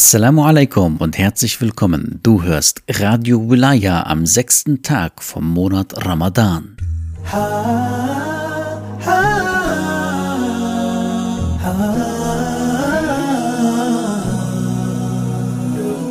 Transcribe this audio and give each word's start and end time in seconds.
Assalamu 0.00 0.44
alaikum 0.44 0.98
und 0.98 1.16
herzlich 1.16 1.60
willkommen. 1.60 2.20
Du 2.22 2.42
hörst 2.42 2.82
Radio 2.88 3.48
Wilaya 3.48 4.04
am 4.06 4.26
sechsten 4.26 4.82
Tag 4.82 5.22
vom 5.22 5.48
Monat 5.48 6.04
Ramadan. 6.04 6.76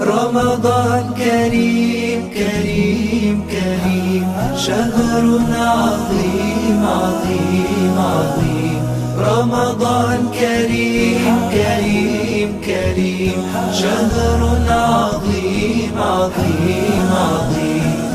رمضان 0.01 1.13
كريم 1.17 2.29
كريم 2.29 3.37
كريم 3.51 4.27
شهر 4.57 5.25
عظيم 5.53 6.85
عظيم 6.85 7.95
عظيم 7.97 8.68
رمضان 9.20 10.28
كريم 10.40 11.50
كريم 11.52 12.60
كريم 12.64 13.44
شهر 13.72 14.40
عظيم 14.68 15.92
عظيم 15.98 17.10
عظيم. 17.12 18.12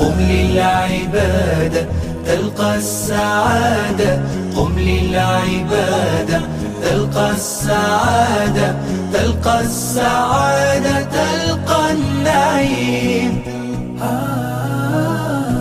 قم 0.00 0.20
للعبادة 0.20 1.86
تلقى 2.26 2.76
السعادة. 2.76 4.20
قم 4.56 4.78
للعبادة 4.78 6.40
تلقى 6.82 7.30
السعادة. 7.30 8.76
تلقى 9.12 9.60
السعادة 9.60 11.02
تلقى 11.02 11.92
النعيم. 11.92 13.42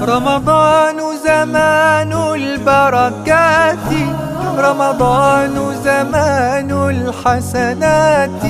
رمضان 0.02 0.98
زمان 1.26 2.14
البركات. 2.14 4.23
رمضان 4.58 5.56
زمان 5.84 6.72
الحسنات 6.72 8.44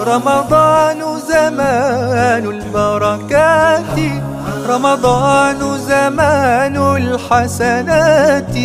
رمضان 0.00 1.00
زمان 1.28 2.44
البركات 2.46 3.98
رمضان 4.68 5.78
زمان 5.88 6.76
الحسنات 6.96 8.56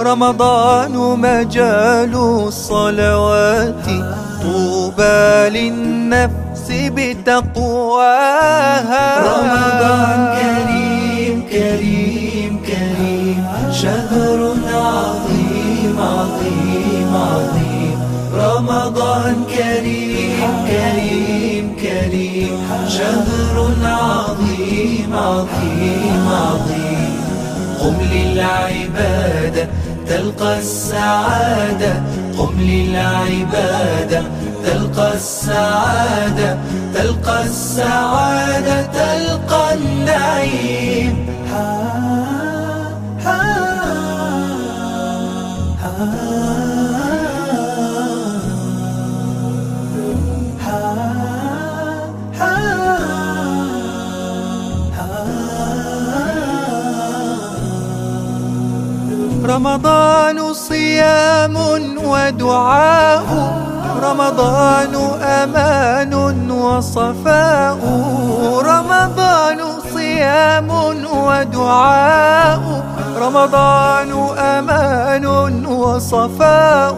رمضان 0.00 0.92
مجال 1.20 2.14
الصلوات. 2.14 3.86
طوبى 4.42 5.48
للنفس 5.48 6.66
بتقواها. 6.96 8.26
رمضان 9.18 10.20
كريم 10.40 11.36
كريم 11.50 12.52
كريم 12.66 13.44
شهر 13.72 14.40
عظيم. 14.74 15.23
عظيم 16.00 17.16
عظيم 17.16 17.98
رمضان 18.34 19.44
كريم 19.58 20.50
كريم 20.68 21.76
كريم. 21.82 22.58
شهر 22.88 23.68
عظيم 23.84 25.10
عظيم 25.12 26.28
عظيم. 26.28 27.14
قم 27.80 27.96
للعبادة 28.12 29.68
تلقى 30.08 30.58
السعادة. 30.58 32.02
قم 32.38 32.60
للعبادة 32.60 34.22
تلقى 34.66 35.14
السعادة. 35.14 36.58
تلقى 36.94 37.44
السعادة 37.44 38.82
تلقى 38.82 39.74
النعيم. 39.74 41.26
رمضان 59.44 60.54
صيام 60.54 61.56
ودعاء. 62.04 63.24
رمضان 64.02 64.94
أمان 65.22 66.14
وصفاء. 66.50 67.78
رمضان 68.66 69.58
صيام 70.14 70.70
ودعاء. 71.26 72.84
رمضان 73.18 74.36
أمان 74.38 75.26
وصفاء. 75.66 76.96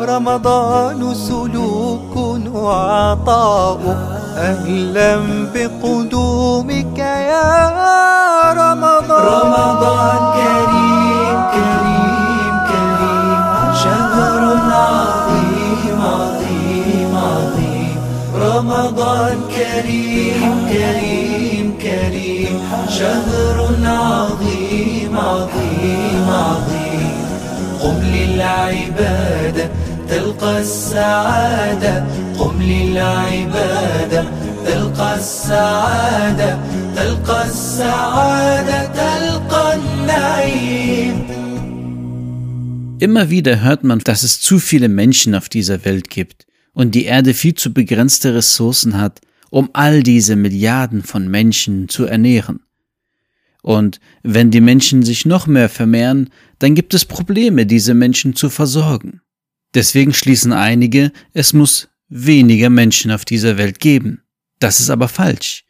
رمضان 0.00 1.14
سلوك 1.14 2.16
وعطاء. 2.54 3.78
أهلا 4.36 5.16
بقدومك 5.54 6.98
يا 6.98 7.72
رمضان. 8.52 9.26
رمضان 9.26 10.18
كريم 10.36 11.36
كريم 11.54 12.54
كريم. 12.68 13.40
شهر 13.84 14.42
عظيم 14.72 16.00
عظيم 16.02 17.16
عظيم. 17.16 17.98
رمضان 18.36 19.38
كريم 19.56 20.68
كريم. 20.72 21.23
كريم 21.83 22.61
شهر 22.89 23.57
عظيم 23.83 25.17
عظيم 25.17 26.27
عظيم 26.29 27.15
قم 27.81 28.01
للعبادة 28.01 29.69
تلقى 30.09 30.61
السعادة 30.61 32.05
قم 32.39 32.61
للعبادة 32.61 34.23
تلقى 34.65 35.15
السعادة 35.15 36.59
تلقى 36.95 37.45
السعادة 37.45 38.85
تلقى 38.85 39.75
النعيم 39.75 41.29
Immer 43.01 43.29
wieder 43.29 43.61
hört 43.61 43.85
man, 43.85 43.99
dass 43.99 44.23
es 44.23 44.41
zu 44.41 44.59
viele 44.59 44.89
Menschen 44.89 45.33
auf 45.33 45.47
dieser 45.47 45.85
Welt 45.85 46.09
gibt 46.09 46.45
und 46.73 46.95
die 46.95 47.05
Erde 47.05 47.33
viel 47.33 47.53
zu 47.53 47.73
begrenzte 47.73 48.35
Ressourcen 48.35 48.99
hat, 48.99 49.21
um 49.54 49.70
all 49.72 50.02
diese 50.02 50.34
Milliarden 50.34 51.04
von 51.04 51.30
Menschen 51.30 51.88
zu 51.88 52.06
ernähren. 52.06 52.64
Und 53.62 54.00
wenn 54.24 54.50
die 54.50 54.60
Menschen 54.60 55.04
sich 55.04 55.26
noch 55.26 55.46
mehr 55.46 55.68
vermehren, 55.68 56.30
dann 56.58 56.74
gibt 56.74 56.92
es 56.92 57.04
Probleme, 57.04 57.64
diese 57.64 57.94
Menschen 57.94 58.34
zu 58.34 58.50
versorgen. 58.50 59.20
Deswegen 59.72 60.12
schließen 60.12 60.52
einige, 60.52 61.12
es 61.34 61.52
muss 61.52 61.88
weniger 62.08 62.68
Menschen 62.68 63.12
auf 63.12 63.24
dieser 63.24 63.56
Welt 63.56 63.78
geben. 63.78 64.22
Das 64.58 64.80
ist 64.80 64.90
aber 64.90 65.06
falsch. 65.06 65.64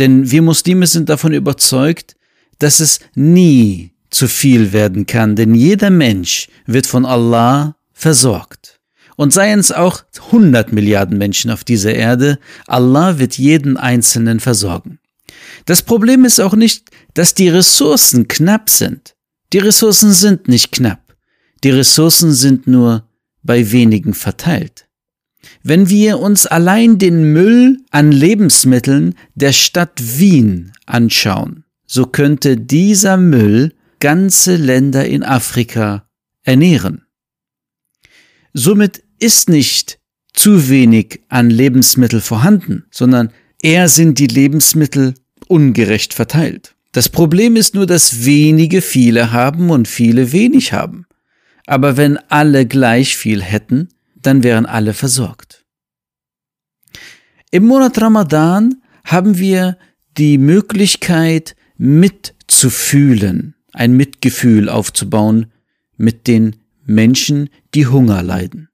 Denn 0.00 0.28
wir 0.28 0.42
Muslime 0.42 0.88
sind 0.88 1.08
davon 1.08 1.32
überzeugt, 1.32 2.16
dass 2.58 2.80
es 2.80 2.98
nie 3.14 3.92
zu 4.10 4.26
viel 4.26 4.72
werden 4.72 5.06
kann, 5.06 5.36
denn 5.36 5.54
jeder 5.54 5.90
Mensch 5.90 6.48
wird 6.66 6.88
von 6.88 7.06
Allah 7.06 7.76
versorgt. 7.92 8.79
Und 9.20 9.34
seien 9.34 9.58
es 9.58 9.70
auch 9.70 10.02
100 10.28 10.72
Milliarden 10.72 11.18
Menschen 11.18 11.50
auf 11.50 11.62
dieser 11.62 11.94
Erde, 11.94 12.38
Allah 12.66 13.18
wird 13.18 13.36
jeden 13.36 13.76
Einzelnen 13.76 14.40
versorgen. 14.40 14.98
Das 15.66 15.82
Problem 15.82 16.24
ist 16.24 16.40
auch 16.40 16.54
nicht, 16.54 16.88
dass 17.12 17.34
die 17.34 17.50
Ressourcen 17.50 18.28
knapp 18.28 18.70
sind. 18.70 19.14
Die 19.52 19.58
Ressourcen 19.58 20.12
sind 20.12 20.48
nicht 20.48 20.72
knapp. 20.72 21.18
Die 21.64 21.68
Ressourcen 21.68 22.32
sind 22.32 22.66
nur 22.66 23.10
bei 23.42 23.70
wenigen 23.72 24.14
verteilt. 24.14 24.86
Wenn 25.62 25.90
wir 25.90 26.18
uns 26.18 26.46
allein 26.46 26.96
den 26.96 27.34
Müll 27.34 27.76
an 27.90 28.12
Lebensmitteln 28.12 29.16
der 29.34 29.52
Stadt 29.52 30.00
Wien 30.18 30.72
anschauen, 30.86 31.64
so 31.86 32.06
könnte 32.06 32.56
dieser 32.56 33.18
Müll 33.18 33.74
ganze 33.98 34.56
Länder 34.56 35.04
in 35.04 35.22
Afrika 35.22 36.08
ernähren. 36.42 37.04
Somit 38.54 39.04
ist 39.20 39.48
nicht 39.48 39.98
zu 40.32 40.68
wenig 40.68 41.20
an 41.28 41.50
Lebensmittel 41.50 42.20
vorhanden, 42.20 42.86
sondern 42.90 43.30
eher 43.62 43.88
sind 43.88 44.18
die 44.18 44.26
Lebensmittel 44.26 45.14
ungerecht 45.48 46.14
verteilt. 46.14 46.74
Das 46.92 47.08
Problem 47.08 47.56
ist 47.56 47.74
nur, 47.74 47.86
dass 47.86 48.24
wenige 48.24 48.80
viele 48.82 49.32
haben 49.32 49.70
und 49.70 49.86
viele 49.86 50.32
wenig 50.32 50.72
haben. 50.72 51.06
Aber 51.66 51.96
wenn 51.96 52.16
alle 52.28 52.66
gleich 52.66 53.16
viel 53.16 53.42
hätten, 53.42 53.88
dann 54.22 54.42
wären 54.42 54.66
alle 54.66 54.92
versorgt. 54.92 55.64
Im 57.52 57.66
Monat 57.66 58.00
Ramadan 58.00 58.82
haben 59.04 59.38
wir 59.38 59.76
die 60.18 60.38
Möglichkeit 60.38 61.54
mitzufühlen, 61.76 63.54
ein 63.72 63.92
Mitgefühl 63.92 64.68
aufzubauen 64.68 65.52
mit 65.96 66.26
den 66.26 66.56
Menschen, 66.84 67.50
die 67.74 67.86
Hunger 67.86 68.22
leiden. 68.22 68.69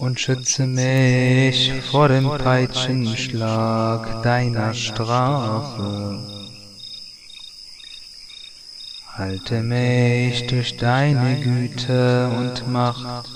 und 0.00 0.18
schütze 0.18 0.66
mich 0.66 1.70
vor 1.90 2.08
dem 2.08 2.26
Peitschenschlag 2.38 4.22
deiner 4.22 4.72
Strafe. 4.72 6.18
Halte 9.12 9.62
mich 9.62 10.46
durch 10.46 10.78
deine 10.78 11.38
Güte 11.40 12.28
und 12.28 12.66
Macht 12.72 13.28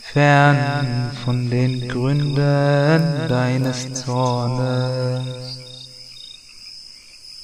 fern 0.00 1.10
von 1.22 1.50
den 1.50 1.86
Gründen 1.86 3.28
deines 3.28 3.92
Zornes. 3.92 5.58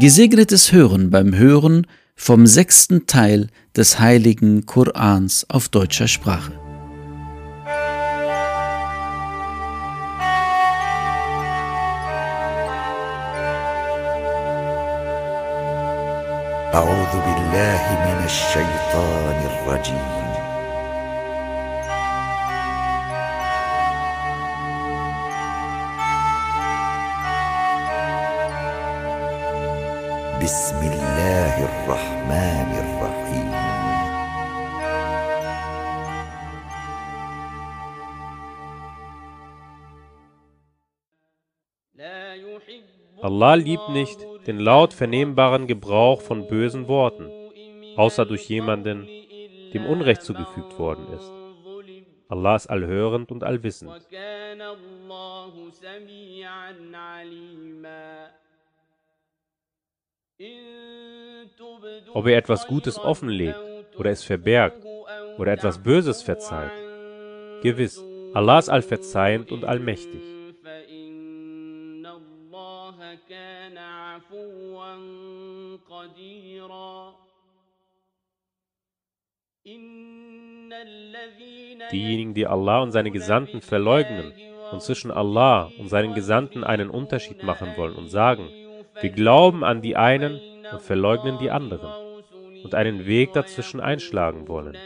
Gesegnetes 0.00 0.72
Hören 0.72 1.10
beim 1.10 1.36
Hören 1.36 1.86
vom 2.16 2.46
sechsten 2.46 3.06
Teil 3.06 3.48
des 3.76 4.00
heiligen 4.00 4.64
Korans 4.64 5.44
auf 5.50 5.68
deutscher 5.68 6.08
Sprache. 6.08 6.61
أعوذ 16.74 17.12
بالله 17.26 17.82
من 18.06 18.24
الشيطان 18.24 19.38
الرجيم. 19.52 20.32
بسم 30.42 30.80
الله 30.92 31.54
الرحمن 31.70 32.70
الرحيم. 32.84 33.52
Allah 43.22 43.54
liebt 43.56 43.88
nicht 43.90 44.31
den 44.46 44.58
laut 44.58 44.92
vernehmbaren 44.92 45.66
Gebrauch 45.66 46.20
von 46.20 46.46
bösen 46.48 46.88
Worten, 46.88 47.30
außer 47.96 48.26
durch 48.26 48.48
jemanden, 48.48 49.08
dem 49.72 49.86
Unrecht 49.86 50.22
zugefügt 50.22 50.78
worden 50.78 51.06
ist. 51.14 51.30
Allah 52.28 52.56
ist 52.56 52.68
allhörend 52.68 53.30
und 53.30 53.44
allwissend. 53.44 53.92
Ob 62.14 62.26
er 62.26 62.36
etwas 62.36 62.66
Gutes 62.66 62.98
offenlegt 62.98 63.58
oder 63.96 64.10
es 64.10 64.24
verbergt 64.24 64.84
oder 65.38 65.52
etwas 65.52 65.82
Böses 65.82 66.22
verzeiht, 66.22 66.72
gewiss, 67.62 68.02
Allah 68.34 68.58
ist 68.58 68.70
allverzeihend 68.70 69.52
und 69.52 69.64
allmächtig. 69.64 70.41
Diejenigen, 81.92 82.34
die 82.34 82.46
Allah 82.46 82.80
und 82.80 82.92
seine 82.92 83.10
Gesandten 83.10 83.60
verleugnen 83.60 84.32
und 84.72 84.82
zwischen 84.82 85.10
Allah 85.10 85.70
und 85.78 85.88
seinen 85.88 86.14
Gesandten 86.14 86.64
einen 86.64 86.90
Unterschied 86.90 87.42
machen 87.42 87.76
wollen 87.76 87.94
und 87.94 88.08
sagen, 88.08 88.48
wir 89.00 89.10
glauben 89.10 89.64
an 89.64 89.82
die 89.82 89.96
einen 89.96 90.40
und 90.72 90.80
verleugnen 90.80 91.38
die 91.38 91.50
anderen 91.50 91.92
und 92.64 92.74
einen 92.74 93.06
Weg 93.06 93.32
dazwischen 93.34 93.80
einschlagen 93.80 94.48
wollen. 94.48 94.76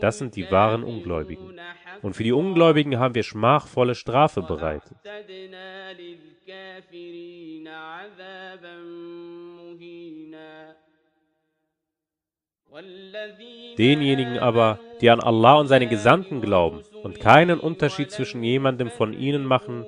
Das 0.00 0.18
sind 0.18 0.36
die 0.36 0.50
wahren 0.50 0.84
Ungläubigen. 0.84 1.58
Und 2.02 2.14
für 2.14 2.22
die 2.22 2.32
Ungläubigen 2.32 2.98
haben 2.98 3.14
wir 3.14 3.22
schmachvolle 3.22 3.94
Strafe 3.94 4.42
bereitet. 4.42 4.98
Denjenigen 13.78 14.38
aber, 14.38 14.78
die 15.00 15.08
an 15.08 15.20
Allah 15.20 15.54
und 15.54 15.68
seine 15.68 15.86
Gesandten 15.86 16.42
glauben 16.42 16.82
und 17.02 17.20
keinen 17.20 17.58
Unterschied 17.58 18.10
zwischen 18.10 18.42
jemandem 18.42 18.90
von 18.90 19.14
ihnen 19.14 19.46
machen, 19.46 19.86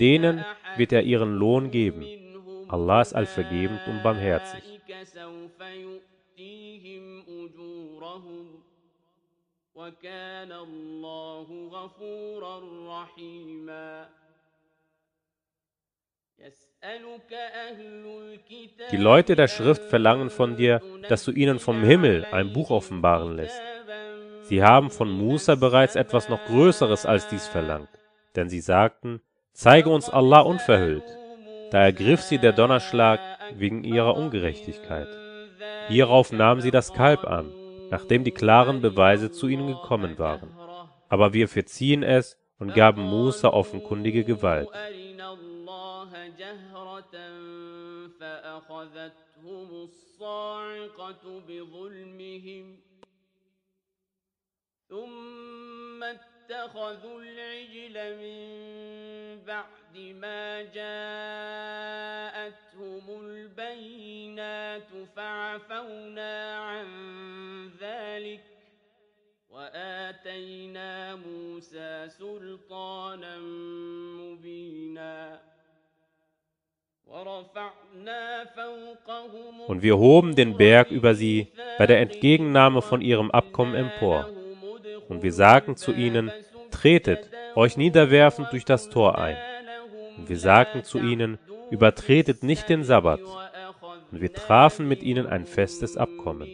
denen 0.00 0.44
wird 0.76 0.92
er 0.92 1.02
ihren 1.02 1.34
Lohn 1.34 1.70
geben. 1.70 2.04
Allah 2.68 3.02
ist 3.02 3.14
allvergebend 3.14 3.80
und 3.86 4.02
barmherzig. 4.02 4.62
Die 18.90 18.96
Leute 18.96 19.34
der 19.34 19.48
Schrift 19.48 19.82
verlangen 19.84 20.30
von 20.30 20.56
dir, 20.56 20.80
dass 21.08 21.24
du 21.24 21.32
ihnen 21.32 21.58
vom 21.58 21.82
Himmel 21.82 22.26
ein 22.30 22.52
Buch 22.52 22.70
offenbaren 22.70 23.36
lässt. 23.36 23.60
Sie 24.42 24.62
haben 24.62 24.90
von 24.90 25.10
Musa 25.10 25.54
bereits 25.54 25.96
etwas 25.96 26.28
noch 26.28 26.44
Größeres 26.44 27.06
als 27.06 27.28
dies 27.28 27.46
verlangt, 27.48 27.88
denn 28.36 28.50
sie 28.50 28.60
sagten, 28.60 29.22
Zeige 29.54 29.88
uns 29.88 30.10
Allah 30.10 30.40
unverhüllt. 30.40 31.04
Da 31.70 31.78
ergriff 31.78 32.22
sie 32.22 32.38
der 32.38 32.52
Donnerschlag 32.52 33.20
wegen 33.54 33.84
ihrer 33.84 34.16
Ungerechtigkeit. 34.16 35.06
Hierauf 35.86 36.32
nahm 36.32 36.60
sie 36.60 36.72
das 36.72 36.92
Kalb 36.92 37.24
an, 37.24 37.52
nachdem 37.88 38.24
die 38.24 38.32
klaren 38.32 38.80
Beweise 38.80 39.30
zu 39.30 39.46
ihnen 39.46 39.68
gekommen 39.68 40.18
waren. 40.18 40.50
Aber 41.08 41.32
wir 41.32 41.48
verziehen 41.48 42.02
es 42.02 42.36
und 42.58 42.74
gaben 42.74 43.02
Musa 43.02 43.48
offenkundige 43.48 44.24
Gewalt. 44.24 44.68
ثم 54.90 56.02
اتخذوا 56.49 57.21
العجل 57.21 57.95
من 58.21 58.39
بعد 59.47 59.95
ما 60.21 60.61
جاءتهم 62.39 63.05
البينات 63.21 64.87
فعفونا 65.15 66.57
عن 66.57 66.87
ذلك 67.79 68.43
وآتينا 69.49 71.15
موسى 71.15 72.09
سلطانا 72.09 73.37
مبينا 74.19 75.41
ورفعنا 77.05 78.45
فوقهم 78.45 79.61
Und 79.67 79.81
wir 79.83 79.97
hoben 79.97 80.35
den 80.35 80.57
Berg 80.57 80.91
über 80.91 81.15
sie 81.15 81.47
bei 81.77 81.85
der 81.87 81.99
Entgegennahme 81.99 82.81
von 82.81 83.01
ihrem 83.01 83.31
Abkommen 83.31 83.75
empor. 83.75 84.29
Und 85.08 85.22
wir 85.22 85.32
sagten 85.32 85.76
zu 85.76 85.92
ihnen, 85.92 86.30
tretet, 86.70 87.30
euch 87.54 87.76
niederwerfend 87.76 88.48
durch 88.52 88.64
das 88.64 88.90
Tor 88.90 89.18
ein. 89.18 89.36
Und 90.16 90.28
wir 90.28 90.38
sagten 90.38 90.84
zu 90.84 90.98
ihnen, 90.98 91.38
übertretet 91.70 92.42
nicht 92.42 92.68
den 92.68 92.84
Sabbat. 92.84 93.20
Und 94.10 94.20
wir 94.20 94.32
trafen 94.32 94.88
mit 94.88 95.02
ihnen 95.02 95.26
ein 95.26 95.46
festes 95.46 95.96
Abkommen. 95.96 96.48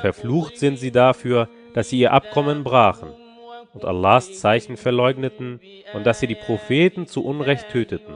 Verflucht 0.00 0.58
sind 0.58 0.78
sie 0.78 0.90
dafür, 0.90 1.48
dass 1.74 1.88
sie 1.90 2.00
ihr 2.00 2.12
Abkommen 2.12 2.64
brachen 2.64 3.12
und 3.74 3.84
Allahs 3.84 4.38
Zeichen 4.40 4.76
verleugneten 4.76 5.60
und 5.94 6.06
dass 6.06 6.20
sie 6.20 6.26
die 6.26 6.34
Propheten 6.34 7.06
zu 7.06 7.24
Unrecht 7.24 7.68
töteten 7.70 8.14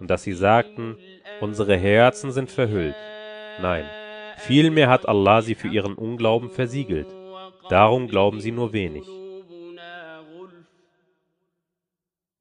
und 0.00 0.10
dass 0.10 0.22
sie 0.22 0.32
sagten, 0.32 0.96
unsere 1.40 1.76
Herzen 1.76 2.32
sind 2.32 2.50
verhüllt. 2.50 2.94
Nein, 3.61 3.85
vielmehr 4.37 4.89
hat 4.89 5.07
Allah 5.07 5.41
sie 5.41 5.55
für 5.55 5.67
ihren 5.67 5.95
Unglauben 5.95 6.49
versiegelt. 6.49 7.07
Darum 7.69 8.07
glauben 8.07 8.39
sie 8.39 8.51
nur 8.51 8.73
wenig. 8.73 9.07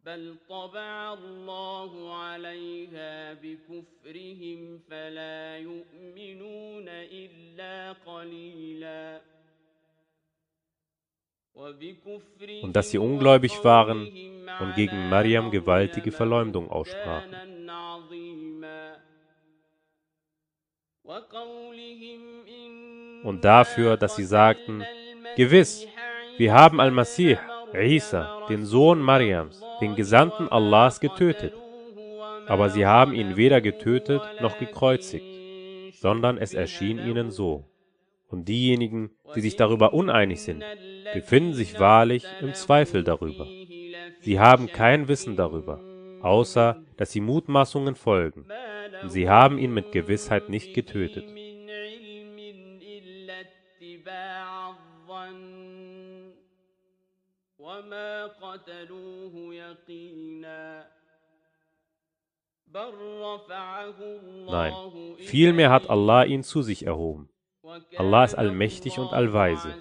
بل 0.07 0.37
طبع 0.49 1.15
الله 1.15 2.15
عليها 2.15 3.35
بكفرهم 3.35 4.79
فلا 4.91 5.57
يؤمنون 5.59 6.88
إلا 6.88 7.93
قليلا 7.93 9.21
Und 12.62 12.76
dass 12.76 12.91
sie 12.91 12.99
ungläubig 12.99 13.65
waren 13.65 14.07
und 14.61 14.75
gegen 14.75 15.09
Mariam 15.09 15.50
gewaltige 15.50 16.12
Verleumdung 16.12 16.71
aussprachen. 16.71 17.35
Und 23.24 23.44
dafür, 23.44 23.98
dass 23.98 24.15
sie 24.15 24.24
sagten, 24.24 24.84
Gewiss, 25.36 25.88
wir 26.38 26.53
haben 26.53 26.80
Al-Masih, 26.80 27.38
Isa, 27.74 28.46
den 28.50 28.65
Sohn 28.65 29.00
Mariams, 29.00 29.62
den 29.80 29.96
Gesandten 29.96 30.48
Allahs 30.50 31.00
getötet. 31.00 31.53
Aber 32.48 32.70
sie 32.70 32.86
haben 32.86 33.13
ihn 33.13 33.38
weder 33.38 33.62
getötet 33.62 34.22
noch 34.41 34.58
gekreuzigt, 34.58 35.25
sondern 35.94 36.38
es 36.38 36.53
erschien 36.53 36.98
ihnen 37.00 37.32
so. 37.32 37.65
Und 38.27 38.48
diejenigen, 38.48 39.12
die 39.36 39.41
sich 39.41 39.56
darüber 39.56 39.94
uneinig 39.94 40.41
sind, 40.41 40.63
befinden 41.13 41.53
sich 41.53 41.80
wahrlich 41.80 42.25
im 42.41 42.53
Zweifel 42.53 43.03
darüber. 43.03 43.46
Sie 44.22 44.39
haben 44.39 44.68
kein 44.68 45.08
Wissen 45.08 45.36
darüber, 45.36 45.80
außer 46.22 46.82
dass 46.98 47.12
sie 47.12 47.22
Mutmaßungen 47.22 47.96
folgen, 47.96 48.46
sie 49.08 49.29
haben 49.29 49.58
ihn 49.58 49.74
mit 49.74 49.91
Gewissheit 49.91 50.50
nicht 50.50 50.74
getötet. 50.74 51.25
Nein, 64.48 64.74
vielmehr 65.17 65.70
hat 65.70 65.89
Allah 65.89 66.24
ihn 66.24 66.43
zu 66.43 66.62
sich 66.62 66.86
erhoben. 66.86 67.29
Allah 67.98 68.24
ist 68.24 68.36
allmächtig 68.36 68.98
und 68.98 69.12
allweise. 69.13 69.75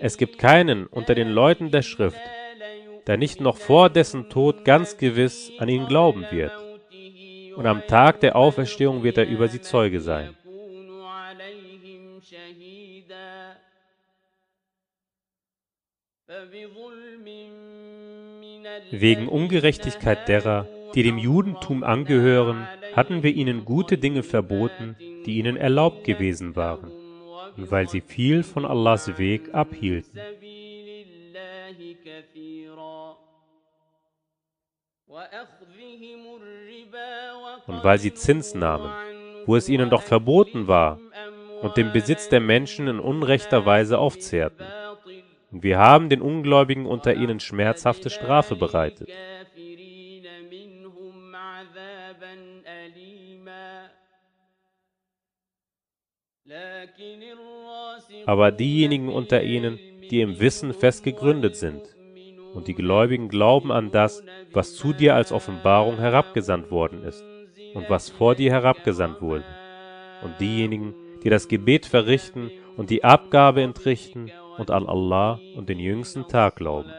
Es 0.00 0.16
gibt 0.18 0.38
keinen 0.38 0.86
unter 0.86 1.14
den 1.14 1.28
Leuten 1.28 1.70
der 1.70 1.82
Schrift, 1.82 2.20
der 3.06 3.16
nicht 3.16 3.40
noch 3.40 3.56
vor 3.56 3.90
dessen 3.90 4.28
Tod 4.28 4.64
ganz 4.64 4.96
gewiss 4.96 5.52
an 5.58 5.68
ihn 5.68 5.86
glauben 5.86 6.26
wird. 6.30 6.52
Und 7.56 7.66
am 7.66 7.86
Tag 7.86 8.20
der 8.20 8.36
Auferstehung 8.36 9.02
wird 9.02 9.18
er 9.18 9.26
über 9.26 9.48
sie 9.48 9.60
Zeuge 9.60 10.00
sein. 10.00 10.34
Wegen 18.90 19.28
Ungerechtigkeit 19.28 20.28
derer, 20.28 20.66
die 20.94 21.02
dem 21.02 21.18
Judentum 21.18 21.82
angehören, 21.84 22.66
hatten 22.94 23.22
wir 23.22 23.34
ihnen 23.34 23.64
gute 23.64 23.98
Dinge 23.98 24.22
verboten, 24.22 24.96
die 25.26 25.38
ihnen 25.38 25.56
erlaubt 25.56 26.04
gewesen 26.04 26.56
waren, 26.56 26.90
weil 27.56 27.88
sie 27.88 28.00
viel 28.00 28.42
von 28.42 28.64
Allahs 28.64 29.18
Weg 29.18 29.54
abhielten. 29.54 30.20
Und 37.66 37.84
weil 37.84 37.98
sie 37.98 38.14
Zins 38.14 38.54
nahmen, 38.54 38.90
wo 39.46 39.56
es 39.56 39.68
ihnen 39.68 39.90
doch 39.90 40.02
verboten 40.02 40.68
war, 40.68 40.98
und 41.60 41.76
den 41.76 41.92
Besitz 41.92 42.28
der 42.28 42.40
Menschen 42.40 42.88
in 42.88 42.98
unrechter 42.98 43.64
Weise 43.66 43.98
aufzehrten. 43.98 44.66
Und 45.52 45.62
wir 45.62 45.78
haben 45.78 46.08
den 46.08 46.20
Ungläubigen 46.20 46.86
unter 46.86 47.14
ihnen 47.14 47.40
schmerzhafte 47.40 48.10
Strafe 48.10 48.56
bereitet. 48.56 49.08
Aber 58.26 58.50
diejenigen 58.50 59.08
unter 59.08 59.42
ihnen, 59.42 59.78
die 60.10 60.20
im 60.20 60.40
Wissen 60.40 60.74
fest 60.74 61.04
gegründet 61.04 61.56
sind, 61.56 61.91
und 62.53 62.67
die 62.67 62.73
Gläubigen 62.73 63.29
glauben 63.29 63.71
an 63.71 63.91
das, 63.91 64.23
was 64.51 64.75
zu 64.75 64.93
dir 64.93 65.15
als 65.15 65.31
Offenbarung 65.31 65.97
herabgesandt 65.97 66.71
worden 66.71 67.03
ist 67.03 67.23
und 67.73 67.89
was 67.89 68.09
vor 68.09 68.35
dir 68.35 68.51
herabgesandt 68.51 69.21
wurde. 69.21 69.45
Und 70.23 70.39
diejenigen, 70.39 70.95
die 71.23 71.29
das 71.29 71.47
Gebet 71.47 71.85
verrichten 71.85 72.49
und 72.75 72.89
die 72.89 73.03
Abgabe 73.03 73.61
entrichten 73.61 74.31
und 74.57 74.71
an 74.71 74.87
Allah 74.87 75.39
und 75.55 75.69
den 75.69 75.79
jüngsten 75.79 76.27
Tag 76.27 76.55
glauben. 76.55 76.91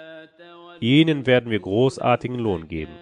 Ihnen 0.81 1.27
werden 1.27 1.51
wir 1.51 1.61
großartigen 1.61 2.39
Lohn 2.39 2.69
geben. 2.69 2.93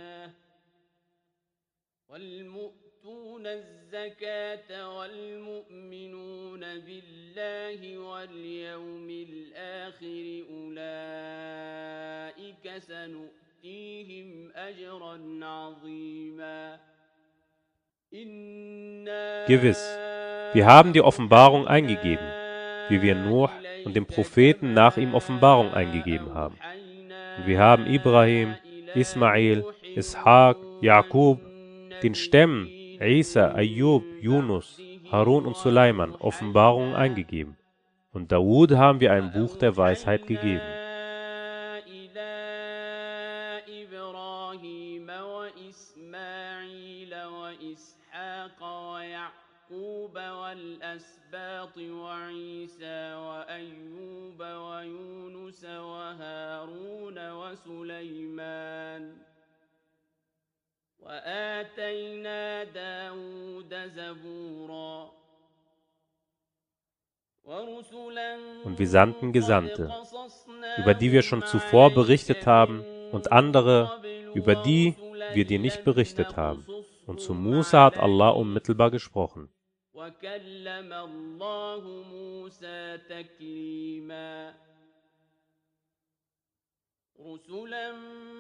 بالله 6.86 7.09
واليوم 8.16 9.08
الآخر 9.10 10.44
أولئك 10.50 11.84
سنؤتيهم 12.78 14.28
أجرا 14.54 15.20
عظيما 15.42 16.78
Gewiss, 19.46 19.82
wir 20.54 20.64
haben 20.64 20.92
die 20.92 21.02
Offenbarung 21.02 21.66
eingegeben, 21.66 22.24
wie 22.88 23.02
wir 23.02 23.16
Nuh 23.16 23.48
und 23.84 23.96
dem 23.96 24.06
Propheten 24.06 24.72
nach 24.72 24.96
ihm 24.96 25.12
Offenbarung 25.12 25.74
eingegeben 25.74 26.32
haben. 26.32 26.56
Und 27.36 27.46
wir 27.46 27.58
haben 27.58 27.86
Ibrahim, 27.86 28.54
Ismail, 28.94 29.64
Ishaq, 29.96 30.56
Jakub, 30.80 31.40
den 32.02 32.14
Stämmen, 32.14 32.68
Isa, 33.00 33.52
Ayub, 33.52 34.04
Yunus, 34.22 34.80
Harun 35.10 35.46
und 35.46 35.56
Suleiman 35.56 36.14
Offenbarungen 36.14 36.94
eingegeben. 36.94 37.56
Und 38.12 38.32
Dawud 38.32 38.72
haben 38.72 39.00
wir 39.00 39.12
ein 39.12 39.32
Buch 39.32 39.56
der 39.56 39.76
Weisheit 39.76 40.26
gegeben. 40.26 40.60
والأسباط 50.56 51.78
وعيسى 51.78 53.14
وأيوب 53.14 54.40
ويونس 54.40 55.64
وهارون 55.64 57.32
وسليمان 57.32 59.16
وآتينا 61.00 62.64
داود 62.64 63.74
زبورا 63.74 65.10
Und 68.64 68.76
wir 68.80 68.88
sandten 68.88 69.32
Gesandte, 69.32 69.88
über 70.78 70.94
die 70.94 71.12
wir 71.12 71.22
schon 71.22 71.42
zuvor 71.46 71.94
berichtet 71.94 72.44
haben, 72.44 72.84
und 73.12 73.30
andere, 73.30 74.02
über 74.34 74.56
die 74.56 74.96
wir 75.32 75.44
dir 75.44 75.60
nicht 75.60 75.84
berichtet 75.84 76.36
haben. 76.36 76.66
Und 77.06 77.20
zu 77.20 77.34
Musa 77.34 77.84
hat 77.84 77.98
Allah 77.98 78.30
unmittelbar 78.30 78.90
gesprochen. 78.90 79.48
وكلم 79.94 80.92
الله 80.92 81.82
موسى 82.12 82.98
تكليما 83.08 84.54
رسلا 87.20 87.92
مبشرين 87.92 88.39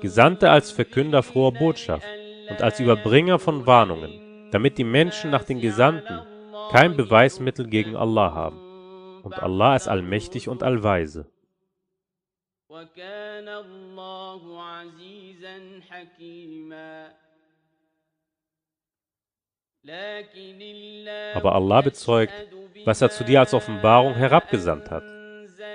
Gesandte 0.00 0.50
als 0.50 0.70
Verkünder 0.70 1.22
froher 1.22 1.52
Botschaft 1.52 2.06
und 2.48 2.62
als 2.62 2.78
Überbringer 2.78 3.38
von 3.38 3.66
Warnungen, 3.66 4.50
damit 4.52 4.78
die 4.78 4.84
Menschen 4.84 5.30
nach 5.30 5.44
den 5.44 5.60
Gesandten 5.60 6.20
kein 6.70 6.96
Beweismittel 6.96 7.66
gegen 7.66 7.96
Allah 7.96 8.32
haben. 8.34 9.22
Und 9.22 9.34
Allah 9.42 9.74
ist 9.74 9.88
allmächtig 9.88 10.48
und 10.48 10.62
allweise. 10.62 11.26
Aber 21.34 21.54
Allah 21.54 21.80
bezeugt, 21.80 22.32
was 22.84 23.02
er 23.02 23.10
zu 23.10 23.24
dir 23.24 23.40
als 23.40 23.54
Offenbarung 23.54 24.14
herabgesandt 24.14 24.90
hat. 24.90 25.04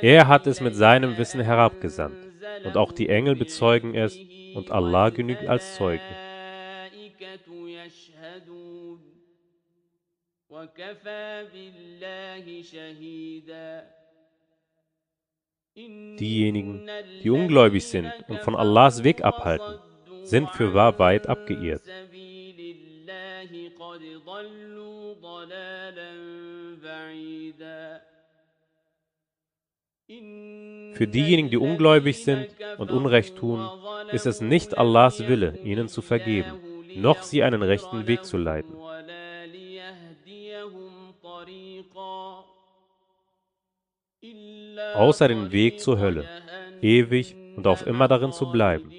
Er 0.02 0.28
hat 0.28 0.48
es 0.48 0.62
mit 0.62 0.76
seinem 0.76 1.18
Wissen 1.18 1.42
herabgesandt. 1.42 2.29
Und 2.64 2.78
auch 2.78 2.92
die 2.92 3.10
Engel 3.10 3.36
bezeugen 3.36 3.96
es, 3.96 4.18
und 4.56 4.72
Allah 4.72 5.10
genügt 5.10 5.46
als 5.48 5.76
Zeuge. 5.76 6.02
Diejenigen, 15.76 16.90
die 17.24 17.30
ungläubig 17.30 17.88
sind 17.88 18.12
und 18.28 18.40
von 18.42 18.56
Allahs 18.56 19.04
Weg 19.04 19.24
abhalten, 19.24 19.80
sind 20.24 20.50
für 20.50 20.74
wahr 20.74 21.00
weit 21.00 21.28
abgeirrt. 21.28 21.84
Für 30.10 31.08
diejenigen, 31.08 31.52
die 31.52 31.58
ungläubig 31.58 32.24
sind 32.24 32.48
und 32.80 32.90
Unrecht 32.90 33.36
tun, 33.38 33.70
ist 34.12 34.26
es 34.26 34.42
nicht 34.42 34.76
Allahs 34.76 35.28
Wille, 35.28 35.60
ihnen 35.64 35.88
zu 35.88 36.02
vergeben, 36.02 36.54
noch 36.96 37.22
sie 37.22 37.44
einen 37.44 37.62
rechten 37.62 38.08
Weg 38.08 38.26
zu 38.26 38.38
leiten. 38.38 38.74
Außer 44.96 45.28
den 45.28 45.52
Weg 45.52 45.80
zur 45.80 46.00
Hölle, 46.00 46.26
ewig 46.82 47.36
und 47.56 47.68
auf 47.68 47.86
immer 47.86 48.08
darin 48.08 48.32
zu 48.32 48.52
bleiben. 48.52 48.92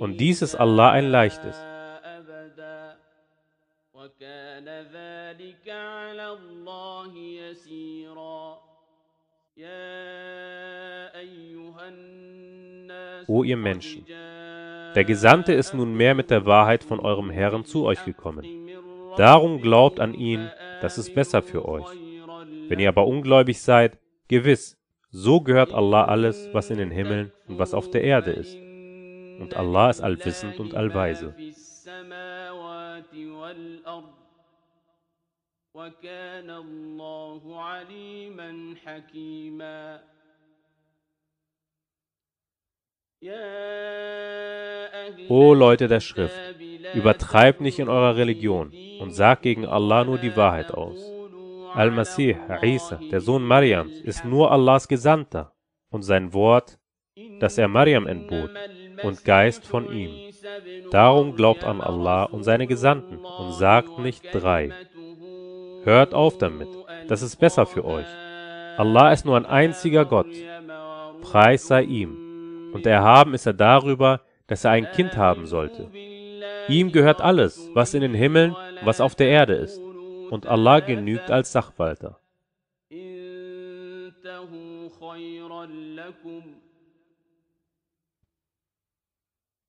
Und 0.00 0.18
dies 0.18 0.42
ist 0.42 0.56
Allah 0.56 0.90
ein 0.90 1.10
leichtes. 1.10 1.56
O 13.28 13.44
ihr 13.44 13.56
Menschen, 13.56 14.04
der 14.94 15.04
Gesandte 15.04 15.52
ist 15.52 15.74
nunmehr 15.74 16.16
mit 16.16 16.30
der 16.30 16.44
Wahrheit 16.44 16.82
von 16.82 16.98
eurem 16.98 17.30
Herrn 17.30 17.64
zu 17.64 17.84
euch 17.84 18.04
gekommen. 18.04 18.44
Darum 19.16 19.60
glaubt 19.60 20.00
an 20.00 20.12
ihn, 20.14 20.50
das 20.80 20.98
ist 20.98 21.14
besser 21.14 21.40
für 21.40 21.68
euch. 21.68 21.86
Wenn 22.68 22.80
ihr 22.80 22.88
aber 22.88 23.06
ungläubig 23.06 23.62
seid, 23.62 23.96
gewiss, 24.26 24.76
so 25.10 25.40
gehört 25.40 25.72
Allah 25.72 26.06
alles, 26.06 26.48
was 26.52 26.70
in 26.70 26.78
den 26.78 26.90
Himmeln 26.90 27.30
und 27.46 27.60
was 27.60 27.74
auf 27.74 27.88
der 27.90 28.02
Erde 28.02 28.32
ist. 28.32 28.56
Und 29.40 29.54
Allah 29.54 29.90
ist 29.90 30.00
allwissend 30.00 30.58
und 30.58 30.74
allweise. 30.74 31.32
وكان 35.73 36.49
الله 36.49 37.61
عليما 37.61 38.75
حكيما 38.85 40.01
O 45.27 45.53
Leute 45.53 45.89
der 45.89 45.99
Schrift, 45.99 46.39
übertreibt 46.93 47.59
nicht 47.59 47.79
in 47.79 47.89
eurer 47.89 48.15
Religion 48.15 48.71
und 49.01 49.11
sagt 49.11 49.41
gegen 49.41 49.65
Allah 49.65 50.05
nur 50.05 50.17
die 50.19 50.37
Wahrheit 50.37 50.71
aus. 50.71 50.99
Al-Masih, 51.73 52.37
Isa, 52.63 52.99
der 53.11 53.19
Sohn 53.19 53.43
Mariams, 53.43 53.99
ist 54.01 54.23
nur 54.23 54.51
Allahs 54.51 54.87
Gesandter 54.87 55.53
und 55.89 56.03
sein 56.03 56.33
Wort, 56.33 56.79
das 57.41 57.57
er 57.57 57.67
Mariam 57.67 58.07
entbot, 58.07 58.51
und 59.03 59.25
Geist 59.25 59.67
von 59.67 59.91
ihm. 59.91 60.33
Darum 60.91 61.35
glaubt 61.35 61.65
an 61.65 61.81
Allah 61.81 62.23
und 62.23 62.43
seine 62.43 62.67
Gesandten 62.67 63.17
und 63.17 63.51
sagt 63.51 63.99
nicht 63.99 64.23
drei. 64.31 64.71
Hört 65.84 66.14
auf 66.14 66.38
damit, 66.38 66.68
das 67.08 67.22
ist 67.22 67.36
besser 67.36 67.66
für 67.66 67.84
euch. 67.84 68.06
Allah 68.76 69.12
ist 69.12 69.24
nur 69.24 69.36
ein 69.36 69.46
einziger 69.46 70.04
Gott. 70.04 70.26
Preis 71.20 71.66
sei 71.66 71.82
ihm. 71.82 72.70
Und 72.72 72.86
erhaben 72.86 73.34
ist 73.34 73.46
er 73.46 73.52
darüber, 73.52 74.22
dass 74.46 74.64
er 74.64 74.72
ein 74.72 74.90
Kind 74.92 75.16
haben 75.16 75.46
sollte. 75.46 75.90
Ihm 76.68 76.90
gehört 76.90 77.20
alles, 77.20 77.70
was 77.74 77.94
in 77.94 78.00
den 78.00 78.14
Himmeln 78.14 78.56
was 78.82 79.00
auf 79.00 79.14
der 79.14 79.28
Erde 79.28 79.54
ist. 79.54 79.78
Und 80.30 80.46
Allah 80.46 80.80
genügt 80.80 81.30
als 81.30 81.52
Sachwalter. 81.52 82.18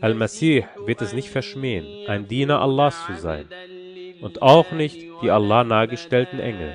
Al-Masih 0.00 0.64
wird 0.86 1.02
es 1.02 1.12
nicht 1.12 1.28
verschmähen, 1.28 2.08
ein 2.08 2.28
Diener 2.28 2.62
Allahs 2.62 3.04
zu 3.06 3.14
sein, 3.16 3.46
und 4.22 4.40
auch 4.40 4.72
nicht 4.72 4.96
die 5.20 5.30
Allah 5.30 5.64
nahegestellten 5.64 6.40
Engel. 6.40 6.74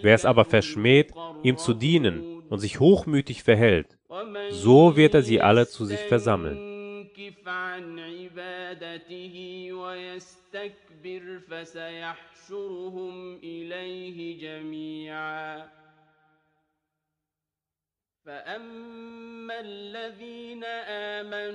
Wer 0.00 0.14
es 0.14 0.24
aber 0.24 0.46
verschmäht, 0.46 1.12
ihm 1.42 1.58
zu 1.58 1.74
dienen 1.74 2.42
und 2.48 2.60
sich 2.60 2.80
hochmütig 2.80 3.42
verhält, 3.42 3.98
so 4.50 4.96
wird 4.96 5.12
er 5.12 5.22
sie 5.22 5.42
alle 5.42 5.68
zu 5.68 5.84
sich 5.84 6.00
versammeln. 6.00 7.10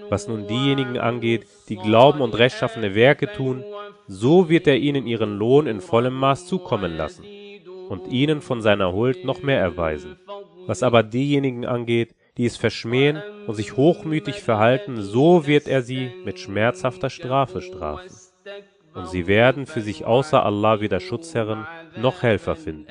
Was 0.10 0.28
nun 0.28 0.48
diejenigen 0.48 0.98
angeht, 0.98 1.46
die 1.70 1.76
glauben 1.76 2.22
und 2.22 2.38
rechtschaffene 2.38 2.96
Werke 2.96 3.32
tun, 3.32 3.64
so 4.08 4.50
wird 4.50 4.68
er 4.68 4.78
ihnen 4.78 5.06
ihren 5.06 5.38
Lohn 5.38 5.68
in 5.68 5.82
vollem 5.82 6.16
Maß 6.16 6.48
zukommen 6.48 6.98
lassen 6.98 7.24
und 7.90 8.08
ihnen 8.08 8.42
von 8.42 8.62
seiner 8.62 8.92
Huld 8.94 9.24
noch 9.24 9.44
mehr 9.44 9.60
erweisen. 9.60 10.18
Was 10.66 10.84
aber 10.84 11.04
diejenigen 11.04 11.66
angeht, 11.66 12.16
die 12.38 12.46
es 12.46 12.58
verschmähen 12.58 13.22
und 13.46 13.54
sich 13.54 13.78
hochmütig 13.78 14.42
verhalten, 14.42 15.02
so 15.02 15.46
wird 15.46 15.68
er 15.68 15.82
sie 15.82 16.12
mit 16.26 16.40
schmerzhafter 16.40 17.10
Strafe 17.10 17.62
strafen. 17.62 18.10
Und 18.96 19.08
sie 19.10 19.28
werden 19.28 19.66
für 19.66 19.82
sich 19.82 20.06
außer 20.06 20.44
Allah 20.44 20.80
weder 20.80 21.00
Schutzherren 21.00 21.68
noch 21.98 22.24
Helfer 22.24 22.56
finden. 22.56 22.88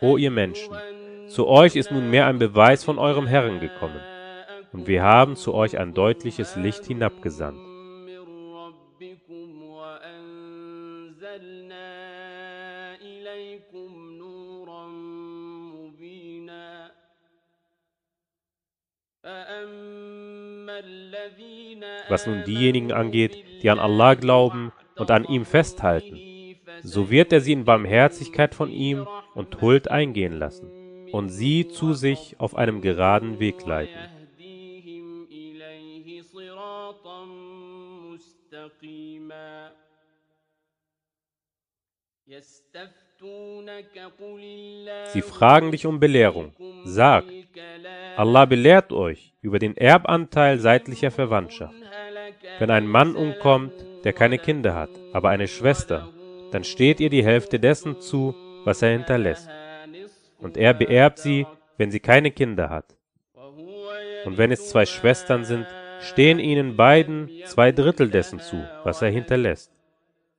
O 0.00 0.16
ihr 0.16 0.30
Menschen, 0.30 0.74
zu 1.28 1.46
euch 1.46 1.76
ist 1.76 1.90
nunmehr 1.90 2.26
ein 2.26 2.38
Beweis 2.38 2.84
von 2.84 2.98
eurem 2.98 3.26
Herrn 3.26 3.60
gekommen, 3.60 4.00
und 4.72 4.86
wir 4.86 5.02
haben 5.02 5.36
zu 5.36 5.54
euch 5.54 5.78
ein 5.78 5.94
deutliches 5.94 6.56
Licht 6.56 6.84
hinabgesandt. 6.84 7.67
Was 22.08 22.26
nun 22.26 22.44
diejenigen 22.44 22.92
angeht, 22.92 23.44
die 23.62 23.70
an 23.70 23.78
Allah 23.78 24.14
glauben 24.14 24.72
und 24.96 25.10
an 25.10 25.24
ihm 25.24 25.44
festhalten, 25.44 26.18
so 26.82 27.10
wird 27.10 27.32
er 27.32 27.40
sie 27.40 27.52
in 27.52 27.64
Barmherzigkeit 27.64 28.54
von 28.54 28.70
ihm 28.70 29.06
und 29.34 29.60
Huld 29.60 29.90
eingehen 29.90 30.38
lassen 30.38 30.70
und 31.12 31.28
sie 31.28 31.68
zu 31.68 31.94
sich 31.94 32.36
auf 32.38 32.56
einem 32.56 32.80
geraden 32.80 33.38
Weg 33.40 33.64
leiten. 33.66 33.98
Sie 45.12 45.22
fragen 45.22 45.72
dich 45.72 45.86
um 45.86 45.98
Belehrung. 45.98 46.52
Sag, 46.84 47.24
Allah 48.18 48.46
belehrt 48.46 48.92
euch 48.92 49.32
über 49.42 49.60
den 49.60 49.76
Erbanteil 49.76 50.58
seitlicher 50.58 51.12
Verwandtschaft. 51.12 51.76
Wenn 52.58 52.68
ein 52.68 52.88
Mann 52.88 53.14
umkommt, 53.14 53.72
der 54.02 54.12
keine 54.12 54.38
Kinder 54.38 54.74
hat, 54.74 54.90
aber 55.12 55.28
eine 55.28 55.46
Schwester, 55.46 56.08
dann 56.50 56.64
steht 56.64 56.98
ihr 56.98 57.10
die 57.10 57.24
Hälfte 57.24 57.60
dessen 57.60 58.00
zu, 58.00 58.34
was 58.64 58.82
er 58.82 58.90
hinterlässt. 58.90 59.48
Und 60.40 60.56
er 60.56 60.74
beerbt 60.74 61.20
sie, 61.20 61.46
wenn 61.76 61.92
sie 61.92 62.00
keine 62.00 62.32
Kinder 62.32 62.70
hat. 62.70 62.96
Und 64.24 64.36
wenn 64.36 64.50
es 64.50 64.68
zwei 64.68 64.84
Schwestern 64.84 65.44
sind, 65.44 65.68
stehen 66.00 66.40
ihnen 66.40 66.76
beiden 66.76 67.30
zwei 67.46 67.70
Drittel 67.70 68.10
dessen 68.10 68.40
zu, 68.40 68.56
was 68.82 69.00
er 69.00 69.10
hinterlässt. 69.10 69.70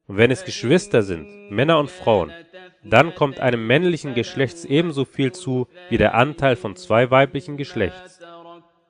Und 0.06 0.18
wenn 0.18 0.32
es 0.32 0.44
Geschwister 0.44 1.02
sind, 1.02 1.50
Männer 1.50 1.80
und 1.80 1.90
Frauen, 1.90 2.34
dann 2.83 3.15
kommt 3.15 3.41
einem 3.41 3.67
männlichen 3.67 4.15
Geschlechts 4.15 4.65
ebenso 4.65 5.05
viel 5.05 5.33
zu 5.33 5.69
wie 5.89 5.99
der 5.99 6.15
Anteil 6.15 6.57
von 6.57 6.77
zwei 6.77 7.11
weiblichen 7.11 7.57
Geschlechts. 7.57 8.21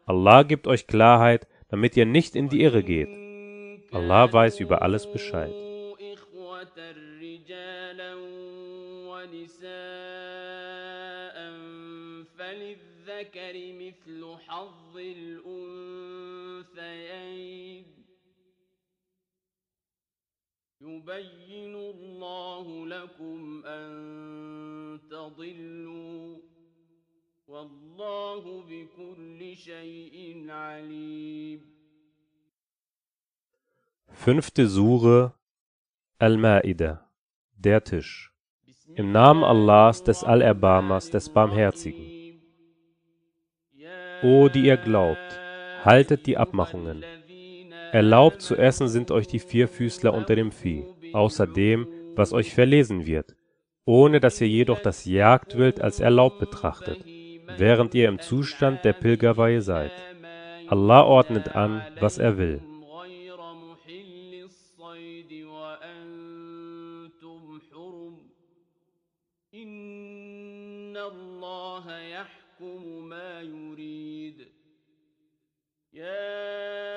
Allah 0.07 0.43
gibt 0.43 0.67
euch 0.67 0.87
Klarheit, 0.87 1.47
damit 1.69 1.97
ihr 1.97 2.07
nicht 2.07 2.37
in 2.37 2.49
die 2.49 2.63
Irre 2.63 2.83
geht. 2.83 3.09
Allah 3.93 4.33
weiß 4.33 4.61
über 4.61 4.83
alles 4.83 5.11
Bescheid. 5.11 5.53
للذكر 12.55 13.73
مثل 13.73 14.37
حظ 14.47 14.97
الأنثيين 14.97 16.05
يبين 20.81 21.75
الله 21.75 22.87
لكم 22.87 23.63
أن 23.67 25.01
تضلوا 25.11 26.39
والله 27.47 28.63
بكل 28.63 29.57
شيء 29.57 30.47
عليم 30.51 31.75
Fünfte 34.13 34.69
Sure 34.69 35.33
Al-Ma'ida 36.19 37.09
Der 37.57 37.83
Tisch 37.83 38.33
Im 38.95 39.13
Namen 39.13 39.43
Allahs 39.43 40.05
des 40.05 40.23
Allerbarmers 40.23 41.11
des 41.11 41.29
Barmherzigen 41.29 42.25
O 44.23 44.49
die 44.49 44.67
ihr 44.67 44.79
glaubt, 44.79 45.39
haltet 45.85 46.27
die 46.27 46.39
Abmachungen. 46.39 47.05
Erlaubt 47.92 48.42
zu 48.42 48.56
essen 48.56 48.88
sind 48.88 49.10
euch 49.12 49.28
die 49.28 49.40
Vierfüßler 49.40 50.14
unter 50.14 50.36
dem 50.36 50.52
Vieh, 50.52 50.86
außer 51.14 51.48
dem, 51.48 51.88
was 52.16 52.34
euch 52.34 52.54
verlesen 52.54 53.06
wird, 53.06 53.36
ohne 53.86 54.20
dass 54.20 54.40
ihr 54.42 54.48
jedoch 54.48 54.80
das 54.80 55.06
Jagdwild 55.06 55.82
als 55.82 56.00
erlaubt 56.00 56.40
betrachtet, 56.40 57.04
während 57.58 57.96
ihr 57.96 58.08
im 58.08 58.20
Zustand 58.20 58.86
der 58.86 58.94
Pilgerweihe 58.94 59.62
seid. 59.62 59.92
Allah 60.68 61.04
ordnet 61.04 61.56
an, 61.56 61.82
was 62.00 62.20
er 62.20 62.38
will. 62.38 62.62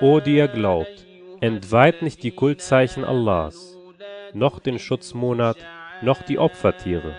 O 0.01 0.21
die 0.21 0.37
ihr 0.37 0.49
glaubt, 0.49 1.07
entweiht 1.41 2.03
nicht 2.03 2.23
die 2.23 2.31
Kultzeichen 2.31 3.05
Allahs, 3.05 3.77
noch 4.33 4.59
den 4.59 4.79
Schutzmonat, 4.79 5.57
noch 6.03 6.23
die 6.23 6.38
Opfertiere, 6.38 7.15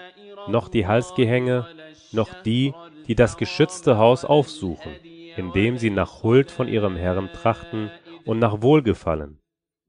noch 0.48 0.70
die 0.70 0.88
Halsgehänge, 0.88 1.68
noch 2.12 2.30
die, 2.44 2.74
die 3.08 3.16
das 3.16 3.38
geschützte 3.38 3.98
Haus 3.98 4.24
aufsuchen, 4.24 4.94
indem 5.36 5.78
sie 5.78 5.90
nach 5.90 6.24
Huld 6.24 6.52
von 6.52 6.68
ihrem 6.68 6.96
Herrn 6.96 7.30
trachten 7.34 7.92
und 8.26 8.40
nach 8.40 8.62
Wohlgefallen. 8.62 9.40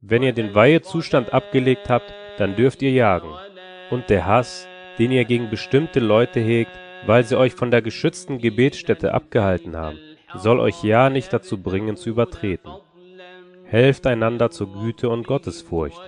Wenn 0.01 0.23
ihr 0.23 0.33
den 0.33 0.55
Weihezustand 0.55 1.33
abgelegt 1.33 1.89
habt, 1.89 2.13
dann 2.39 2.57
dürft 2.57 2.83
ihr 2.83 2.91
jagen. 2.91 3.31
Und 3.91 4.11
der 4.11 4.27
Hass, 4.27 4.69
den 4.99 5.13
ihr 5.13 5.25
gegen 5.25 5.51
bestimmte 5.51 6.01
Leute 6.01 6.41
hegt, 6.41 6.73
weil 7.07 7.25
sie 7.25 7.39
euch 7.39 7.55
von 7.55 7.71
der 7.71 7.83
geschützten 7.83 8.39
Gebetsstätte 8.39 9.15
abgehalten 9.15 9.77
haben, 9.77 9.99
soll 10.36 10.60
euch 10.60 10.84
ja 10.84 11.10
nicht 11.10 11.32
dazu 11.34 11.62
bringen 11.62 11.98
zu 11.98 12.10
übertreten. 12.10 12.72
Helft 13.66 14.08
einander 14.08 14.50
zur 14.50 14.74
Güte 14.74 15.10
und 15.10 15.28
Gottesfurcht, 15.28 16.02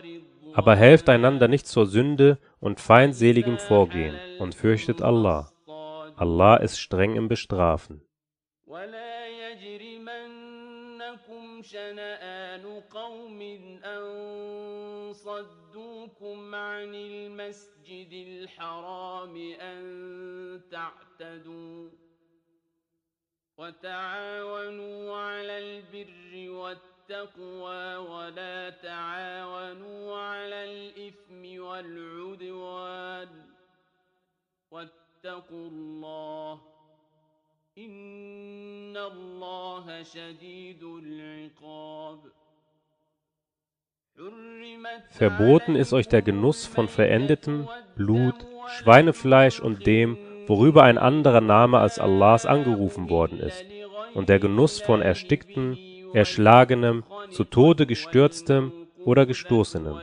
aber 0.54 0.76
helft 0.76 1.10
einander 1.10 1.48
nicht 1.48 1.68
zur 1.68 1.86
Sünde 1.86 2.38
und 2.60 2.80
feindseligem 2.80 3.58
Vorgehen 3.58 4.16
und 4.40 4.56
fürchtet 4.56 5.02
Allah. 5.02 5.52
Allah 6.16 6.58
ist 6.58 6.80
streng 6.80 7.16
im 7.16 7.28
Bestrafen. 7.28 8.02
شنآن 11.62 12.82
قوم 12.90 13.42
أن 13.86 15.14
صدوكم 15.14 16.56
عن 16.56 16.96
المسجد 16.96 18.12
الحرام 18.28 19.38
أن 19.62 19.82
تعتدوا 20.72 21.90
وتعاونوا 23.58 25.18
على 25.18 25.58
البر 25.58 26.50
والتقوى 26.50 27.96
ولا 27.96 28.70
تعاونوا 28.70 30.18
على 30.18 30.64
الإثم 30.72 31.62
والعدوان 31.64 33.30
واتقوا 34.72 35.68
الله 35.68 36.62
إن 37.78 38.98
الله 38.98 40.04
شديد 40.04 40.84
العقاب 40.84 42.20
Verboten 45.10 45.76
ist 45.76 45.94
euch 45.94 46.08
der 46.08 46.22
Genuss 46.22 46.68
von 46.68 46.88
verendetem 46.88 47.68
Blut, 47.96 48.36
Schweinefleisch 48.68 49.60
und 49.60 49.88
dem, 49.88 50.18
worüber 50.49 50.85
ein 50.85 50.99
anderer 50.99 51.41
Name 51.41 51.79
als 51.79 51.99
Allahs 51.99 52.47
angerufen 52.47 53.11
worden 53.11 53.41
ist, 53.41 53.65
und 54.15 54.29
der 54.29 54.39
Genuss 54.39 54.81
von 54.81 55.03
Ersticktem, 55.03 55.77
Erschlagenem, 56.13 57.05
zu 57.31 57.45
Tode 57.45 57.87
gestürztem 57.87 58.73
oder 59.05 59.27
Gestoßenem, 59.27 59.97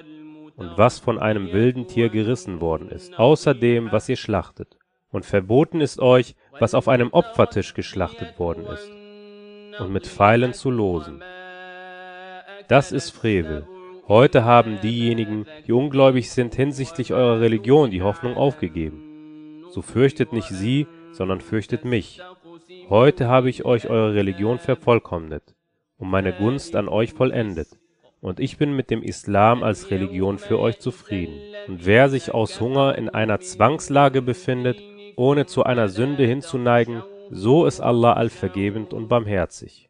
und 0.56 0.78
was 0.78 1.00
von 1.00 1.20
einem 1.20 1.52
wilden 1.52 1.88
Tier 1.88 2.10
gerissen 2.10 2.62
worden 2.62 2.90
ist, 2.90 3.18
außer 3.18 3.54
dem, 3.54 3.92
was 3.92 4.10
ihr 4.10 4.18
schlachtet. 4.18 4.78
Und 5.12 5.26
verboten 5.26 5.82
ist 5.82 6.00
euch, 6.00 6.36
was 6.60 6.74
auf 6.74 6.88
einem 6.88 7.12
Opfertisch 7.12 7.74
geschlachtet 7.74 8.38
worden 8.40 8.66
ist, 8.66 8.92
und 9.80 9.92
mit 9.92 10.08
Pfeilen 10.08 10.54
zu 10.54 10.70
losen. 10.70 11.24
Das 12.68 12.92
ist 12.92 13.12
Frevel. 13.12 13.68
Heute 14.08 14.44
haben 14.44 14.80
diejenigen, 14.82 15.46
die 15.66 15.72
ungläubig 15.72 16.30
sind 16.30 16.56
hinsichtlich 16.56 17.14
eurer 17.14 17.40
Religion, 17.40 17.90
die 17.90 18.02
Hoffnung 18.02 18.36
aufgegeben 18.36 19.03
so 19.74 19.82
fürchtet 19.82 20.34
nicht 20.34 20.50
sie, 20.50 20.86
sondern 21.12 21.42
fürchtet 21.42 21.84
mich. 21.84 22.22
Heute 22.90 23.28
habe 23.28 23.50
ich 23.50 23.66
euch 23.66 23.90
eure 23.90 24.14
Religion 24.14 24.60
vervollkommnet 24.60 25.56
und 25.98 26.10
meine 26.10 26.32
Gunst 26.32 26.76
an 26.76 26.88
euch 26.88 27.14
vollendet. 27.14 27.70
Und 28.22 28.40
ich 28.40 28.58
bin 28.58 28.76
mit 28.76 28.92
dem 28.92 29.02
Islam 29.02 29.64
als 29.64 29.90
Religion 29.90 30.38
für 30.38 30.60
euch 30.60 30.80
zufrieden. 30.80 31.40
Und 31.68 31.86
wer 31.86 32.08
sich 32.08 32.34
aus 32.34 32.62
Hunger 32.62 32.96
in 32.98 33.10
einer 33.10 33.40
Zwangslage 33.40 34.22
befindet, 34.22 34.82
ohne 35.16 35.46
zu 35.48 35.64
einer 35.64 35.90
Sünde 35.90 36.24
hinzuneigen, 36.24 37.04
so 37.32 37.66
ist 37.66 37.82
Allah 37.82 38.14
allvergebend 38.14 38.94
und 38.94 39.08
barmherzig. 39.08 39.90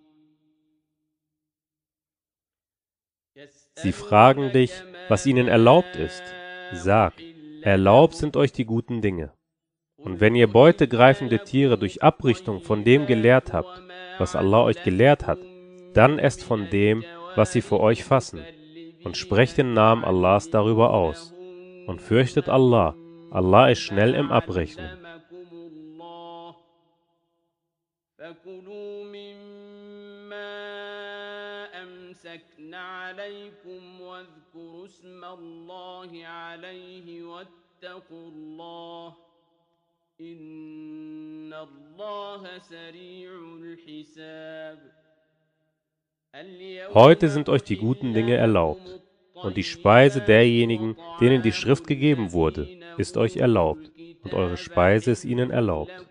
Sie 3.74 3.92
fragen 3.92 4.52
dich, 4.52 4.72
was 5.08 5.26
ihnen 5.26 5.48
erlaubt 5.48 5.96
ist. 5.96 6.22
Sag, 6.72 7.12
erlaubt 7.62 8.14
sind 8.14 8.36
euch 8.36 8.52
die 8.52 8.64
guten 8.64 9.02
Dinge. 9.02 9.32
Und 9.96 10.20
wenn 10.20 10.34
ihr 10.34 10.46
beutegreifende 10.46 11.44
Tiere 11.44 11.78
durch 11.78 12.02
Abrichtung 12.02 12.60
von 12.60 12.84
dem 12.84 13.06
gelehrt 13.06 13.52
habt, 13.52 13.82
was 14.18 14.36
Allah 14.36 14.62
euch 14.62 14.82
gelehrt 14.82 15.26
hat, 15.26 15.38
dann 15.92 16.18
esst 16.18 16.42
von 16.44 16.70
dem, 16.70 17.04
was 17.34 17.52
sie 17.52 17.62
für 17.62 17.80
euch 17.80 18.04
fassen, 18.04 18.40
und 19.04 19.16
sprecht 19.16 19.58
den 19.58 19.72
Namen 19.72 20.04
Allahs 20.04 20.50
darüber 20.50 20.92
aus. 20.92 21.34
Und 21.86 22.00
fürchtet 22.00 22.48
Allah, 22.48 22.94
Allah 23.30 23.68
ist 23.70 23.80
schnell 23.80 24.14
im 24.14 24.30
Abrechnen. 24.30 24.90
فكلوا 28.18 29.04
مما 29.04 29.39
أمسكن 32.30 32.74
عليكم 32.74 34.00
واذكروا 34.00 34.84
اسم 34.84 35.24
الله 35.24 36.26
عليه 36.26 37.22
واتقوا 37.22 38.28
الله 38.28 39.14
إن 40.20 41.52
الله 41.52 42.58
سريع 42.58 43.30
الحساب 43.62 44.78
Heute 46.92 47.30
sind 47.30 47.48
euch 47.48 47.62
die 47.62 47.78
guten 47.78 48.12
Dinge 48.12 48.34
erlaubt, 48.34 49.00
und 49.32 49.56
die 49.56 49.64
Speise 49.64 50.20
derjenigen, 50.20 50.94
denen 51.18 51.40
die 51.40 51.52
Schrift 51.52 51.86
gegeben 51.86 52.32
wurde, 52.32 52.68
ist 52.98 53.16
euch 53.16 53.38
erlaubt, 53.38 53.90
und 54.22 54.34
eure 54.34 54.58
Speise 54.58 55.12
ist 55.12 55.24
ihnen 55.24 55.50
erlaubt. 55.50 56.06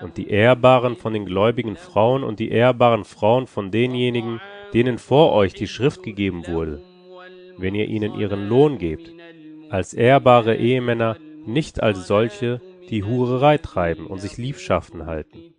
Und 0.00 0.16
die 0.16 0.28
Ehrbaren 0.28 0.96
von 0.96 1.12
den 1.12 1.24
gläubigen 1.24 1.76
Frauen 1.76 2.22
und 2.22 2.38
die 2.38 2.50
ehrbaren 2.50 3.04
Frauen 3.04 3.46
von 3.48 3.72
denjenigen, 3.72 4.40
denen 4.72 4.98
vor 4.98 5.32
euch 5.32 5.54
die 5.54 5.68
Schrift 5.68 6.02
gegeben 6.02 6.46
wurde, 6.46 6.82
wenn 7.56 7.74
ihr 7.74 7.86
ihnen 7.86 8.18
ihren 8.18 8.48
Lohn 8.48 8.78
gebt, 8.78 9.12
als 9.70 9.94
ehrbare 9.94 10.56
Ehemänner, 10.56 11.16
nicht 11.46 11.82
als 11.82 12.06
solche, 12.06 12.60
die 12.90 13.04
Hurerei 13.04 13.58
treiben 13.58 14.06
und 14.06 14.20
sich 14.20 14.36
Liebschaften 14.36 15.06
halten. 15.06 15.54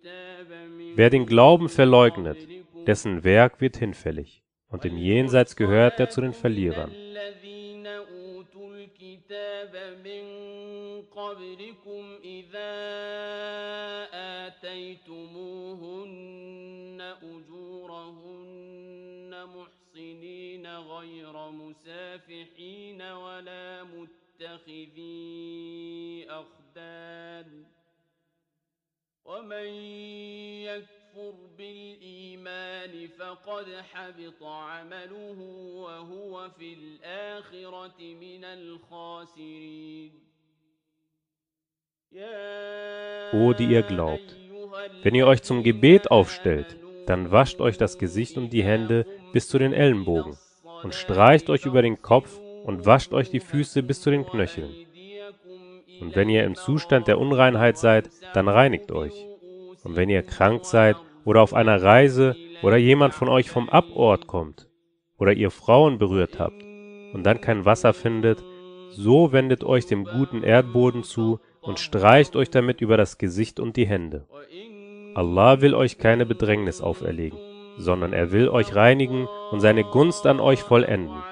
Wer 0.94 1.10
den 1.10 1.26
Glauben 1.26 1.68
verleugnet, 1.68 2.38
dessen 2.86 3.24
Werk 3.24 3.60
wird 3.60 3.76
hinfällig, 3.76 4.42
und 4.68 4.84
im 4.84 4.96
Jenseits 4.96 5.56
gehört 5.56 5.98
er 6.00 6.08
zu 6.08 6.20
den 6.20 6.32
Verlierern. 6.32 6.90
الذين 6.90 7.86
أوتوا 7.86 8.70
الكتاب 8.74 9.72
من 10.04 10.22
قبلكم 11.02 12.04
إذا 12.24 12.72
آتيتموهن 14.46 16.19
محصنين 20.01 20.67
غير 20.67 21.49
مسافحين 21.51 23.01
ولا 23.01 23.83
متخذي 23.83 25.05
أخدان 26.29 27.65
ومن 29.25 29.67
يكفر 30.65 31.33
بالإيمان 31.57 33.07
فقد 33.07 33.65
حبط 33.93 34.43
عمله 34.43 35.39
وهو 35.75 36.49
في 36.49 36.73
الآخرة 36.73 37.99
من 37.99 38.43
الخاسرين 38.43 40.11
O, 43.33 43.53
die 43.53 43.67
ihr 43.67 43.83
glaubt, 43.83 44.35
wenn 45.01 45.15
ihr 45.15 45.27
euch 45.27 45.43
zum 45.43 45.63
Gebet 45.63 46.11
aufstellt, 46.11 46.80
dann 47.05 47.31
wascht 47.31 47.61
euch 47.61 47.77
das 47.77 47.97
Gesicht 47.97 48.37
und 48.37 48.51
die 48.51 48.63
Hände 48.63 49.05
bis 49.33 49.47
zu 49.47 49.57
den 49.57 49.73
Ellenbogen 49.73 50.37
und 50.83 50.95
streicht 50.95 51.49
euch 51.49 51.65
über 51.65 51.81
den 51.81 52.01
Kopf 52.01 52.39
und 52.65 52.85
wascht 52.85 53.13
euch 53.13 53.29
die 53.29 53.39
Füße 53.39 53.83
bis 53.83 54.01
zu 54.01 54.11
den 54.11 54.25
Knöcheln. 54.25 54.69
Und 55.99 56.15
wenn 56.15 56.29
ihr 56.29 56.43
im 56.43 56.55
Zustand 56.55 57.07
der 57.07 57.19
Unreinheit 57.19 57.77
seid, 57.77 58.09
dann 58.33 58.47
reinigt 58.47 58.91
euch. 58.91 59.27
Und 59.83 59.95
wenn 59.95 60.09
ihr 60.09 60.23
krank 60.23 60.65
seid 60.65 60.95
oder 61.25 61.41
auf 61.41 61.53
einer 61.53 61.81
Reise 61.81 62.35
oder 62.63 62.77
jemand 62.77 63.13
von 63.13 63.29
euch 63.29 63.49
vom 63.49 63.69
Abort 63.69 64.27
kommt 64.27 64.67
oder 65.17 65.33
ihr 65.33 65.51
Frauen 65.51 65.97
berührt 65.97 66.39
habt 66.39 66.63
und 67.13 67.23
dann 67.23 67.41
kein 67.41 67.65
Wasser 67.65 67.93
findet, 67.93 68.43
so 68.91 69.31
wendet 69.31 69.63
euch 69.63 69.85
dem 69.85 70.03
guten 70.03 70.43
Erdboden 70.43 71.03
zu 71.03 71.39
und 71.61 71.79
streicht 71.79 72.35
euch 72.35 72.49
damit 72.49 72.81
über 72.81 72.97
das 72.97 73.17
Gesicht 73.17 73.59
und 73.59 73.77
die 73.77 73.87
Hände. 73.87 74.27
Allah 75.14 75.60
will 75.62 75.74
euch 75.74 75.96
keine 75.98 76.26
Bedrängnis 76.26 76.80
auferlegen, 76.82 77.38
sondern 77.78 78.12
er 78.12 78.32
will 78.32 78.48
euch 78.48 78.74
reinigen 78.74 79.26
und 79.50 79.60
seine 79.60 79.84
Gunst 79.84 80.26
an 80.26 80.40
euch 80.40 80.62
vollenden, 80.62 81.22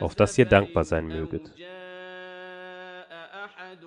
auf 0.00 0.14
dass 0.14 0.36
ihr 0.38 0.46
dankbar 0.46 0.84
sein 0.84 1.06
möget. 1.08 1.52
جاء 1.56 3.10
أحد 3.44 3.84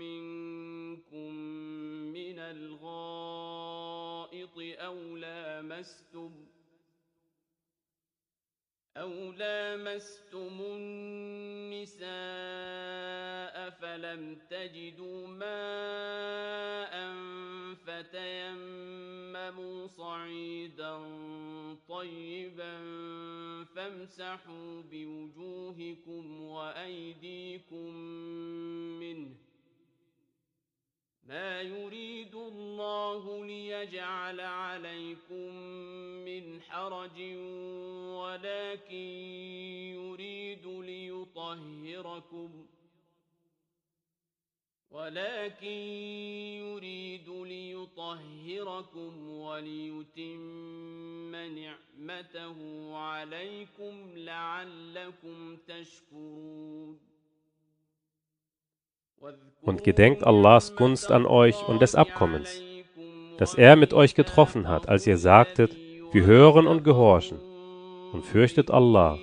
منكم 0.00 1.34
من 2.12 2.38
الغائط 2.38 3.66
أو 4.58 5.16
لامستم 5.16 6.30
أو 8.96 9.32
لامستم 9.32 10.60
النساء 10.60 12.04
فلم 13.70 14.38
تجدوا 14.50 15.17
طيبا 21.89 22.73
فامسحوا 23.75 24.81
بوجوهكم 24.91 26.41
وأيديكم 26.41 27.93
منه 28.99 29.29
ما 31.25 31.61
يريد 31.61 32.35
الله 32.35 33.45
ليجعل 33.45 34.39
عليكم 34.39 35.53
من 36.25 36.61
حرج 36.61 37.21
ولكن 38.17 38.95
يريد 39.95 40.65
ليطهركم 40.67 42.65
ولكن 44.90 45.66
يريد 46.62 47.28
ليطهركم 47.28 49.12
وليتم 49.28 50.42
نعمته 51.34 52.56
عليكم 52.96 53.94
لعلكم 54.16 55.56
تشكرون 55.68 56.98
Und 59.62 59.82
gedenkt 59.84 60.22
Allahs 60.22 60.76
Gunst 60.76 61.10
an 61.10 61.24
euch 61.24 61.66
und 61.66 61.80
des 61.80 61.94
Abkommens, 61.94 62.60
das 63.38 63.54
er 63.54 63.74
mit 63.76 63.94
euch 63.94 64.14
getroffen 64.14 64.68
hat, 64.68 64.88
als 64.88 65.06
ihr 65.06 65.16
sagtet, 65.16 65.74
wir 66.12 66.26
hören 66.26 66.66
und 66.66 66.84
gehorchen. 66.84 67.38
Und 68.12 68.22
fürchtet 68.24 68.70
Allah. 68.70 69.18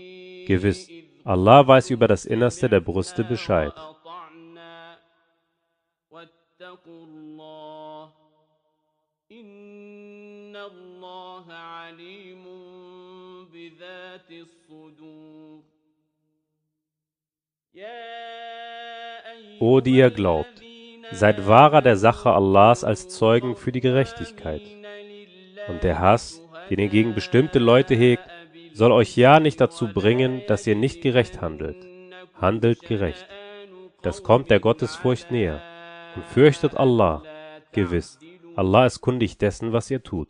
Gewiss, 0.47 0.89
Allah 1.23 1.67
weiß 1.67 1.91
über 1.91 2.07
das 2.07 2.25
Innerste 2.25 2.67
der 2.67 2.79
Brüste 2.79 3.23
Bescheid. 3.23 3.73
إن 10.55 10.55
الله 10.55 11.45
عليم 11.53 12.43
بذات 13.53 14.29
الصدور 14.31 15.61
O, 19.59 19.79
die 19.79 19.95
ihr 19.95 20.09
glaubt, 20.09 20.61
seid 21.11 21.47
wahrer 21.47 21.81
der 21.81 21.95
Sache 21.95 22.31
Allahs 22.31 22.83
als 22.83 23.07
Zeugen 23.07 23.55
für 23.55 23.71
die 23.71 23.79
Gerechtigkeit. 23.79 24.61
Und 25.69 25.83
der 25.83 25.99
Hass, 25.99 26.41
den 26.69 26.79
ihr 26.79 26.89
gegen 26.89 27.13
bestimmte 27.15 27.59
Leute 27.59 27.95
hegt, 27.95 28.23
soll 28.73 28.91
euch 28.91 29.15
ja 29.15 29.39
nicht 29.39 29.61
dazu 29.61 29.87
bringen, 29.87 30.41
dass 30.47 30.67
ihr 30.67 30.75
nicht 30.75 31.01
gerecht 31.01 31.39
handelt. 31.41 31.77
Handelt 32.35 32.81
gerecht. 32.81 33.25
Das 34.01 34.23
kommt 34.23 34.49
der 34.49 34.59
Gottesfurcht 34.59 35.31
näher. 35.31 35.61
Und 36.15 36.25
fürchtet 36.25 36.75
Allah. 36.75 37.23
Gewiss, 37.71 38.19
Allah 38.56 38.86
ist 38.86 39.00
kundig 39.02 39.36
dessen, 39.36 39.72
was 39.72 39.90
ihr 39.90 40.02
tut. 40.02 40.28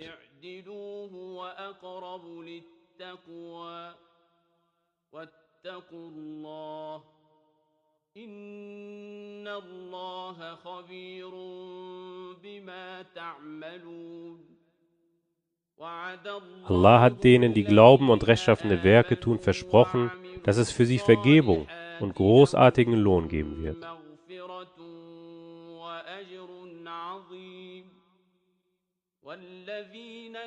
Allah 16.68 17.00
hat 17.00 17.24
denen, 17.24 17.54
die 17.54 17.64
glauben 17.64 18.10
und 18.10 18.26
rechtschaffene 18.26 18.82
Werke 18.82 19.20
tun, 19.20 19.38
versprochen, 19.38 20.10
dass 20.44 20.56
es 20.56 20.72
für 20.72 20.86
sie 20.86 20.98
Vergebung 20.98 21.68
und 22.00 22.14
großartigen 22.14 22.94
Lohn 22.94 23.28
geben 23.28 23.62
wird. 23.62 23.86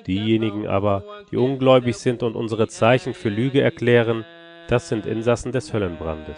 Diejenigen 0.08 0.68
aber, 0.68 1.04
die 1.32 1.38
ungläubig 1.38 1.98
sind 1.98 2.24
und 2.24 2.36
unsere 2.36 2.68
Zeichen 2.68 3.14
für 3.14 3.30
Lüge 3.30 3.62
erklären, 3.62 4.26
das 4.68 4.88
sind 4.90 5.06
Insassen 5.06 5.52
des 5.52 5.74
Höllenbrandes. 5.74 6.38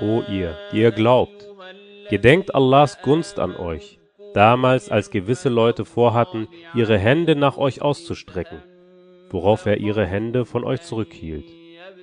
O 0.00 0.22
ihr, 0.28 0.58
die 0.72 0.80
ihr 0.80 0.90
glaubt, 0.90 1.48
gedenkt 2.10 2.54
Allahs 2.54 3.00
Gunst 3.02 3.38
an 3.38 3.54
euch, 3.54 4.00
damals 4.34 4.88
als 4.88 5.10
gewisse 5.10 5.48
Leute 5.48 5.84
vorhatten, 5.84 6.48
ihre 6.74 6.98
Hände 6.98 7.36
nach 7.36 7.56
euch 7.56 7.82
auszustrecken, 7.82 8.62
worauf 9.30 9.66
er 9.66 9.76
ihre 9.78 10.06
Hände 10.06 10.44
von 10.44 10.64
euch 10.64 10.80
zurückhielt. 10.82 11.46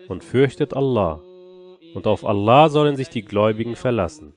Und 0.07 0.23
fürchtet 0.23 0.73
Allah, 0.73 1.21
und 1.93 2.07
auf 2.07 2.25
Allah 2.25 2.69
sollen 2.69 2.95
sich 2.95 3.09
die 3.09 3.23
Gläubigen 3.23 3.75
verlassen. 3.75 4.33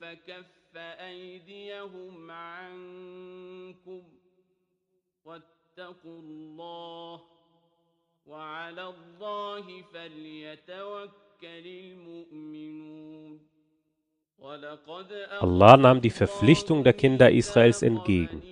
Allah 15.39 15.77
nahm 15.77 16.01
die 16.01 16.09
Verpflichtung 16.09 16.83
der 16.83 16.93
Kinder 16.93 17.31
Israels 17.31 17.81
entgegen, 17.81 18.43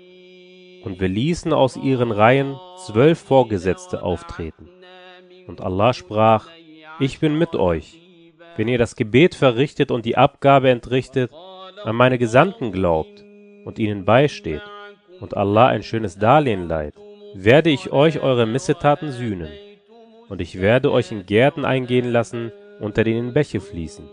und 0.83 0.99
wir 0.99 1.07
ließen 1.07 1.53
aus 1.53 1.77
ihren 1.77 2.11
Reihen 2.11 2.55
zwölf 2.85 3.19
Vorgesetzte 3.19 4.01
auftreten. 4.01 4.69
Und 5.47 5.61
Allah 5.61 5.93
sprach, 5.93 6.47
ich 6.99 7.19
bin 7.19 7.37
mit 7.37 7.55
euch, 7.55 8.00
wenn 8.56 8.68
ihr 8.68 8.78
das 8.78 8.96
Gebet 8.96 9.34
verrichtet 9.34 9.90
und 9.90 10.04
die 10.06 10.16
Abgabe 10.16 10.70
entrichtet, 10.70 11.30
an 11.84 11.96
meine 11.96 12.18
Gesandten 12.18 12.72
glaubt 12.72 13.24
und 13.64 13.78
ihnen 13.78 14.04
beisteht 14.04 14.62
und 15.20 15.36
Allah 15.36 15.66
ein 15.68 15.82
schönes 15.82 16.18
Darlehen 16.18 16.66
leiht, 16.68 16.94
werde 17.34 17.70
ich 17.70 17.92
euch 17.92 18.20
eure 18.20 18.46
Missetaten 18.46 19.10
sühnen. 19.12 19.50
Und 20.28 20.40
ich 20.40 20.60
werde 20.60 20.90
euch 20.90 21.12
in 21.12 21.26
Gärten 21.26 21.64
eingehen 21.64 22.10
lassen, 22.10 22.50
unter 22.80 23.04
denen 23.04 23.32
Bäche 23.32 23.60
fließen. 23.60 24.08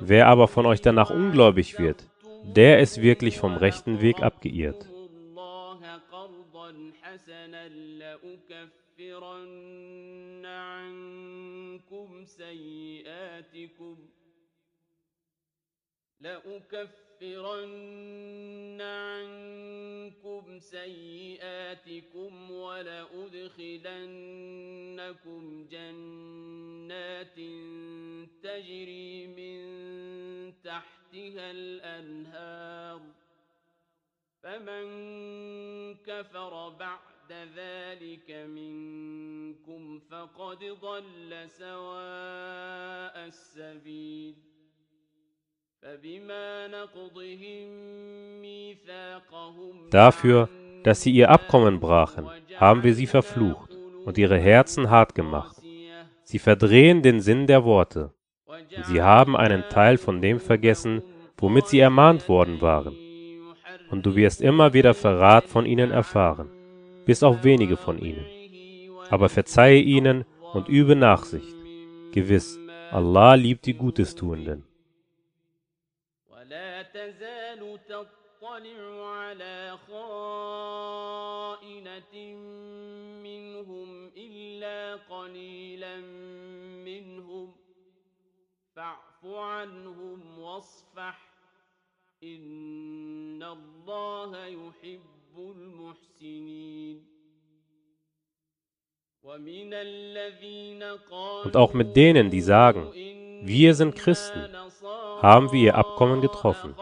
Wer 0.00 0.26
aber 0.26 0.48
von 0.48 0.66
euch 0.66 0.80
danach 0.80 1.10
ungläubig 1.10 1.78
wird, 1.78 2.04
der 2.44 2.80
ist 2.80 3.02
wirklich 3.02 3.38
vom 3.38 3.56
rechten 3.56 4.00
Weg 4.00 4.22
abgeirrt. 4.22 4.86
الله 5.38 5.80
قرضا 6.12 6.68
حسنا 7.02 7.68
لأكفرن 8.00 9.48
عنكم 11.93 12.25
سيئاتكم 12.25 13.97
لأكفرن 16.19 17.61
عنكم 18.81 20.59
سيئاتكم 20.59 22.51
ولأدخلنكم 22.51 23.77
جنات 25.71 27.35
تجري 28.43 29.27
من 29.27 29.63
تحتها 30.63 31.51
الأنهار 31.51 33.01
فمن 34.43 34.85
كفر 35.95 36.69
بعد 36.69 37.12
ذلك 37.56 38.30
منكم 38.30 40.00
فقد 40.10 40.58
ضل 40.80 41.48
سواء 41.48 43.26
السبيل 43.26 44.34
فبما 45.82 46.66
نقضهم 46.68 47.68
ميثاقهم 48.42 49.90
Dafür, 49.90 50.48
dass 50.84 51.02
sie 51.02 51.12
ihr 51.12 51.30
Abkommen 51.30 51.80
brachen, 51.80 52.28
haben 52.56 52.82
wir 52.82 52.94
sie 52.94 53.06
verflucht 53.06 53.76
und 54.04 54.18
ihre 54.18 54.38
Herzen 54.38 54.90
hart 54.90 55.14
gemacht. 55.14 55.56
Sie 56.24 56.38
verdrehen 56.38 57.02
den 57.02 57.20
Sinn 57.20 57.46
der 57.46 57.64
Worte. 57.64 58.12
Und 58.46 58.86
sie 58.86 59.02
haben 59.02 59.36
einen 59.36 59.64
Teil 59.70 59.98
von 59.98 60.20
dem 60.20 60.40
vergessen, 60.40 61.02
womit 61.36 61.68
sie 61.68 61.80
ermahnt 61.80 62.28
worden 62.28 62.60
waren. 62.60 62.94
Und 63.90 64.04
du 64.04 64.14
wirst 64.14 64.42
immer 64.42 64.72
wieder 64.74 64.94
Verrat 64.94 65.46
von 65.46 65.64
ihnen 65.64 65.90
erfahren, 65.90 66.50
bis 67.06 67.22
auf 67.22 67.44
wenige 67.44 67.76
von 67.76 67.98
ihnen. 67.98 68.26
Aber 69.10 69.28
verzeihe 69.28 69.80
ihnen 69.80 70.24
und 70.52 70.68
übe 70.68 70.96
Nachsicht. 70.96 71.54
Gewiss, 72.12 72.58
Allah 72.90 73.34
liebt 73.34 73.66
die 73.66 73.74
Gutestuenden. 73.74 74.64
ولا 76.30 76.82
تزال 76.82 77.78
تطلع 77.88 79.06
على 79.06 79.78
خائنة 79.88 80.94
منهم 83.22 84.10
إلا 84.16 84.96
قليلا 84.96 85.96
منهم 86.84 87.54
فاعف 88.76 89.24
عنهم 89.24 90.38
واصفح 90.38 91.18
إن 92.22 93.42
الله 93.42 94.46
يحب 94.46 95.21
المحسنين 95.36 97.04
ومن 99.22 99.74
الذين 99.74 100.82
قالوا 101.10 101.44
Und 101.44 101.56
auch 101.56 101.74
mit 101.74 101.96
denen, 101.96 102.30
die 102.30 102.40
sagen, 102.40 102.88
wir 103.42 103.74
sind 103.74 103.94
Christen, 103.94 104.48
haben 105.20 105.52
wir 105.52 105.60
ihr 105.60 105.74
Abkommen 105.76 106.20
getroffen. 106.20 106.74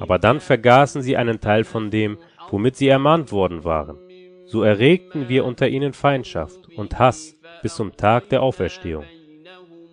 Aber 0.00 0.18
dann 0.18 0.40
vergaßen 0.40 1.02
sie 1.02 1.16
einen 1.16 1.40
Teil 1.40 1.64
von 1.64 1.90
dem, 1.90 2.18
womit 2.50 2.76
sie 2.76 2.88
ermahnt 2.88 3.32
worden 3.32 3.64
waren. 3.64 3.98
So 4.46 4.62
erregten 4.62 5.28
wir 5.28 5.44
unter 5.44 5.68
ihnen 5.68 5.92
Feindschaft 5.92 6.68
und 6.76 6.98
Hass 6.98 7.36
bis 7.62 7.76
zum 7.76 7.96
Tag 7.96 8.28
der 8.30 8.42
Auferstehung. 8.42 9.04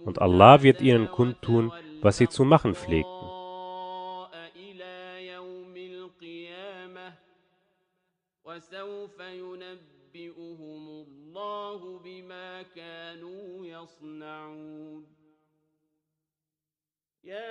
Und 0.06 0.19
Allah 0.21 0.63
wird 0.63 0.82
ihnen 0.82 1.12
kundtun, 1.12 1.71
was 2.01 2.17
sie 2.17 2.30
zu 2.30 2.45
machen 2.45 2.73
pflegten. 2.73 3.20
وسوف 9.21 9.21
ينبئهم 9.21 11.06
الله 11.06 11.99
بما 11.99 12.62
كانوا 12.75 13.65
يصنعون 13.65 15.06
يا 17.23 17.45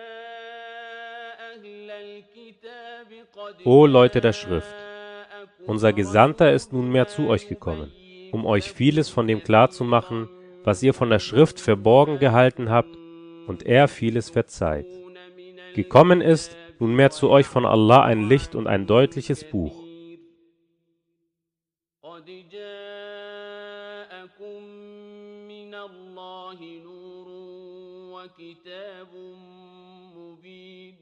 أهل 1.54 1.90
الكتاب 1.90 3.26
قد 3.32 3.54
O 3.64 3.86
Leute 3.86 4.20
der 4.20 4.32
Schrift, 4.32 4.74
جاءكم 4.74 5.66
unser 5.66 5.92
Gesandter 5.92 6.52
ist 6.52 6.72
nunmehr 6.72 7.06
zu 7.06 7.28
euch 7.28 7.46
gekommen, 7.48 7.92
um 8.32 8.44
euch 8.44 8.72
vieles 8.72 9.08
von 9.08 9.28
dem 9.28 9.42
klarzumachen, 9.44 10.28
was 10.64 10.82
ihr 10.82 10.94
von 10.94 11.10
der 11.10 11.20
Schrift 11.20 11.60
verborgen 11.60 12.18
gehalten 12.18 12.70
habt, 12.70 12.96
und 13.46 13.64
er 13.64 13.86
vieles 13.86 14.30
verzeiht. 14.30 14.88
Gekommen 15.76 16.20
ist 16.20 16.56
nunmehr 16.80 17.10
zu 17.10 17.30
euch 17.30 17.46
von 17.46 17.64
Allah 17.64 18.02
ein 18.02 18.28
Licht 18.28 18.56
und 18.56 18.66
ein 18.66 18.88
deutliches 18.88 19.44
Buch. 19.44 19.79
وكتاب 28.20 29.08
مبين 30.16 30.94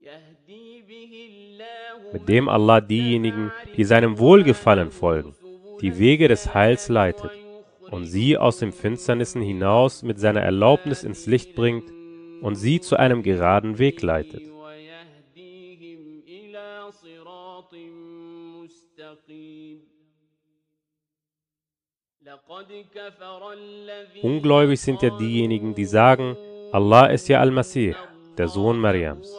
يهدي 0.00 0.82
به 0.82 1.28
الله 1.30 2.12
mit 2.12 2.28
dem 2.28 2.48
Allah 2.48 2.80
diejenigen, 2.80 3.50
die 3.76 3.84
seinem 3.84 4.18
Wohlgefallen 4.18 4.90
folgen, 4.90 5.34
die 5.82 5.98
Wege 5.98 6.28
des 6.28 6.54
Heils 6.54 6.88
leitet 6.88 7.30
und 7.90 8.04
sie 8.04 8.38
aus 8.38 8.58
den 8.58 8.72
Finsternissen 8.72 9.42
hinaus 9.42 10.02
mit 10.02 10.18
seiner 10.18 10.40
Erlaubnis 10.40 11.04
ins 11.04 11.26
Licht 11.26 11.54
bringt 11.54 11.90
und 12.40 12.54
sie 12.54 12.80
zu 12.80 12.96
einem 12.96 13.22
geraden 13.22 13.78
Weg 13.78 14.02
leitet. 14.02 14.42
Ungläubig 24.21 24.79
sind 24.79 25.01
ja 25.01 25.09
diejenigen, 25.09 25.75
die 25.75 25.85
sagen, 25.85 26.35
Allah 26.71 27.07
ist 27.07 27.27
ja 27.27 27.39
Al-Masih, 27.39 27.95
der 28.37 28.47
Sohn 28.47 28.79
Mariams. 28.79 29.31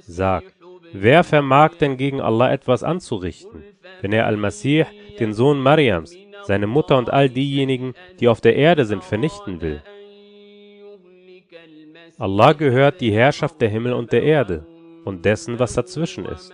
Sag, 0.00 0.44
wer 0.92 1.24
vermag 1.24 1.74
denn 1.80 1.96
gegen 1.96 2.20
Allah 2.20 2.52
etwas 2.52 2.82
anzurichten, 2.82 3.64
wenn 4.00 4.12
er 4.12 4.26
Al-Masih, 4.26 4.86
den 5.18 5.34
Sohn 5.34 5.60
Mariams, 5.60 6.16
seine 6.44 6.66
Mutter 6.66 6.96
und 6.96 7.10
all 7.10 7.28
diejenigen, 7.28 7.94
die 8.18 8.28
auf 8.28 8.40
der 8.40 8.56
Erde 8.56 8.84
sind, 8.86 9.04
vernichten 9.04 9.60
will? 9.60 9.82
Allah 12.18 12.52
gehört 12.52 13.00
die 13.00 13.12
Herrschaft 13.12 13.60
der 13.60 13.68
Himmel 13.68 13.92
und 13.92 14.12
der 14.12 14.22
Erde 14.22 14.66
und 15.04 15.24
dessen, 15.24 15.58
was 15.58 15.74
dazwischen 15.74 16.26
ist. 16.26 16.52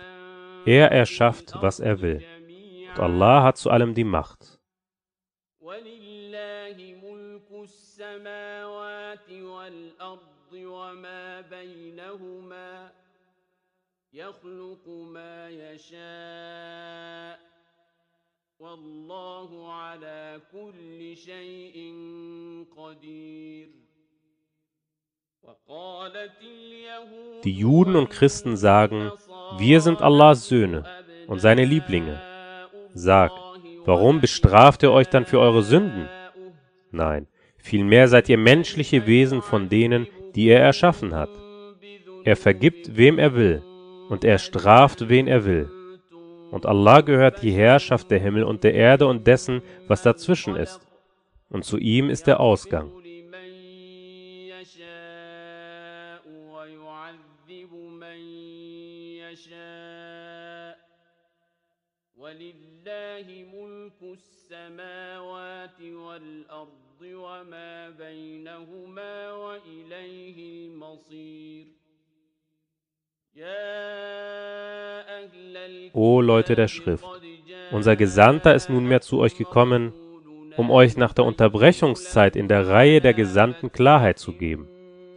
Er 0.65 0.91
erschafft, 0.91 1.53
was 1.61 1.79
er 1.79 2.01
will. 2.01 2.23
Und 2.93 2.99
Allah 2.99 3.43
hat 3.43 3.57
zu 3.57 3.69
allem 3.69 3.93
die 3.93 4.03
Macht. 4.03 4.56
السماوات 7.66 9.30
والأرض 9.30 10.52
وما 10.54 11.40
بينهما 11.40 12.92
يخلق 14.12 14.88
ما 14.88 15.48
يشاء 15.50 17.40
والله 18.58 19.72
على 19.72 20.40
كل 20.52 21.16
شيء 21.16 21.76
قدير 22.76 23.68
وقالت 25.42 26.32
اليهود 26.42 27.42
Die 27.44 27.58
Juden 27.58 27.96
und 27.96 28.10
Christen 28.10 28.56
sagen, 28.56 29.10
wir 29.58 29.80
sind 29.80 30.00
Allahs 30.00 30.46
Söhne 30.48 30.84
und 31.26 31.40
seine 31.40 31.64
Lieblinge. 31.64 32.20
Sag, 32.94 33.32
warum 33.84 34.20
bestraft 34.20 34.82
er 34.84 34.92
euch 34.92 35.08
dann 35.08 35.26
für 35.26 35.40
eure 35.40 35.62
Sünden? 35.62 36.08
Nein, 36.92 37.26
vielmehr 37.56 38.08
seid 38.08 38.28
ihr 38.28 38.38
menschliche 38.38 39.06
Wesen 39.06 39.42
von 39.42 39.68
denen, 39.68 40.06
die 40.34 40.48
er 40.48 40.60
erschaffen 40.60 41.14
hat. 41.14 41.30
Er 42.24 42.36
vergibt, 42.36 42.96
wem 42.96 43.18
er 43.18 43.34
will, 43.34 43.62
und 44.08 44.24
er 44.24 44.38
straft, 44.38 45.08
wen 45.08 45.26
er 45.26 45.44
will. 45.44 45.70
Und 46.50 46.66
Allah 46.66 47.00
gehört 47.00 47.42
die 47.42 47.52
Herrschaft 47.52 48.10
der 48.10 48.18
Himmel 48.20 48.44
und 48.44 48.62
der 48.62 48.74
Erde 48.74 49.06
und 49.06 49.26
dessen, 49.26 49.62
was 49.88 50.02
dazwischen 50.02 50.54
ist. 50.54 50.86
Und 51.48 51.64
zu 51.64 51.78
ihm 51.78 52.10
ist 52.10 52.26
der 52.26 52.40
Ausgang. 52.40 52.90
لمن 53.04 53.48
يشاء 54.52 56.22
ويعذب 56.52 57.72
من 58.02 58.18
يشاء 59.24 60.78
ولله 62.16 63.26
ملك 63.52 64.00
السماوات 64.02 64.35
والأرض 66.12 67.02
وما 67.02 67.90
بينهما 67.90 69.32
وإليه 69.32 70.68
المصير 70.68 71.66
يا 73.34 73.48
أهل 75.24 75.90
O 75.94 76.20
Leute 76.20 76.54
der 76.54 76.68
Schrift, 76.68 77.04
unser 77.70 77.96
Gesandter 77.96 78.54
ist 78.54 78.68
nunmehr 78.70 79.00
zu 79.00 79.18
euch 79.20 79.36
gekommen, 79.36 79.92
um 80.56 80.70
euch 80.70 80.96
nach 80.96 81.14
der 81.14 81.24
Unterbrechungszeit 81.24 82.36
in 82.36 82.48
der 82.48 82.68
Reihe 82.68 83.00
der 83.00 83.14
Gesandten 83.14 83.72
Klarheit 83.72 84.18
zu 84.18 84.32
geben, 84.32 84.68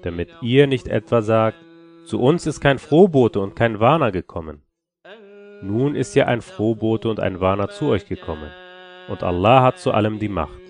damit 0.02 0.30
ihr 0.42 0.68
nicht 0.68 0.88
etwa 0.88 1.22
sagt, 1.22 1.58
zu 2.06 2.22
uns 2.22 2.46
ist 2.48 2.62
kein 2.62 2.80
Frohbote 2.80 3.40
und 3.40 3.56
kein 3.56 3.80
Warner 3.80 4.12
gekommen. 4.12 4.62
Nun 5.62 5.96
ist 5.96 6.16
ja 6.16 6.26
ein 6.26 6.42
Frohbote 6.42 7.10
und 7.10 7.20
ein 7.20 7.42
Warner 7.42 7.70
zu 7.70 7.88
euch 7.88 8.08
gekommen, 8.08 8.52
und 9.11 9.23
Allah 9.23 9.63
hat 9.63 9.79
zu 9.79 9.91
allem 9.91 10.19
die 10.19 10.29
Macht. 10.29 10.61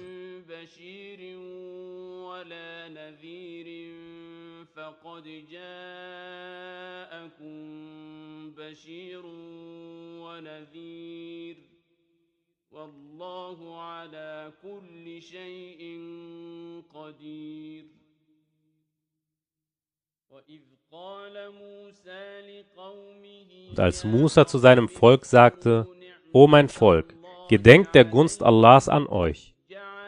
Und 23.71 23.81
als 23.81 24.05
Musa 24.05 24.47
zu 24.47 24.59
seinem 24.59 24.89
Volk 24.89 25.25
sagte, 25.25 25.87
O 26.33 26.47
mein 26.47 26.69
Volk, 26.69 27.20
Gedenkt 27.51 27.97
der 27.97 28.05
Gunst 28.05 28.45
Allahs 28.45 28.89
an 28.89 29.09
euch, 29.09 29.57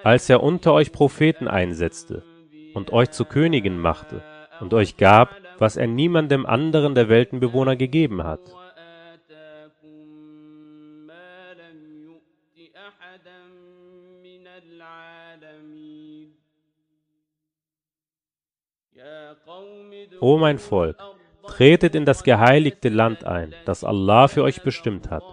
als 0.04 0.30
er 0.30 0.44
unter 0.44 0.74
euch 0.74 0.92
Propheten 0.92 1.48
einsetzte 1.48 2.22
und 2.72 2.92
euch 2.92 3.10
zu 3.10 3.24
Königen 3.24 3.80
machte 3.80 4.22
und 4.60 4.72
euch 4.74 4.96
gab, 4.96 5.34
was 5.58 5.76
er 5.76 5.88
niemandem 5.88 6.46
anderen 6.46 6.94
der 6.94 7.08
Weltenbewohner 7.08 7.74
gegeben 7.74 8.22
hat. 8.22 8.38
O 20.20 20.38
mein 20.38 20.58
Volk, 20.58 20.96
tretet 21.48 21.96
in 21.96 22.04
das 22.04 22.22
geheiligte 22.22 22.88
Land 22.88 23.24
ein, 23.24 23.52
das 23.64 23.82
Allah 23.82 24.28
für 24.28 24.44
euch 24.44 24.62
bestimmt 24.62 25.10
hat, 25.10 25.24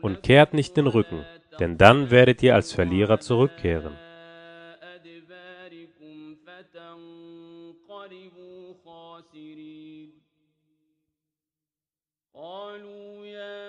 und 0.00 0.22
kehrt 0.22 0.54
nicht 0.54 0.78
den 0.78 0.86
Rücken 0.86 1.22
denn 1.60 1.76
dann 1.76 2.10
werdet 2.10 2.42
ihr 2.42 2.54
als 2.54 2.72
Verlierer 2.72 3.20
zurückkehren. 3.20 3.96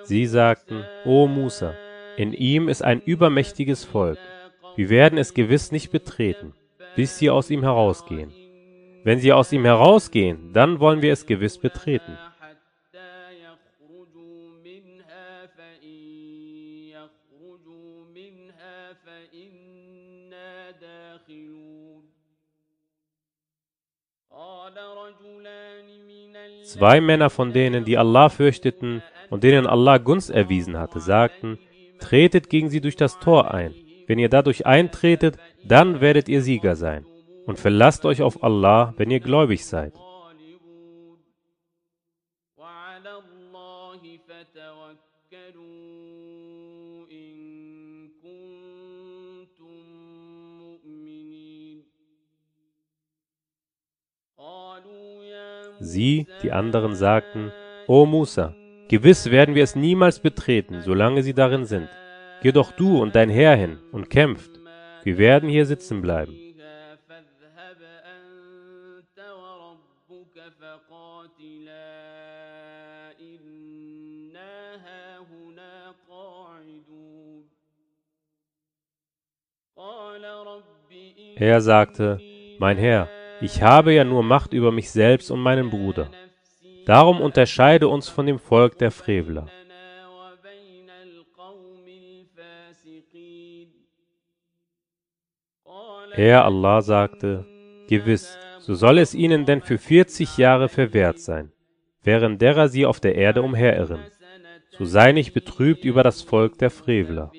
Sie 0.03 0.25
sagten, 0.25 0.83
O 1.05 1.27
Musa, 1.27 1.73
in 2.17 2.33
ihm 2.33 2.69
ist 2.69 2.81
ein 2.81 3.01
übermächtiges 3.01 3.85
Volk. 3.85 4.17
Wir 4.75 4.89
werden 4.89 5.17
es 5.17 5.33
gewiss 5.33 5.71
nicht 5.71 5.91
betreten, 5.91 6.53
bis 6.95 7.17
sie 7.17 7.29
aus 7.29 7.49
ihm 7.49 7.61
herausgehen. 7.61 8.33
Wenn 9.03 9.19
sie 9.19 9.33
aus 9.33 9.51
ihm 9.51 9.65
herausgehen, 9.65 10.53
dann 10.53 10.79
wollen 10.79 11.01
wir 11.01 11.13
es 11.13 11.25
gewiss 11.25 11.57
betreten. 11.57 12.17
Zwei 26.71 27.01
Männer 27.01 27.29
von 27.29 27.51
denen, 27.51 27.83
die 27.83 27.97
Allah 27.97 28.29
fürchteten 28.29 29.03
und 29.29 29.43
denen 29.43 29.67
Allah 29.67 29.97
Gunst 29.97 30.29
erwiesen 30.29 30.77
hatte, 30.77 31.01
sagten, 31.01 31.59
tretet 31.99 32.49
gegen 32.49 32.69
sie 32.69 32.79
durch 32.79 32.95
das 32.95 33.19
Tor 33.19 33.53
ein. 33.53 33.73
Wenn 34.07 34.19
ihr 34.19 34.29
dadurch 34.29 34.65
eintretet, 34.65 35.37
dann 35.65 35.99
werdet 35.99 36.29
ihr 36.29 36.41
Sieger 36.41 36.77
sein. 36.77 37.05
Und 37.45 37.59
verlasst 37.59 38.05
euch 38.05 38.21
auf 38.21 38.41
Allah, 38.41 38.93
wenn 38.95 39.11
ihr 39.11 39.19
gläubig 39.19 39.65
seid. 39.65 39.93
Sie, 55.81 56.27
die 56.43 56.51
anderen, 56.51 56.93
sagten, 56.93 57.51
O 57.87 58.05
Musa, 58.05 58.53
gewiss 58.87 59.31
werden 59.31 59.55
wir 59.55 59.63
es 59.63 59.75
niemals 59.75 60.19
betreten, 60.19 60.81
solange 60.81 61.23
sie 61.23 61.33
darin 61.33 61.65
sind. 61.65 61.89
Geh 62.43 62.51
doch 62.51 62.71
du 62.71 63.01
und 63.01 63.15
dein 63.15 63.29
Herr 63.29 63.55
hin 63.55 63.79
und 63.91 64.09
kämpft. 64.09 64.51
Wir 65.03 65.17
werden 65.17 65.49
hier 65.49 65.65
sitzen 65.65 66.01
bleiben. 66.01 66.37
Er 81.37 81.61
sagte, 81.61 82.19
mein 82.59 82.77
Herr, 82.77 83.09
ich 83.41 83.61
habe 83.61 83.93
ja 83.93 84.03
nur 84.03 84.23
Macht 84.23 84.53
über 84.53 84.71
mich 84.71 84.91
selbst 84.91 85.31
und 85.31 85.39
meinen 85.39 85.69
Bruder. 85.69 86.09
Darum 86.85 87.21
unterscheide 87.21 87.87
uns 87.87 88.07
von 88.07 88.25
dem 88.25 88.39
Volk 88.39 88.77
der 88.77 88.91
Frevler. 88.91 89.47
Herr 96.13 96.45
Allah 96.45 96.81
sagte, 96.81 97.45
Gewiss, 97.87 98.37
so 98.59 98.75
soll 98.75 98.99
es 98.99 99.15
ihnen 99.15 99.45
denn 99.45 99.61
für 99.61 99.77
40 99.77 100.37
Jahre 100.37 100.69
verwehrt 100.69 101.19
sein, 101.19 101.51
während 102.03 102.41
derer 102.41 102.67
sie 102.67 102.85
auf 102.85 102.99
der 102.99 103.15
Erde 103.15 103.41
umherirren. 103.41 104.01
So 104.77 104.85
sei 104.85 105.13
nicht 105.13 105.33
betrübt 105.33 105.85
über 105.85 106.03
das 106.03 106.21
Volk 106.21 106.57
der 106.57 106.69
Frevler. 106.69 107.31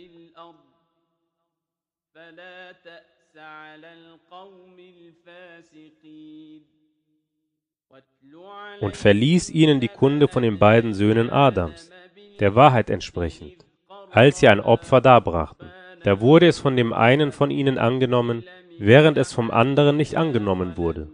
Und 8.81 8.97
verließ 8.97 9.51
ihnen 9.51 9.81
die 9.81 9.89
Kunde 9.89 10.29
von 10.29 10.43
den 10.43 10.59
beiden 10.59 10.93
Söhnen 10.93 11.31
Adams, 11.31 11.91
der 12.41 12.55
Wahrheit 12.55 12.91
entsprechend, 12.91 13.65
als 14.11 14.41
sie 14.41 14.49
ein 14.49 14.61
Opfer 14.61 15.01
darbrachten. 15.01 15.69
Da 16.03 16.21
wurde 16.21 16.49
es 16.49 16.59
von 16.59 16.77
dem 16.77 16.93
einen 16.93 17.31
von 17.31 17.51
ihnen 17.51 17.79
angenommen, 17.79 18.45
während 18.79 19.19
es 19.19 19.33
vom 19.33 19.51
anderen 19.51 19.97
nicht 19.97 20.17
angenommen 20.17 20.77
wurde. 20.77 21.09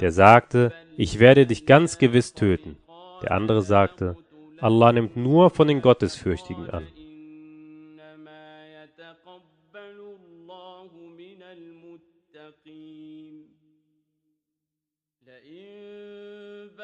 Der 0.00 0.12
sagte, 0.12 0.72
ich 0.96 1.18
werde 1.18 1.46
dich 1.46 1.66
ganz 1.66 1.98
gewiss 1.98 2.32
töten. 2.32 2.76
Der 3.22 3.32
andere 3.32 3.60
sagte, 3.60 4.16
Allah 4.60 4.92
nimmt 4.92 5.16
nur 5.16 5.50
von 5.50 5.68
den 5.68 5.82
Gottesfürchtigen 5.82 6.70
an. 6.70 6.86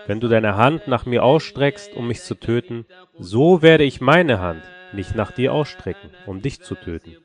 Wenn 0.06 0.20
du 0.20 0.28
deine 0.28 0.56
Hand 0.56 0.86
nach 0.86 1.04
mir 1.04 1.24
ausstreckst, 1.24 1.94
um 1.94 2.06
mich 2.08 2.22
zu 2.22 2.36
töten, 2.36 2.86
so 3.18 3.62
werde 3.62 3.84
ich 3.84 4.00
meine 4.00 4.40
Hand 4.40 4.62
nicht 4.92 5.14
nach 5.14 5.32
dir 5.32 5.52
ausstrecken, 5.52 6.10
um 6.26 6.42
dich 6.42 6.60
zu 6.60 6.74
töten. 6.76 7.16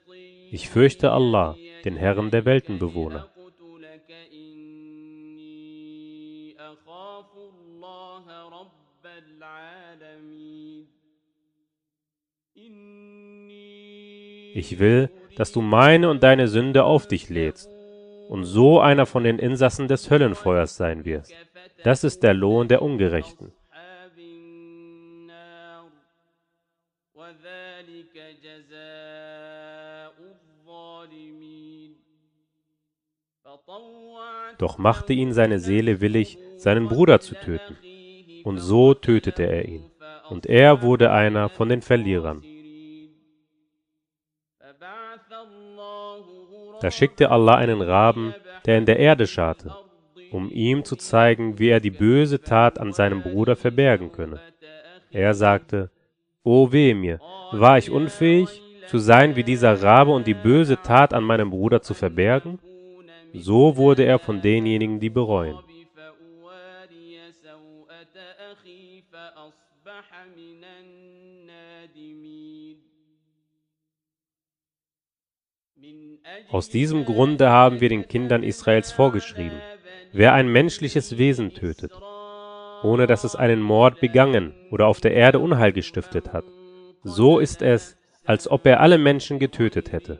Ich 0.49 0.69
fürchte 0.69 1.11
Allah, 1.11 1.55
den 1.86 1.95
Herrn 1.95 2.32
der 2.32 2.45
Weltenbewohner. 2.45 3.27
Ich 14.53 14.79
will, 14.79 15.09
dass 15.38 15.51
du 15.51 15.61
meine 15.61 16.09
und 16.09 16.23
deine 16.23 16.47
Sünde 16.47 16.84
auf 16.84 17.07
dich 17.07 17.29
lädst 17.29 17.69
und 18.27 18.43
so 18.43 18.79
einer 18.79 19.05
von 19.05 19.23
den 19.23 19.39
Insassen 19.39 19.88
des 19.88 20.09
Höllenfeuers 20.09 20.75
sein 20.75 21.05
wirst. 21.05 21.34
Das 21.84 22.03
ist 22.03 22.23
der 22.23 22.34
Lohn 22.34 22.67
der 22.67 22.82
Ungerechten. 22.82 23.53
Doch 34.57 34.77
machte 34.77 35.13
ihn 35.13 35.34
seine 35.34 35.59
Seele 35.59 36.01
willig, 36.01 36.38
seinen 36.57 36.88
Bruder 36.88 37.19
zu 37.19 37.36
töten. 37.36 37.77
Und 38.43 38.57
so 38.57 38.93
tötete 38.93 39.43
er 39.43 39.67
ihn. 39.67 39.91
Und 40.29 40.45
er 40.45 40.82
wurde 40.82 41.11
einer 41.11 41.49
von 41.49 41.69
den 41.69 41.82
Verlierern. 41.82 42.43
Da 46.82 46.91
schickte 46.91 47.29
Allah 47.29 47.55
einen 47.55 47.82
Raben, 47.82 48.34
der 48.65 48.77
in 48.77 48.86
der 48.86 48.99
Erde 48.99 49.27
scharte 49.27 49.75
um 50.32 50.49
ihm 50.49 50.84
zu 50.84 50.95
zeigen, 50.95 51.59
wie 51.59 51.69
er 51.69 51.79
die 51.79 51.91
böse 51.91 52.41
Tat 52.41 52.79
an 52.79 52.93
seinem 52.93 53.21
Bruder 53.21 53.55
verbergen 53.55 54.11
könne. 54.11 54.39
Er 55.11 55.34
sagte, 55.34 55.91
O 56.43 56.71
weh 56.71 56.93
mir, 56.93 57.19
war 57.51 57.77
ich 57.77 57.91
unfähig, 57.91 58.61
zu 58.88 58.97
sein 58.97 59.36
wie 59.36 59.43
dieser 59.43 59.82
Rabe 59.82 60.11
und 60.11 60.25
die 60.27 60.34
böse 60.34 60.82
Tat 60.82 61.13
an 61.13 61.23
meinem 61.23 61.49
Bruder 61.49 61.82
zu 61.82 61.93
verbergen? 61.93 62.59
So 63.34 63.77
wurde 63.77 64.03
er 64.03 64.19
von 64.19 64.41
denjenigen, 64.41 64.99
die 64.99 65.09
bereuen. 65.09 65.57
Aus 76.49 76.69
diesem 76.69 77.05
Grunde 77.05 77.49
haben 77.49 77.82
wir 77.82 77.89
den 77.89 78.07
Kindern 78.07 78.43
Israels 78.43 78.91
vorgeschrieben, 78.91 79.59
wer 80.14 80.34
ein 80.34 80.47
menschliches 80.51 81.18
Wesen 81.18 81.53
tötet, 81.53 81.91
ohne 82.84 83.07
dass 83.07 83.24
es 83.24 83.36
einen 83.36 83.62
Mord 83.62 83.99
begangen 83.99 84.53
oder 84.72 84.88
auf 84.88 85.01
der 85.01 85.14
Erde 85.14 85.39
Unheil 85.39 85.72
gestiftet 85.72 86.34
hat, 86.34 86.45
so 87.03 87.39
ist 87.39 87.62
es, 87.62 87.97
als 88.26 88.49
ob 88.49 88.66
er 88.66 88.80
alle 88.80 88.97
Menschen 88.97 89.39
getötet 89.39 89.91
hätte. 89.91 90.20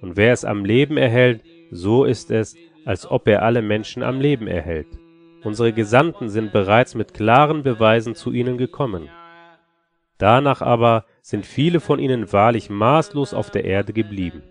Und 0.00 0.16
wer 0.16 0.32
es 0.32 0.44
am 0.44 0.64
Leben 0.64 0.96
erhält, 0.96 1.42
so 1.70 2.04
ist 2.04 2.30
es, 2.30 2.56
als 2.84 3.10
ob 3.10 3.28
er 3.28 3.42
alle 3.42 3.62
Menschen 3.62 4.02
am 4.02 4.20
Leben 4.20 4.46
erhält. 4.46 4.88
Unsere 5.44 5.72
Gesandten 5.72 6.28
sind 6.28 6.52
bereits 6.52 6.94
mit 6.94 7.14
klaren 7.14 7.62
Beweisen 7.62 8.14
zu 8.14 8.32
ihnen 8.32 8.58
gekommen. 8.58 9.08
Danach 10.18 10.62
aber 10.62 11.04
sind 11.20 11.46
viele 11.46 11.80
von 11.80 11.98
ihnen 11.98 12.32
wahrlich 12.32 12.70
maßlos 12.70 13.34
auf 13.34 13.50
der 13.50 13.64
Erde 13.64 13.92
geblieben. 13.92 14.42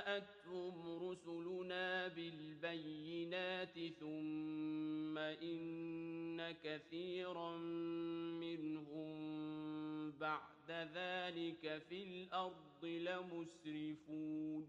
رسلنا 1.10 2.08
بالبينات 2.08 3.76
ثم 4.00 5.18
إن 5.18 6.52
كثيرا 6.64 7.58
منهم 8.40 9.18
بعد 10.12 10.70
ذلك 10.70 11.82
في 11.90 12.04
الأرض 12.04 12.84
لمسرفون 12.84 14.68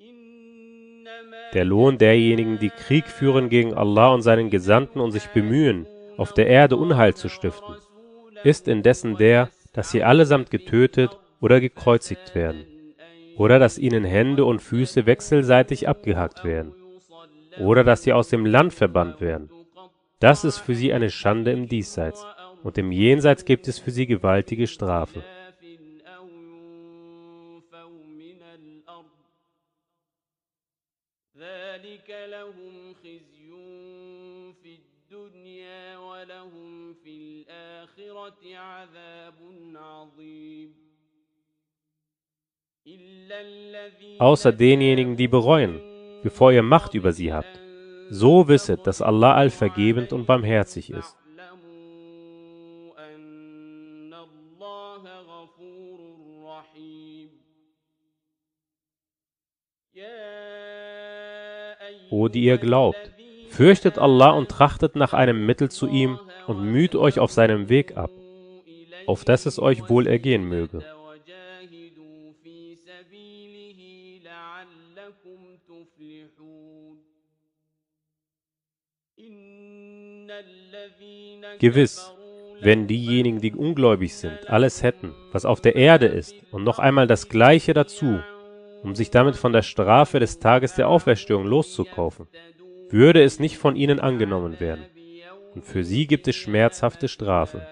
إنما 0.00 1.50
Der 1.52 1.64
Lohn 1.64 1.98
derjenigen, 1.98 2.58
die 2.58 2.70
Krieg 2.70 3.06
führen 3.06 3.48
gegen 3.48 3.74
Allah 3.74 4.14
und 4.14 4.22
seinen 4.22 4.50
Gesandten 4.50 5.00
und 5.00 5.10
sich 5.12 5.26
bemühen, 5.28 5.86
auf 6.16 6.32
der 6.32 6.46
Erde 6.46 6.76
Unheil 6.76 7.14
zu 7.14 7.28
stiften, 7.28 7.76
ist 8.44 8.68
indessen 8.68 9.16
der, 9.16 9.50
dass 9.77 9.91
sie 9.91 10.03
allesamt 10.03 10.49
getötet 10.49 11.19
oder 11.39 11.61
gekreuzigt 11.61 12.33
werden, 12.33 12.65
oder 13.37 13.59
dass 13.59 13.77
ihnen 13.77 14.03
Hände 14.03 14.43
und 14.43 14.59
Füße 14.59 15.05
wechselseitig 15.05 15.87
abgehackt 15.87 16.43
werden, 16.43 16.73
oder 17.59 17.83
dass 17.83 18.01
sie 18.01 18.11
aus 18.11 18.29
dem 18.29 18.47
Land 18.47 18.73
verbannt 18.73 19.21
werden. 19.21 19.51
Das 20.19 20.43
ist 20.43 20.57
für 20.57 20.73
sie 20.73 20.93
eine 20.93 21.11
Schande 21.11 21.51
im 21.51 21.67
Diesseits, 21.67 22.25
und 22.63 22.79
im 22.79 22.91
Jenseits 22.91 23.45
gibt 23.45 23.67
es 23.67 23.77
für 23.77 23.91
sie 23.91 24.07
gewaltige 24.07 24.65
Strafe. 24.65 25.23
الآخرة 37.96 38.56
عذاب 38.56 39.34
عظيم 39.74 40.74
إلا 42.86 43.40
الذين 43.40 44.18
Außer 44.20 44.52
denjenigen, 44.52 45.16
die 45.16 45.28
bereuen, 45.28 45.80
bevor 46.22 46.52
ihr 46.52 46.62
Macht 46.62 46.94
über 46.94 47.12
sie 47.12 47.32
habt. 47.32 47.60
So 48.10 48.48
wisset, 48.48 48.86
dass 48.86 49.00
Allah 49.00 49.34
allvergebend 49.34 50.12
und 50.12 50.26
barmherzig 50.26 50.90
ist. 50.90 51.16
اعلموا 51.38 53.14
أن 53.14 54.14
الله 54.14 55.20
غفور 55.20 56.00
رحيم 56.44 57.30
يا 59.94 60.52
O 62.10 62.28
die 62.28 62.44
ihr 62.44 62.58
glaubt, 62.58 63.12
fürchtet 63.48 63.98
Allah 63.98 64.30
und 64.32 64.50
trachtet 64.50 64.96
nach 64.96 65.14
einem 65.14 65.46
Mittel 65.46 65.70
zu 65.70 65.88
ihm 65.88 66.18
und 66.47 66.63
müht 66.63 66.95
euch 66.95 67.19
auf 67.19 67.31
seinem 67.31 67.69
Weg 67.69 67.97
ab, 67.97 68.11
auf 69.05 69.23
dass 69.23 69.45
es 69.45 69.59
euch 69.59 69.89
wohl 69.89 70.07
ergehen 70.07 70.43
möge. 70.43 70.83
Gewiss, 81.59 82.11
wenn 82.61 82.87
diejenigen, 82.87 83.39
die 83.39 83.53
ungläubig 83.53 84.15
sind, 84.15 84.49
alles 84.49 84.83
hätten, 84.83 85.13
was 85.31 85.45
auf 85.45 85.61
der 85.61 85.75
Erde 85.75 86.05
ist, 86.05 86.35
und 86.51 86.63
noch 86.63 86.79
einmal 86.79 87.07
das 87.07 87.29
Gleiche 87.29 87.73
dazu, 87.73 88.19
um 88.83 88.95
sich 88.95 89.09
damit 89.09 89.35
von 89.35 89.53
der 89.53 89.63
Strafe 89.63 90.19
des 90.19 90.39
Tages 90.39 90.75
der 90.75 90.87
Auferstehung 90.87 91.45
loszukaufen, 91.45 92.27
würde 92.89 93.23
es 93.23 93.39
nicht 93.39 93.57
von 93.57 93.75
ihnen 93.75 93.99
angenommen 93.99 94.59
werden 94.59 94.85
und 95.57 95.63
für 95.65 95.83
sie 95.83 96.05
gibt 96.05 96.27
es 96.27 96.35
schmerzhafte 96.35 97.07
Strafe. 97.07 97.65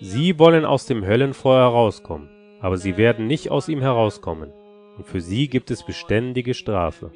Sie 0.00 0.38
wollen 0.38 0.64
aus 0.64 0.86
dem 0.86 1.04
Höllenfeuer 1.04 1.72
herauskommen, 1.72 2.28
aber 2.60 2.76
sie 2.76 2.96
werden 2.96 3.26
nicht 3.26 3.50
aus 3.50 3.68
ihm 3.68 3.80
herauskommen, 3.80 4.52
und 4.96 5.08
für 5.08 5.20
sie 5.20 5.48
gibt 5.48 5.72
es 5.72 5.84
beständige 5.84 6.54
Strafe. 6.54 7.10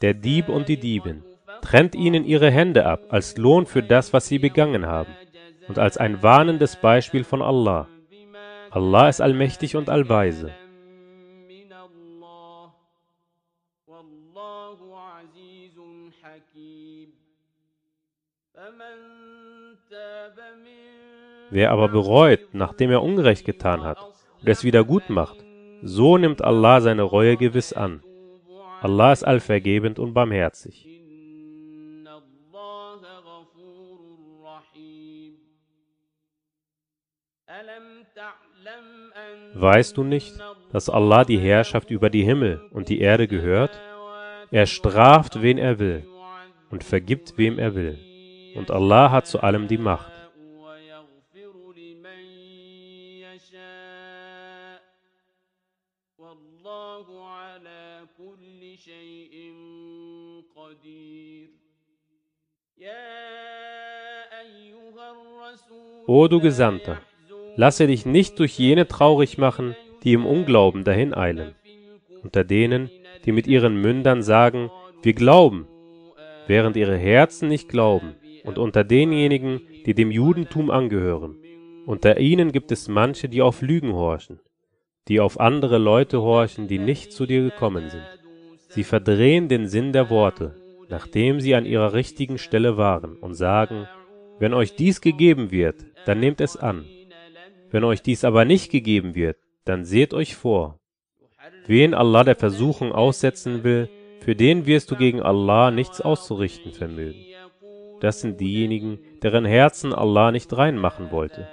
Der 0.00 0.14
Dieb 0.14 0.48
und 0.48 0.70
die 0.70 0.78
Diebin 0.78 1.35
trennt 1.62 1.94
ihnen 1.94 2.24
ihre 2.24 2.50
Hände 2.50 2.86
ab 2.86 3.04
als 3.08 3.36
Lohn 3.36 3.66
für 3.66 3.82
das, 3.82 4.12
was 4.12 4.26
sie 4.26 4.38
begangen 4.38 4.86
haben 4.86 5.12
und 5.68 5.78
als 5.78 5.96
ein 5.96 6.22
warnendes 6.22 6.76
Beispiel 6.76 7.24
von 7.24 7.42
Allah. 7.42 7.88
Allah 8.70 9.08
ist 9.08 9.20
allmächtig 9.20 9.76
und 9.76 9.88
allweise. 9.88 10.52
Wer 21.50 21.70
aber 21.70 21.88
bereut, 21.88 22.40
nachdem 22.52 22.90
er 22.90 23.02
Unrecht 23.02 23.44
getan 23.44 23.82
hat 23.82 23.98
und 24.40 24.48
es 24.48 24.64
wieder 24.64 24.84
gut 24.84 25.10
macht, 25.10 25.36
so 25.82 26.18
nimmt 26.18 26.42
Allah 26.42 26.80
seine 26.80 27.02
Reue 27.02 27.36
gewiss 27.36 27.72
an. 27.72 28.02
Allah 28.82 29.12
ist 29.12 29.24
allvergebend 29.24 29.98
und 29.98 30.12
barmherzig. 30.12 30.95
Weißt 39.58 39.96
du 39.96 40.04
nicht, 40.04 40.34
dass 40.70 40.90
Allah 40.90 41.24
die 41.24 41.38
Herrschaft 41.38 41.90
über 41.90 42.10
die 42.10 42.24
Himmel 42.24 42.60
und 42.72 42.90
die 42.90 43.00
Erde 43.00 43.26
gehört? 43.26 43.70
Er 44.50 44.66
straft, 44.66 45.40
wen 45.40 45.56
er 45.56 45.78
will, 45.78 46.06
und 46.70 46.84
vergibt, 46.84 47.38
wem 47.38 47.58
er 47.58 47.74
will. 47.74 47.98
Und 48.54 48.70
Allah 48.70 49.10
hat 49.10 49.26
zu 49.26 49.40
allem 49.40 49.66
die 49.66 49.78
Macht. 49.78 50.12
O 66.06 66.28
du 66.28 66.40
Gesandter, 66.40 67.00
lasse 67.56 67.86
dich 67.86 68.06
nicht 68.06 68.38
durch 68.38 68.58
jene 68.58 68.86
traurig 68.86 69.38
machen, 69.38 69.74
die 70.04 70.12
im 70.12 70.26
Unglauben 70.26 70.84
dahin 70.84 71.14
eilen, 71.14 71.54
unter 72.22 72.44
denen, 72.44 72.90
die 73.24 73.32
mit 73.32 73.46
ihren 73.46 73.80
Mündern 73.80 74.22
sagen, 74.22 74.70
wir 75.02 75.14
glauben, 75.14 75.66
während 76.46 76.76
ihre 76.76 76.96
Herzen 76.96 77.48
nicht 77.48 77.68
glauben, 77.68 78.14
und 78.44 78.58
unter 78.58 78.84
denjenigen, 78.84 79.60
die 79.86 79.94
dem 79.94 80.12
Judentum 80.12 80.70
angehören. 80.70 81.36
Unter 81.84 82.20
ihnen 82.20 82.52
gibt 82.52 82.70
es 82.70 82.88
manche, 82.88 83.28
die 83.28 83.42
auf 83.42 83.62
Lügen 83.62 83.92
horchen, 83.92 84.38
die 85.08 85.20
auf 85.20 85.40
andere 85.40 85.78
Leute 85.78 86.22
horchen, 86.22 86.68
die 86.68 86.78
nicht 86.78 87.12
zu 87.12 87.26
dir 87.26 87.42
gekommen 87.42 87.90
sind. 87.90 88.06
Sie 88.68 88.84
verdrehen 88.84 89.48
den 89.48 89.66
Sinn 89.66 89.92
der 89.92 90.10
Worte, 90.10 90.54
nachdem 90.88 91.40
sie 91.40 91.54
an 91.54 91.66
ihrer 91.66 91.92
richtigen 91.92 92.38
Stelle 92.38 92.76
waren, 92.76 93.16
und 93.16 93.34
sagen, 93.34 93.88
wenn 94.38 94.54
euch 94.54 94.76
dies 94.76 95.00
gegeben 95.00 95.50
wird, 95.50 95.76
dann 96.04 96.20
nehmt 96.20 96.40
es 96.40 96.56
an. 96.56 96.84
Wenn 97.70 97.84
euch 97.84 98.02
dies 98.02 98.24
aber 98.24 98.44
nicht 98.44 98.70
gegeben 98.70 99.14
wird, 99.14 99.38
dann 99.64 99.84
seht 99.84 100.14
euch 100.14 100.36
vor. 100.36 100.78
Wen 101.66 101.94
Allah 101.94 102.24
der 102.24 102.36
Versuchung 102.36 102.92
aussetzen 102.92 103.64
will, 103.64 103.88
für 104.20 104.34
den 104.34 104.66
wirst 104.66 104.90
du 104.90 104.96
gegen 104.96 105.20
Allah 105.20 105.70
nichts 105.70 106.00
auszurichten 106.00 106.72
vermögen. 106.72 107.20
Das 108.00 108.20
sind 108.20 108.40
diejenigen, 108.40 108.98
deren 109.22 109.44
Herzen 109.44 109.92
Allah 109.92 110.30
nicht 110.32 110.56
reinmachen 110.56 111.10
wollte. 111.10 111.48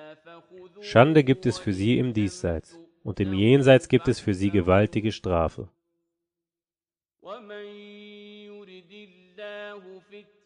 Schande 0.81 1.23
gibt 1.23 1.45
es 1.45 1.57
für 1.57 1.73
sie 1.73 1.97
im 1.97 2.13
Diesseits, 2.13 2.79
und 3.03 3.19
im 3.19 3.33
Jenseits 3.33 3.87
gibt 3.87 4.07
es 4.07 4.19
für 4.19 4.33
sie 4.33 4.49
gewaltige 4.49 5.11
Strafe. 5.11 5.69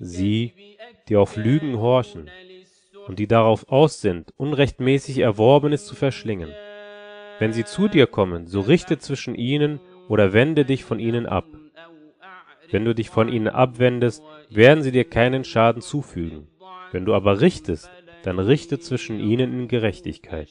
Sie, 0.00 0.52
die 1.08 1.16
auf 1.16 1.36
Lügen 1.36 1.78
horchen 1.78 2.30
und 3.06 3.18
die 3.18 3.26
darauf 3.26 3.68
aus 3.68 4.00
sind, 4.00 4.32
unrechtmäßig 4.36 5.18
Erworbenes 5.18 5.86
zu 5.86 5.94
verschlingen. 5.94 6.50
Wenn 7.38 7.52
sie 7.52 7.64
zu 7.64 7.88
dir 7.88 8.06
kommen, 8.06 8.46
so 8.46 8.60
richte 8.60 8.98
zwischen 8.98 9.34
ihnen 9.34 9.80
oder 10.08 10.32
wende 10.32 10.64
dich 10.64 10.84
von 10.84 10.98
ihnen 10.98 11.26
ab. 11.26 11.46
Wenn 12.70 12.84
du 12.84 12.94
dich 12.94 13.10
von 13.10 13.28
ihnen 13.28 13.48
abwendest, 13.48 14.22
werden 14.50 14.82
sie 14.82 14.92
dir 14.92 15.04
keinen 15.04 15.44
Schaden 15.44 15.82
zufügen. 15.82 16.48
Wenn 16.92 17.04
du 17.04 17.14
aber 17.14 17.40
richtest, 17.40 17.90
dann 18.22 18.38
richte 18.38 18.78
zwischen 18.78 19.20
ihnen 19.20 19.52
in 19.52 19.68
Gerechtigkeit. 19.68 20.48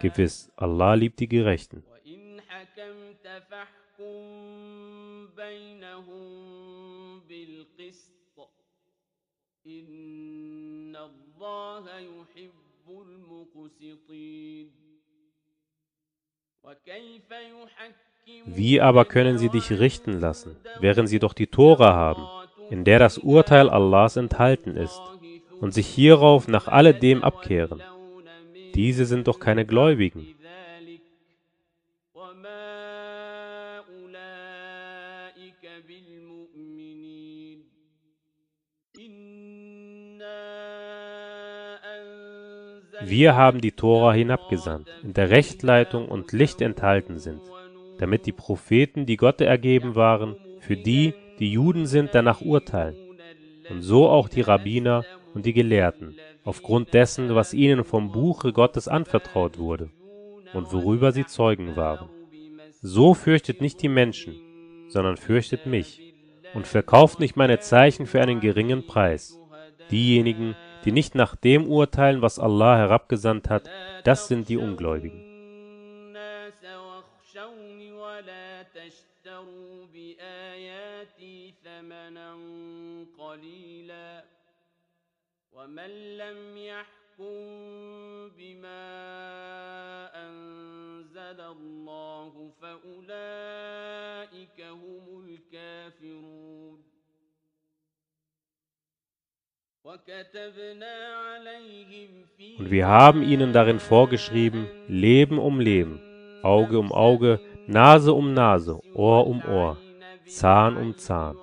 Gewiss, 0.00 0.50
Allah 0.56 0.94
liebt 0.94 1.20
die 1.20 1.28
Gerechten. 1.28 1.82
وإن 5.99 5.99
حكمت 5.99 5.99
فاحكم 5.99 5.99
بينهم 5.99 7.19
بالقسط 7.27 8.49
إن 9.67 10.95
الله 10.95 11.99
يحب 11.99 12.87
المقسطين 12.89 14.71
وكيف 16.63 17.31
يحكم 17.31 17.93
Wie 18.47 18.81
aber 18.81 19.05
können 19.05 19.37
sie 19.37 19.49
dich 19.49 19.71
richten 19.71 20.19
lassen, 20.19 20.57
während 20.79 21.07
sie 21.07 21.19
doch 21.19 21.33
die 21.33 21.45
Tora 21.45 21.93
haben, 21.93 22.25
in 22.71 22.83
der 22.83 22.97
das 22.97 23.19
Urteil 23.19 23.69
Allahs 23.69 24.17
enthalten 24.17 24.75
ist, 24.75 24.99
und 25.61 25.75
sich 25.75 25.85
hierauf 25.85 26.47
nach 26.47 26.67
alledem 26.67 27.23
abkehren? 27.23 27.83
Diese 28.73 29.05
sind 29.05 29.27
doch 29.27 29.39
keine 29.39 29.63
Gläubigen. 29.67 30.35
Wir 43.02 43.34
haben 43.34 43.60
die 43.60 43.72
Tora 43.72 44.12
hinabgesandt, 44.12 44.88
in 45.02 45.14
der 45.14 45.30
Rechtleitung 45.30 46.08
und 46.08 46.32
Licht 46.32 46.60
enthalten 46.60 47.18
sind, 47.18 47.40
damit 47.98 48.26
die 48.26 48.32
Propheten, 48.32 49.06
die 49.06 49.16
Gott 49.16 49.40
ergeben 49.40 49.94
waren, 49.94 50.36
für 50.60 50.76
die, 50.76 51.14
die 51.38 51.52
Juden 51.52 51.86
sind, 51.86 52.10
danach 52.12 52.40
urteilen, 52.40 52.96
und 53.70 53.82
so 53.82 54.08
auch 54.08 54.28
die 54.28 54.42
Rabbiner 54.42 55.04
und 55.34 55.46
die 55.46 55.52
Gelehrten, 55.52 56.16
aufgrund 56.44 56.92
dessen, 56.92 57.34
was 57.34 57.54
ihnen 57.54 57.84
vom 57.84 58.12
Buche 58.12 58.52
Gottes 58.52 58.88
anvertraut 58.88 59.58
wurde 59.58 59.90
und 60.52 60.72
worüber 60.72 61.12
sie 61.12 61.26
Zeugen 61.26 61.76
waren. 61.76 62.08
So 62.82 63.14
fürchtet 63.14 63.60
nicht 63.60 63.80
die 63.82 63.88
Menschen, 63.88 64.34
sondern 64.88 65.16
fürchtet 65.16 65.66
mich, 65.66 66.00
und 66.52 66.66
verkauft 66.66 67.20
nicht 67.20 67.36
meine 67.36 67.60
Zeichen 67.60 68.06
für 68.06 68.20
einen 68.20 68.40
geringen 68.40 68.86
Preis. 68.86 69.38
Diejenigen, 69.90 70.56
die 70.85 70.91
nicht 70.91 71.15
nach 71.15 71.35
dem 71.35 71.67
urteilen, 71.67 72.21
was 72.21 72.39
Allah 72.39 72.77
herabgesandt 72.77 73.49
hat, 73.49 73.69
das 74.03 74.27
sind 74.27 74.49
die 74.49 74.57
Ungläubigen. 74.57 75.35
الناس 76.15 76.63
واخشوني 76.63 77.91
ولا 77.91 78.63
تشتروا 78.63 79.85
بآياتي 79.93 81.53
ثمنا 81.63 82.33
قليلا 83.17 84.23
ومن 85.51 86.17
لم 86.17 86.57
يحكم 86.57 87.35
بما 88.37 88.85
أنزل 90.15 91.41
الله 91.41 92.51
فأولئك 92.61 94.61
هم 94.61 95.25
الكافرون 95.25 95.45
وكتبنا 95.53 96.75
عليهم 96.75 96.88
und 102.58 102.70
wir 102.70 102.86
haben 102.86 103.22
ihnen 103.22 103.54
darin 103.54 103.80
vorgeschrieben, 103.80 104.66
Leben 104.88 105.38
um 105.38 105.58
Leben, 105.58 106.00
Auge 106.42 106.78
um 106.78 106.92
Auge, 106.92 107.40
Nase 107.66 108.12
um 108.12 108.34
Nase, 108.34 108.78
Ohr 108.94 109.26
um 109.26 109.42
Ohr, 109.42 109.78
Zahn 110.26 110.76
um 110.76 110.98
Zahn. 110.98 111.36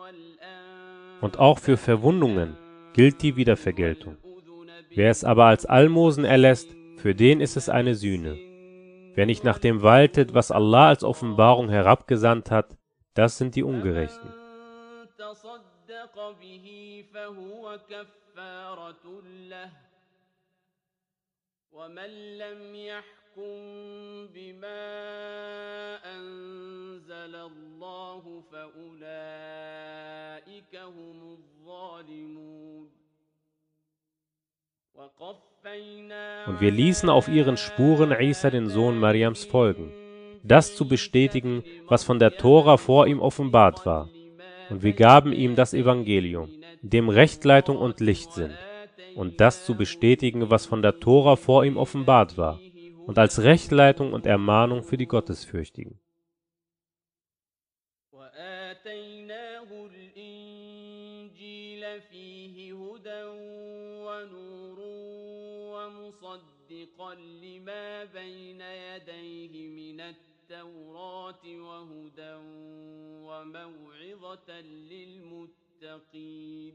Und 1.20 1.40
auch 1.40 1.58
für 1.58 1.78
Verwundungen 1.78 2.56
gilt 2.94 3.24
die 3.24 3.36
Wiedervergeltung. 3.38 4.18
Wer 4.92 5.10
es 5.10 5.24
aber 5.24 5.46
als 5.46 5.66
Almosen 5.66 6.24
erlässt, 6.24 6.76
für 6.98 7.16
den 7.16 7.42
ist 7.42 7.58
es 7.58 7.70
eine 7.70 7.96
Sühne. 7.96 8.38
Wer 9.16 9.26
nicht 9.26 9.44
nach 9.44 9.58
dem 9.58 9.82
waltet, 9.82 10.36
was 10.36 10.52
Allah 10.52 10.90
als 10.90 11.04
Offenbarung 11.04 11.70
herabgesandt 11.70 12.52
hat, 12.52 12.78
das 13.16 13.40
sind 13.40 13.56
die 13.56 13.64
Ungerechten. 13.64 14.30
من 16.17 16.17
تصدق 16.17 16.17
به 16.41 17.05
فهو 17.15 17.79
كفارة 17.91 19.23
له 19.49 19.71
ومن 21.73 22.39
لم 22.39 22.75
يحكم 22.75 23.61
بما 24.35 24.85
أنزل 26.17 27.35
الله 27.37 28.43
فأولئك 28.53 28.77
هم 30.77 31.33
الظالمون 31.33 32.91
وقفينا 34.95 36.47
Und 36.47 36.61
wir 36.61 36.71
ließen 36.71 37.09
auf 37.09 37.29
ihren 37.29 37.57
Spuren 37.57 38.13
Isa 38.21 38.51
den 38.51 38.69
Sohn 38.69 38.99
Mariams 38.99 39.45
folgen, 39.45 39.93
das 40.43 40.75
zu 40.77 40.89
bestätigen, 40.89 41.63
was 41.87 42.03
von 42.05 42.19
der 42.19 42.37
Tora 42.37 42.77
vor 42.77 43.07
ihm 43.07 43.21
offenbart 43.21 43.87
war. 43.87 44.09
Und 44.71 44.83
wir 44.83 44.93
gaben 44.93 45.33
ihm 45.33 45.55
das 45.55 45.75
Evangelium, 45.75 46.49
in 46.83 46.91
dem 46.91 47.09
Rechtleitung 47.09 47.77
und 47.77 48.01
Licht 48.01 48.33
sind. 48.33 48.53
und 49.15 49.41
das 49.41 49.65
zu 49.65 49.75
bestätigen, 49.77 50.51
was 50.51 50.67
von 50.67 50.83
der 50.83 50.99
Tora 51.01 51.37
vor 51.37 51.65
ihm 51.65 51.77
offenbart 51.77 52.37
war, 52.39 52.61
und 53.07 53.19
als 53.19 53.43
Rechtleitung 53.43 54.13
und 54.13 54.27
Ermahnung 54.27 54.83
für 54.83 54.97
die 54.97 55.07
Gottesfürchtigen. 55.07 55.99
وآتيناه 58.13 59.69
الإنجيل 59.87 61.83
فيه 62.01 62.75
هدى 62.75 63.23
ونور 64.07 64.79
ومصدقا 65.75 67.15
لما 67.15 68.05
بين 68.05 68.61
يديه 68.61 69.69
من 69.69 70.01
التوراة 70.01 70.26
وهدى 71.45 72.35
وموعظة 73.27 74.61
للمتقين 74.91 76.75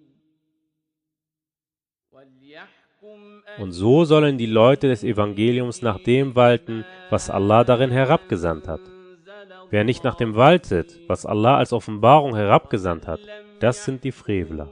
وليحكم 2.11 3.41
Und 3.59 3.71
so 3.71 4.05
sollen 4.05 4.37
die 4.39 4.47
Leute 4.47 4.87
des 4.87 5.03
Evangeliums 5.03 5.83
nach 5.83 5.99
dem 5.99 6.35
walten, 6.35 6.83
was 7.11 7.29
Allah 7.29 7.63
darin 7.63 7.91
herabgesandt 7.91 8.67
hat. 8.67 8.81
Wer 9.69 9.83
nicht 9.83 10.03
nach 10.03 10.15
dem 10.15 10.35
waltet, 10.35 10.99
was 11.07 11.27
Allah 11.27 11.57
als 11.57 11.73
Offenbarung 11.73 12.35
herabgesandt 12.35 13.05
hat, 13.05 13.19
das 13.59 13.85
sind 13.85 14.03
die 14.03 14.11
Frevler. 14.11 14.71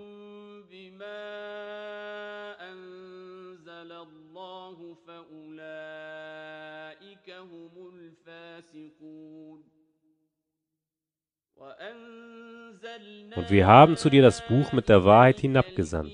Und 13.41 13.49
wir 13.49 13.67
haben 13.67 13.97
zu 13.97 14.11
dir 14.11 14.21
das 14.21 14.47
Buch 14.47 14.73
mit 14.73 14.91
der 14.91 15.07
Wahrheit 15.07 15.41
hinabgesandt, 15.41 16.13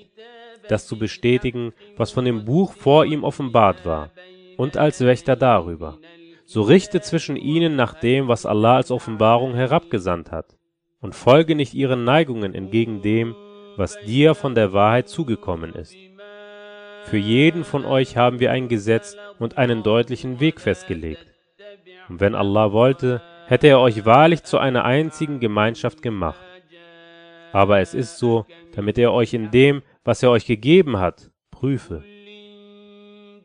das 0.69 0.87
zu 0.87 0.97
bestätigen, 0.97 1.73
was 1.97 2.13
von 2.13 2.25
dem 2.25 2.45
Buch 2.45 2.73
vor 2.73 3.05
ihm 3.05 3.25
offenbart 3.25 3.85
war, 3.85 4.13
und 4.57 4.77
als 4.77 5.01
Wächter 5.01 5.35
darüber. 5.35 5.99
So 6.45 6.63
richte 6.63 7.01
zwischen 7.01 7.35
ihnen 7.35 7.75
nach 7.75 7.95
dem, 7.95 8.29
was 8.29 8.47
Allah 8.47 8.77
als 8.77 8.93
Offenbarung 8.93 9.55
herabgesandt 9.55 10.31
hat, 10.31 10.57
und 11.01 11.17
folge 11.17 11.57
nicht 11.57 11.75
ihren 11.75 12.05
Neigungen 12.05 12.55
entgegen 12.55 13.03
dem, 13.03 13.35
was 13.77 13.99
dir 14.07 14.37
von 14.37 14.55
der 14.55 14.73
Wahrheit 14.73 15.09
zugekommen 15.09 15.75
ist. 15.75 15.97
Für 17.07 17.19
jeden 17.19 17.65
von 17.65 17.85
euch 17.85 18.17
haben 18.17 18.39
wir 18.39 18.53
ein 18.53 18.69
Gesetz 18.69 19.17
und 19.41 19.59
einen 19.59 19.83
deutlichen 19.83 20.39
Weg 20.39 20.61
festgelegt. 20.61 21.27
Und 22.09 22.21
wenn 22.21 22.37
Allah 22.37 22.71
wollte, 22.71 23.21
hätte 23.49 23.67
er 23.67 23.81
euch 23.81 24.05
wahrlich 24.05 24.45
zu 24.45 24.59
einer 24.59 24.85
einzigen 24.85 25.41
Gemeinschaft 25.41 26.03
gemacht 26.03 26.39
Aber 27.54 27.80
es 27.80 27.94
ist 27.94 28.18
so, 28.18 28.46
damit 28.76 28.98
er 28.98 29.12
euch 29.14 29.34
in 29.34 29.52
dem, 29.52 29.82
was 30.04 30.24
er 30.24 30.32
euch 30.32 30.46
gegeben 30.46 31.00
hat, 31.00 31.32
prüfe. 31.52 32.04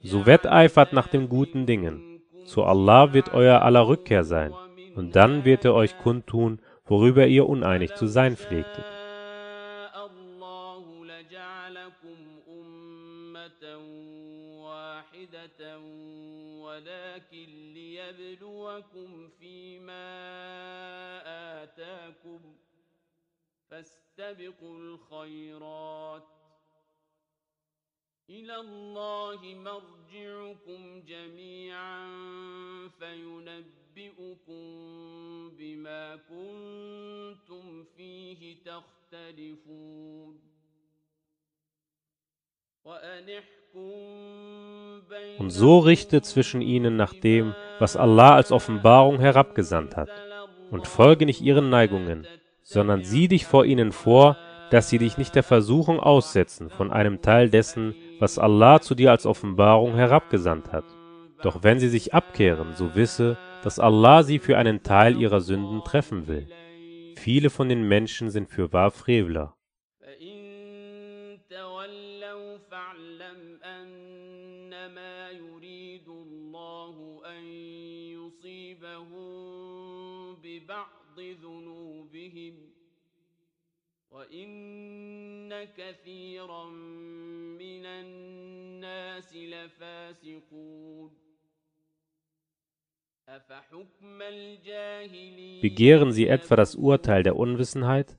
So 0.02 0.26
wetteifert 0.26 0.92
nach 0.92 1.08
den 1.08 1.28
guten 1.28 1.66
Dingen. 1.66 2.22
Zu 2.44 2.62
Allah 2.62 3.12
wird 3.12 3.34
euer 3.34 3.62
aller 3.62 3.88
Rückkehr 3.88 4.22
sein, 4.22 4.52
und 4.94 5.16
dann 5.16 5.44
wird 5.44 5.64
er 5.64 5.74
euch 5.74 5.98
kundtun, 5.98 6.60
worüber 6.84 7.26
ihr 7.26 7.48
uneinig 7.48 7.94
zu 7.94 8.06
sein 8.06 8.36
pflegtet. 8.36 8.84
الله 9.96 11.04
لجعلكم 11.04 12.18
أمة 12.48 13.64
واحدة 14.62 15.78
ولكن 16.64 17.48
ليبلوكم 17.74 19.28
فيما 19.40 20.08
آتاكم 21.62 22.40
فاستبقوا 23.70 24.76
الخيرات 24.78 26.22
إلى 28.30 28.56
الله 28.56 29.40
مرجعكم 29.54 31.02
جميعا 31.06 32.08
فينبئكم 32.98 34.62
بما 35.58 36.16
كنتم 36.16 37.84
فيه 37.84 38.56
تختلفون 38.64 40.40
وأن 42.84 43.30
احكم 43.30 43.56
Und 45.38 45.50
so 45.50 45.78
richte 45.80 46.22
zwischen 46.22 46.62
ihnen 46.62 46.96
nach 46.96 47.12
dem, 47.12 47.54
was 47.78 47.96
Allah 47.96 48.34
als 48.34 48.52
Offenbarung 48.52 49.18
herabgesandt 49.20 49.96
hat, 49.96 50.08
und 50.70 50.86
folge 50.86 51.26
nicht 51.26 51.42
ihren 51.42 51.68
Neigungen, 51.68 52.26
sondern 52.62 53.04
sieh 53.04 53.28
dich 53.28 53.46
vor 53.46 53.64
ihnen 53.64 53.92
vor, 53.92 54.36
dass 54.70 54.88
sie 54.88 54.98
dich 54.98 55.16
nicht 55.18 55.34
der 55.34 55.42
Versuchung 55.42 56.00
aussetzen 56.00 56.70
von 56.70 56.90
einem 56.90 57.22
Teil 57.22 57.50
dessen, 57.50 57.94
was 58.18 58.38
Allah 58.38 58.80
zu 58.80 58.94
dir 58.94 59.10
als 59.10 59.26
Offenbarung 59.26 59.94
herabgesandt 59.94 60.72
hat. 60.72 60.84
Doch 61.42 61.62
wenn 61.62 61.78
sie 61.78 61.88
sich 61.88 62.14
abkehren, 62.14 62.74
so 62.74 62.94
wisse, 62.94 63.36
dass 63.62 63.78
Allah 63.78 64.22
sie 64.22 64.38
für 64.38 64.58
einen 64.58 64.82
Teil 64.82 65.20
ihrer 65.20 65.40
Sünden 65.40 65.84
treffen 65.84 66.26
will. 66.26 66.48
Viele 67.16 67.50
von 67.50 67.68
den 67.68 67.86
Menschen 67.86 68.30
sind 68.30 68.48
fürwahr 68.48 68.90
Frevler. 68.90 69.52
فإن 70.00 71.38
تولوا 71.50 72.58
فاعلم 72.70 73.58
أنما 73.62 75.30
يريد 75.30 76.08
الله 76.08 77.22
أن 77.26 77.44
يصيبهم 78.16 79.28
ببعض 80.42 81.18
ذنوبهم 81.18 81.89
وإن 84.10 85.64
كثيرا 85.76 86.64
من 87.58 87.86
الناس 87.86 89.34
لفاسقون 89.34 91.10
أفحكم 93.28 94.22
الجاهلية 94.22 95.60
Begehren 95.60 96.12
sie 96.12 96.28
etwa 96.28 96.56
das 96.56 96.76
Urteil 96.76 97.22
der 97.22 97.36
Unwissenheit? 97.36 98.16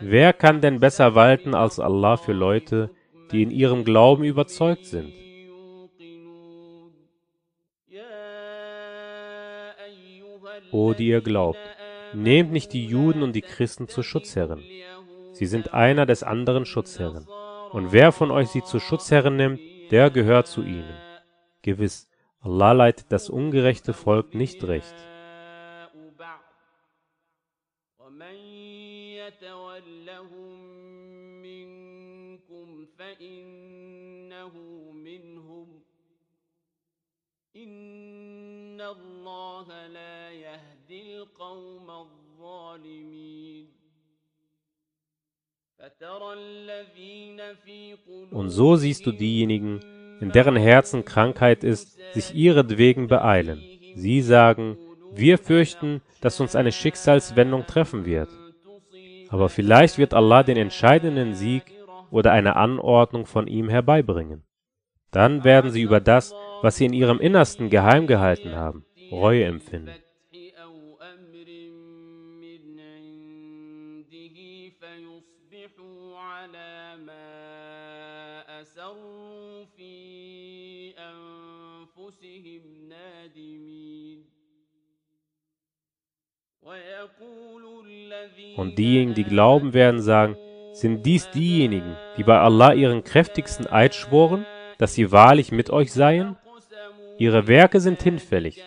Wer 0.00 0.32
kann 0.32 0.60
denn 0.60 0.80
besser 0.80 1.14
walten 1.14 1.54
als 1.54 1.78
Allah 1.78 2.16
für 2.16 2.32
Leute, 2.32 2.90
die 3.30 3.42
in 3.42 3.50
ihrem 3.50 3.84
Glauben 3.84 4.24
überzeugt 4.24 4.84
sind? 4.84 5.12
O 10.72 10.92
die 10.94 11.08
ihr 11.08 11.20
glaubt, 11.20 11.69
nehmt 12.14 12.52
nicht 12.52 12.72
die 12.72 12.86
Juden 12.86 13.22
und 13.22 13.32
die 13.34 13.42
Christen 13.42 13.88
zu 13.88 14.02
Schutzherren. 14.02 14.62
Sie 15.32 15.46
sind 15.46 15.74
einer 15.74 16.06
des 16.06 16.22
anderen 16.22 16.64
Schutzherren. 16.64 17.26
Und 17.72 17.92
wer 17.92 18.12
von 18.12 18.30
euch 18.30 18.48
sie 18.48 18.62
zu 18.62 18.80
Schutzherren 18.80 19.36
nimmt, 19.36 19.60
der 19.90 20.10
gehört 20.10 20.46
zu 20.46 20.62
ihnen. 20.62 20.96
Gewiss, 21.62 22.08
Allah 22.40 22.72
leitet 22.72 23.10
das 23.10 23.28
ungerechte 23.28 23.92
Volk 23.92 24.34
nicht 24.34 24.64
recht. 24.64 24.94
ومن 27.98 28.36
يتولهم 29.20 30.60
منكم 31.42 32.86
فإنه 32.98 34.54
منهم 34.92 35.82
إن 37.56 38.80
الله 38.80 39.86
لا 39.86 40.30
يهدي 40.30 40.69
القوم 41.36 41.90
الظالمين 41.90 43.66
فترى 45.78 46.32
الذين 46.32 47.54
في 47.64 47.96
Und 48.30 48.48
so 48.50 48.76
siehst 48.76 49.06
du 49.06 49.12
diejenigen, 49.12 49.80
in 50.20 50.32
deren 50.32 50.56
Herzen 50.56 51.04
Krankheit 51.04 51.64
ist, 51.64 51.98
sich 52.14 52.34
ihretwegen 52.34 53.08
beeilen. 53.08 53.62
Sie 53.94 54.20
sagen, 54.22 54.78
wir 55.12 55.38
fürchten, 55.38 56.02
dass 56.20 56.40
uns 56.40 56.56
eine 56.56 56.72
Schicksalswendung 56.72 57.66
treffen 57.66 58.04
wird. 58.06 58.30
Aber 59.28 59.48
vielleicht 59.48 59.98
wird 59.98 60.14
Allah 60.14 60.42
den 60.42 60.56
entscheidenden 60.56 61.34
Sieg 61.34 61.64
oder 62.10 62.32
eine 62.32 62.56
Anordnung 62.56 63.26
von 63.26 63.46
ihm 63.46 63.68
herbeibringen. 63.68 64.44
Dann 65.10 65.44
werden 65.44 65.70
sie 65.70 65.82
über 65.82 66.00
das, 66.00 66.34
was 66.62 66.76
sie 66.76 66.86
in 66.86 66.92
ihrem 66.92 67.20
Innersten 67.20 67.70
geheim 67.70 68.06
gehalten 68.06 68.54
haben, 68.54 68.84
Reue 69.10 69.44
empfinden. 69.44 69.94
أسروا 78.60 79.64
في 79.64 80.94
أنفسهم 80.98 82.62
نادمين 82.88 84.24
ويقول 86.62 87.86
الذين 87.86 88.56
Und 88.56 88.76
diejenigen, 88.78 89.14
die 89.14 89.24
glauben, 89.24 89.72
werden 89.72 90.00
sagen, 90.00 90.36
sind 90.72 91.06
dies 91.06 91.30
diejenigen, 91.30 91.96
die 92.16 92.24
bei 92.24 92.38
Allah 92.38 92.74
ihren 92.74 93.02
kräftigsten 93.04 93.66
Eid 93.66 93.94
schworen, 93.94 94.44
dass 94.78 94.94
sie 94.94 95.10
wahrlich 95.12 95.52
mit 95.52 95.70
euch 95.70 95.92
seien? 95.92 96.36
Ihre 97.18 97.46
Werke 97.46 97.80
sind 97.80 98.02
hinfällig, 98.02 98.62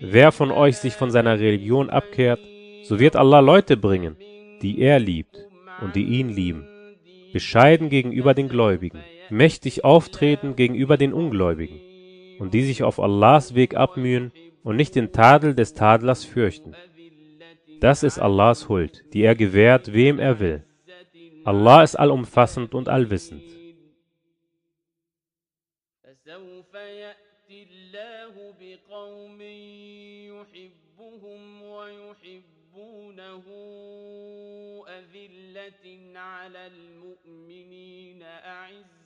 wer 0.00 0.30
von 0.30 0.50
euch 0.50 0.76
sich 0.76 0.92
von 0.94 1.10
seiner 1.10 1.40
Religion 1.40 1.88
abkehrt, 1.88 2.40
so 2.84 3.00
wird 3.00 3.16
Allah 3.16 3.40
Leute 3.40 3.76
bringen, 3.76 4.16
die 4.60 4.78
er 4.80 4.98
liebt 4.98 5.36
und 5.80 5.96
die 5.96 6.04
ihn 6.04 6.28
lieben, 6.28 6.66
bescheiden 7.32 7.88
gegenüber 7.88 8.34
den 8.34 8.48
Gläubigen, 8.48 9.00
mächtig 9.30 9.84
auftreten 9.84 10.54
gegenüber 10.54 10.98
den 10.98 11.14
Ungläubigen 11.14 11.80
und 12.38 12.52
die 12.52 12.62
sich 12.62 12.82
auf 12.82 13.00
Allahs 13.00 13.54
Weg 13.54 13.74
abmühen 13.74 14.32
und 14.62 14.76
nicht 14.76 14.94
den 14.94 15.12
Tadel 15.12 15.54
des 15.54 15.72
Tadlers 15.72 16.24
fürchten. 16.24 16.74
Das 17.80 18.02
ist 18.02 18.18
Allahs 18.18 18.68
Huld, 18.68 19.12
die 19.12 19.22
er 19.22 19.34
gewährt, 19.34 19.92
wem 19.92 20.18
er 20.18 20.38
will. 20.38 20.64
Allah 21.44 21.82
ist 21.82 21.96
allumfassend 21.96 22.74
und 22.74 22.88
allwissend. 22.88 23.42
فسوف 26.02 26.74
يأتي 26.74 27.62
الله 27.62 28.54
بقوم 28.60 29.40
يحبهم 30.30 31.62
ويحبونه 31.62 33.44
أذلة 34.88 35.84
على 36.18 36.66
المؤمنين 36.66 38.22
أعزة 38.22 39.05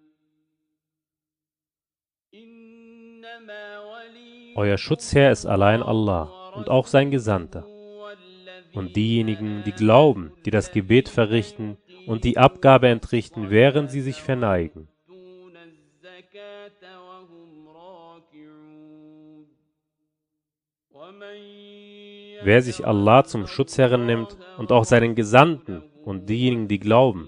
Euer 4.55 4.77
Schutzherr 4.77 5.31
ist 5.31 5.45
allein 5.45 5.83
Allah 5.83 6.51
und 6.55 6.69
auch 6.69 6.87
sein 6.87 7.11
Gesandter. 7.11 7.65
Und 8.73 8.95
diejenigen, 8.95 9.63
die 9.65 9.73
glauben, 9.73 10.31
die 10.45 10.51
das 10.51 10.71
Gebet 10.71 11.09
verrichten 11.09 11.77
und 12.07 12.23
die 12.23 12.37
Abgabe 12.37 12.87
entrichten, 12.87 13.49
während 13.49 13.91
sie 13.91 14.01
sich 14.01 14.21
verneigen. 14.21 14.87
Wer 22.43 22.61
sich 22.61 22.87
Allah 22.87 23.23
zum 23.25 23.47
Schutzherren 23.47 24.05
nimmt 24.05 24.37
und 24.57 24.71
auch 24.71 24.85
seinen 24.85 25.15
Gesandten 25.15 25.83
und 26.05 26.29
diejenigen, 26.29 26.67
die 26.67 26.79
glauben, 26.79 27.27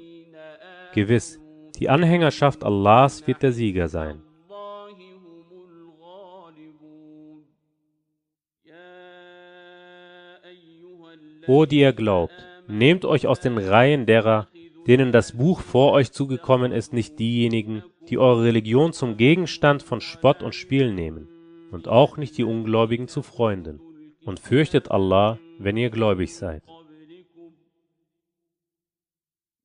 gewiss, 0.94 1.42
die 1.78 1.90
Anhängerschaft 1.90 2.64
Allahs 2.64 3.28
wird 3.28 3.44
der 3.44 3.52
Sieger 3.52 3.90
sein. 3.90 4.24
O 11.47 11.65
die 11.65 11.81
ihr 11.81 11.93
glaubt, 11.93 12.35
nehmt 12.69 13.05
euch 13.05 13.27
aus 13.27 13.41
den 13.41 13.57
Reihen 13.59 14.07
derer, 14.07 14.49
denen 14.87 15.13
das 15.13 15.37
Buch 15.37 15.61
vor 15.61 15.93
euch 15.93 16.13
zugekommen 16.13 16.73
ist, 16.73 16.93
nicht 16.93 17.19
diejenigen, 17.19 17.83
die 18.09 18.19
eure 18.19 18.45
Religion 18.45 18.93
zum 18.93 19.17
Gegenstand 19.17 19.83
von 19.83 20.01
Spott 20.01 20.43
und 20.43 20.55
Spiel 20.55 20.93
nehmen, 20.93 21.29
und 21.71 21.89
auch 21.89 22.17
nicht 22.17 22.39
die 22.39 22.45
Ungläubigen 22.45 23.09
zu 23.09 23.23
Freunden. 23.23 23.81
Und 24.25 24.41
fürchtet 24.41 24.91
Allah, 24.91 25.39
wenn 25.59 25.77
ihr 25.77 25.91
gläubig 25.91 26.35
seid. 26.35 26.63
قبلكم 26.63 27.53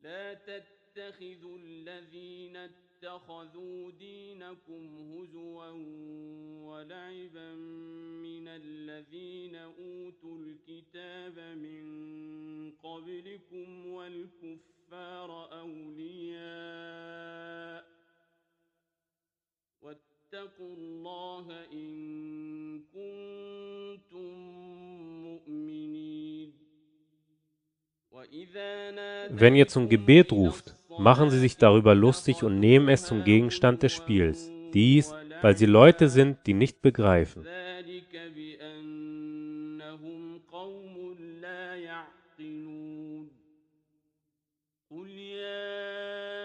لا 0.04 0.34
تتخذوا 0.34 1.58
الذين 1.58 2.56
اتخذوا 2.58 3.92
دينكم 4.00 4.84
هزوا 5.14 5.72
ولعبا 6.68 7.50
من 8.48 8.48
الذين 8.48 9.56
أوتوا 9.56 10.38
الكتاب 10.38 11.40
من 11.58 11.84
قبلكم 12.72 13.88
والكفار 13.88 15.30
أولياء 15.62 16.44
واتقوا 19.82 20.76
الله 20.76 21.66
إن 21.74 22.80
كنتم 22.94 24.34
مؤمنين 25.28 26.54
وإذا 28.12 28.92
ناديتم 28.92 29.38
Wenn 29.40 29.56
ihr 29.56 29.68
zum 29.68 29.90
Gebet 29.90 30.32
ruft, 30.32 30.76
machen 30.98 31.30
sie 31.30 31.40
sich 31.40 31.58
darüber 31.58 31.94
lustig 31.94 32.44
und 32.44 32.60
nehmen 32.60 32.88
es 32.88 33.04
zum 33.04 33.26
Gegenstand 33.26 33.84
des 33.84 33.92
Spiels. 33.92 34.50
Dies, 34.74 35.14
weil 35.42 35.58
sie 35.58 35.66
Leute 35.66 36.08
sind, 36.08 36.38
die 36.48 36.54
nicht 36.54 36.82
begreifen. 36.82 37.46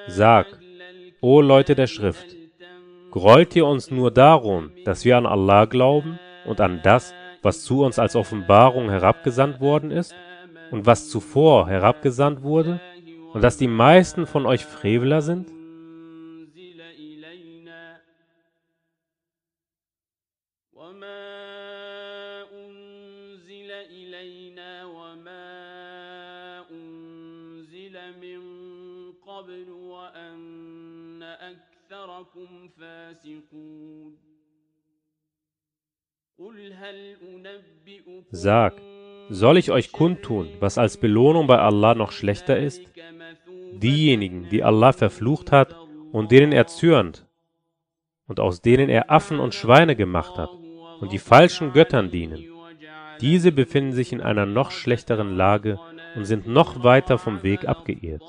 Sag, 0.07 0.47
O 1.21 1.39
Leute 1.41 1.75
der 1.75 1.87
Schrift, 1.87 2.35
grollt 3.11 3.55
ihr 3.55 3.65
uns 3.65 3.89
nur 3.89 4.11
darum, 4.11 4.71
dass 4.85 5.05
wir 5.05 5.17
an 5.17 5.25
Allah 5.25 5.65
glauben 5.65 6.19
und 6.45 6.59
an 6.59 6.81
das, 6.83 7.13
was 7.41 7.63
zu 7.63 7.83
uns 7.83 7.99
als 7.99 8.15
Offenbarung 8.15 8.89
herabgesandt 8.89 9.61
worden 9.61 9.91
ist 9.91 10.13
und 10.71 10.85
was 10.85 11.09
zuvor 11.09 11.69
herabgesandt 11.69 12.43
wurde, 12.43 12.81
und 13.33 13.43
dass 13.43 13.57
die 13.57 13.67
meisten 13.67 14.27
von 14.27 14.45
euch 14.45 14.65
Freveler 14.65 15.21
sind? 15.21 15.47
أكثركم 32.22 32.68
فاسقون 32.78 34.16
قل 36.38 36.72
هل 36.72 37.16
أنبئكم 37.22 38.24
Sag, 38.30 38.74
soll 39.30 39.58
ich 39.58 39.70
euch 39.72 39.90
kundtun, 39.92 40.48
was 40.60 40.78
als 40.78 40.96
Belohnung 40.96 41.46
bei 41.48 41.58
Allah 41.58 41.94
noch 41.94 42.12
schlechter 42.12 42.56
ist? 42.56 42.82
Diejenigen, 43.72 44.48
die 44.48 44.62
Allah 44.62 44.92
verflucht 44.92 45.50
hat 45.50 45.74
und 46.12 46.30
denen 46.30 46.52
er 46.52 46.66
zürnt 46.68 47.26
und 48.28 48.38
aus 48.38 48.62
denen 48.62 48.88
er 48.88 49.10
Affen 49.10 49.40
und 49.40 49.54
Schweine 49.54 49.96
gemacht 49.96 50.38
hat 50.38 50.50
und 51.00 51.12
die 51.12 51.18
falschen 51.18 51.72
Göttern 51.72 52.10
dienen. 52.10 52.44
Diese 53.20 53.50
befinden 53.50 53.92
sich 53.92 54.12
in 54.12 54.20
einer 54.20 54.46
noch 54.46 54.70
schlechteren 54.70 55.34
Lage 55.36 55.80
und 56.14 56.24
sind 56.24 56.46
noch 56.46 56.84
weiter 56.84 57.18
vom 57.18 57.42
Weg 57.42 57.66
abgeirrt. 57.66 58.22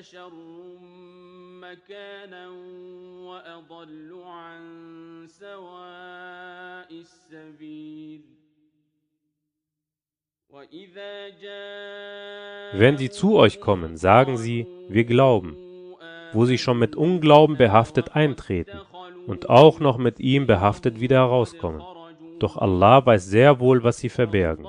شر 0.00 0.32
مكانا 1.60 2.48
وأضل 3.28 4.22
عن 4.24 4.62
سواء 5.28 6.90
السبيل 6.90 8.22
وإذا 10.50 11.28
جاء 11.28 12.78
Wenn 12.78 12.96
sie 12.96 13.10
zu 13.10 13.36
euch 13.36 13.60
kommen, 13.60 13.96
sagen 13.96 14.36
sie, 14.36 14.66
wir 14.88 15.04
glauben, 15.04 15.56
wo 16.32 16.44
sie 16.44 16.58
schon 16.58 16.78
mit 16.78 16.96
Unglauben 16.96 17.56
behaftet 17.56 18.14
eintreten 18.14 18.78
und 19.26 19.50
auch 19.50 19.80
noch 19.80 19.98
mit 19.98 20.20
ihm 20.20 20.46
behaftet 20.46 21.00
wieder 21.00 21.16
herauskommen. 21.16 21.82
Doch 22.38 22.56
Allah 22.56 23.04
weiß 23.04 23.26
sehr 23.26 23.60
wohl, 23.60 23.82
was 23.82 23.98
sie 23.98 24.08
verbergen. 24.08 24.66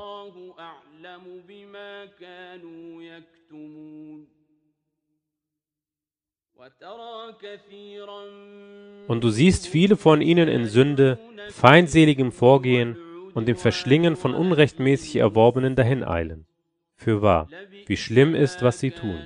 Und 9.09 9.25
du 9.25 9.31
siehst 9.31 9.67
viele 9.69 9.97
von 9.97 10.21
ihnen 10.21 10.49
in 10.49 10.67
Sünde, 10.67 11.19
feindseligem 11.51 12.33
Vorgehen 12.33 12.97
und 13.35 13.49
dem 13.49 13.57
Verschlingen 13.57 14.17
von 14.17 14.35
unrechtmäßig 14.35 15.17
Erworbenen 15.17 15.75
dahineilen. 15.75 16.47
Für 16.95 17.21
wahr, 17.21 17.49
wie 17.87 17.97
schlimm 17.97 18.35
ist, 18.35 18.63
was 18.63 18.79
sie 18.79 18.91
tun. 18.91 19.19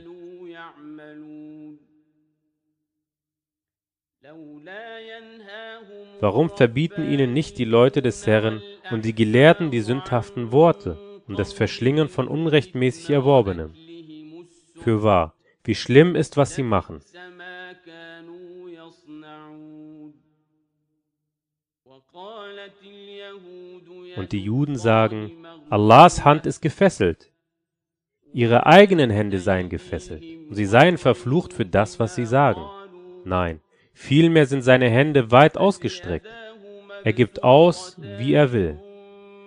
Warum 6.20 6.48
verbieten 6.48 7.10
ihnen 7.10 7.32
nicht 7.32 7.58
die 7.58 7.64
Leute 7.64 8.00
des 8.00 8.26
Herrn 8.26 8.62
und 8.90 9.04
die 9.04 9.14
Gelehrten 9.14 9.70
die 9.70 9.80
sündhaften 9.80 10.50
Worte 10.52 11.20
und 11.26 11.38
das 11.38 11.52
Verschlingen 11.52 12.08
von 12.08 12.26
unrechtmäßig 12.26 13.10
Erworbenem? 13.10 13.74
Fürwahr, 14.76 15.34
wie 15.64 15.74
schlimm 15.74 16.16
ist, 16.16 16.36
was 16.36 16.54
sie 16.54 16.62
machen. 16.62 17.00
Und 24.16 24.32
die 24.32 24.40
Juden 24.40 24.76
sagen, 24.76 25.30
Allahs 25.68 26.24
Hand 26.24 26.46
ist 26.46 26.60
gefesselt. 26.60 27.30
Ihre 28.32 28.66
eigenen 28.66 29.10
Hände 29.10 29.38
seien 29.38 29.68
gefesselt 29.68 30.22
und 30.22 30.54
sie 30.54 30.66
seien 30.66 30.98
verflucht 30.98 31.52
für 31.52 31.64
das, 31.64 31.98
was 31.98 32.14
sie 32.14 32.26
sagen. 32.26 32.62
Nein, 33.24 33.60
vielmehr 33.92 34.46
sind 34.46 34.62
seine 34.62 34.90
Hände 34.90 35.30
weit 35.30 35.56
ausgestreckt. 35.56 36.28
Er 37.04 37.12
gibt 37.12 37.42
aus, 37.42 37.96
wie 38.18 38.34
er 38.34 38.52
will. 38.52 38.78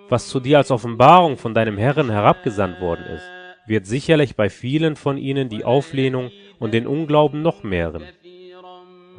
Was 0.09 0.28
zu 0.28 0.39
dir 0.39 0.57
als 0.57 0.72
Offenbarung 0.72 1.38
von 1.38 1.53
deinem 1.53 1.78
Herrn 1.78 2.09
herabgesandt 2.09 2.82
worden 2.82 3.05
ist, 3.05 3.30
wird 3.67 3.86
sicherlich 3.86 4.36
bei 4.36 4.49
vielen 4.49 4.95
von 4.95 5.17
ihnen 5.17 5.49
die 5.49 5.63
Auflehnung 5.63 6.32
und 6.57 6.74
den 6.74 6.88
Unglauben 6.88 7.41
noch 7.41 7.63
mehren. 7.63 8.03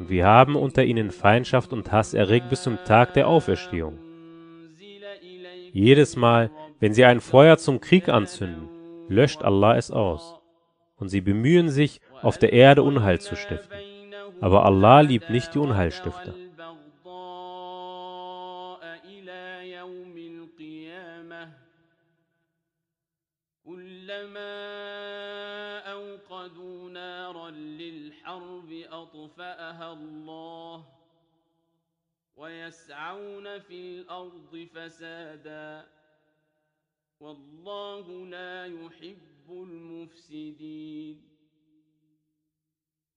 Wir 0.09 0.25
haben 0.25 0.55
unter 0.55 0.83
ihnen 0.83 1.11
Feindschaft 1.11 1.73
und 1.73 1.91
Hass 1.91 2.13
erregt 2.13 2.49
bis 2.49 2.63
zum 2.63 2.77
Tag 2.85 3.13
der 3.13 3.27
Auferstehung. 3.27 3.97
Jedes 5.73 6.15
Mal, 6.15 6.51
wenn 6.79 6.93
sie 6.93 7.05
ein 7.05 7.21
Feuer 7.21 7.57
zum 7.57 7.79
Krieg 7.79 8.09
anzünden, 8.09 8.67
löscht 9.07 9.43
Allah 9.43 9.77
es 9.77 9.91
aus. 9.91 10.39
Und 10.97 11.09
sie 11.09 11.21
bemühen 11.21 11.69
sich, 11.69 12.01
auf 12.21 12.37
der 12.37 12.53
Erde 12.53 12.83
Unheil 12.83 13.19
zu 13.19 13.35
stiften. 13.35 13.77
Aber 14.41 14.65
Allah 14.65 15.01
liebt 15.01 15.29
nicht 15.29 15.55
die 15.55 15.59
Unheilstifter. 15.59 16.33
أطفأها 28.90 29.92
الله 29.92 30.84
ويسعون 32.36 33.58
في 33.58 33.80
الأرض 33.80 34.68
فسادا 34.74 35.86
والله 37.20 38.26
لا 38.26 38.66
يحب 38.66 39.50
المفسدين 39.50 41.22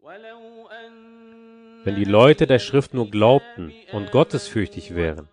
ولو 0.02 0.68
أن 0.68 1.20
Wenn 1.86 1.96
die 1.96 2.04
Leute 2.04 2.46
der 2.46 2.60
Schrift 2.60 2.94
nur 2.94 3.10
glaubten 3.10 3.72
und 3.94 4.12
gottesfürchtig 4.12 4.96
wären, 4.96 5.30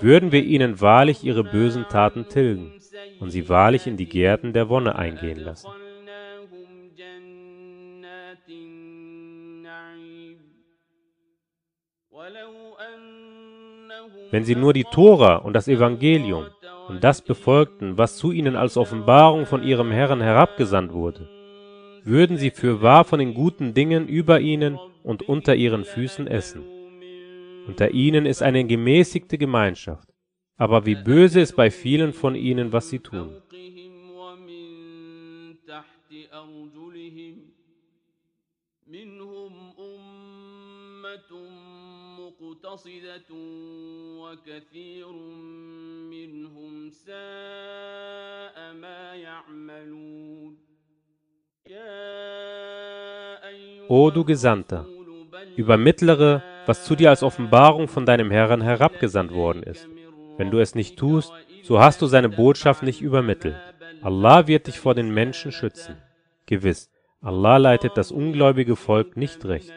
würden 0.00 0.32
wir 0.32 0.42
ihnen 0.42 0.80
wahrlich 0.80 1.24
ihre 1.24 1.44
bösen 1.44 1.84
Taten 1.88 2.26
tilgen 2.28 2.80
und 3.20 3.30
sie 3.30 3.48
wahrlich 3.50 3.86
in 3.86 3.98
die 3.98 4.08
Gärten 4.08 4.52
der 4.54 4.70
Wonne 4.70 4.96
eingehen 4.96 5.38
lassen. 5.38 5.70
Wenn 14.34 14.44
sie 14.44 14.54
nur 14.54 14.72
die 14.72 14.84
Tora 14.84 15.36
und 15.36 15.54
das 15.54 15.68
Evangelium 15.68 16.46
und 16.88 17.02
das 17.02 17.20
befolgten, 17.22 17.98
was 17.98 18.16
zu 18.16 18.30
ihnen 18.32 18.56
als 18.56 18.76
Offenbarung 18.76 19.46
von 19.46 19.62
ihrem 19.62 19.90
Herrn 19.90 20.20
herabgesandt 20.20 20.92
wurde, 20.92 21.28
würden 22.04 22.36
sie 22.36 22.50
für 22.50 22.80
wahr 22.80 23.04
von 23.04 23.18
den 23.18 23.34
guten 23.34 23.74
Dingen 23.74 24.08
über 24.08 24.40
ihnen 24.40 24.78
und 25.02 25.28
unter 25.28 25.54
ihren 25.54 25.84
Füßen 25.84 26.26
essen. 26.26 26.62
Unter 27.66 27.90
ihnen 27.90 28.24
ist 28.26 28.42
eine 28.42 28.64
gemäßigte 28.64 29.36
Gemeinschaft, 29.38 30.08
aber 30.56 30.86
wie 30.86 30.94
böse 30.94 31.40
ist 31.40 31.56
bei 31.56 31.70
vielen 31.70 32.12
von 32.12 32.34
ihnen, 32.34 32.72
was 32.72 32.88
sie 32.88 33.00
tun. 33.00 33.30
فوقهم 33.50 34.10
ومن 34.10 34.66
تحت 35.66 36.10
أرجلهم 36.32 37.36
منهم 38.86 39.52
أمة 39.78 41.30
مقتصدة 42.54 43.30
وكثير 44.22 45.12
منهم 46.10 46.90
ساء 46.90 48.56
ما 48.74 49.14
يعملون 49.14 50.58
يا 51.66 53.48
أيها 53.48 53.88
O 53.88 54.10
du 54.10 54.24
Gesandter, 54.24 54.84
الرسول 54.84 55.26
بلغ 55.32 55.56
Übermittlere, 55.56 56.42
was 56.66 56.84
zu 56.84 56.94
dir 56.94 57.10
als 57.10 57.22
Offenbarung 57.22 57.88
von 57.88 58.06
deinem 58.06 58.30
Herrn 58.30 58.60
herabgesandt 58.60 59.32
worden 59.32 59.62
ist. 59.62 59.88
Wenn 60.36 60.50
du 60.50 60.58
es 60.58 60.74
nicht 60.74 60.96
tust, 60.96 61.32
so 61.62 61.80
hast 61.80 62.00
du 62.00 62.06
seine 62.06 62.28
Botschaft 62.28 62.82
nicht 62.82 63.00
übermittelt. 63.00 63.56
Allah 64.02 64.46
wird 64.46 64.66
dich 64.68 64.78
vor 64.78 64.94
den 64.94 65.12
Menschen 65.12 65.52
schützen. 65.52 65.96
Gewiss, 66.46 66.90
Allah 67.20 67.56
leitet 67.56 67.96
das 67.96 68.12
ungläubige 68.12 68.76
Volk 68.76 69.16
nicht 69.16 69.44
recht. 69.44 69.72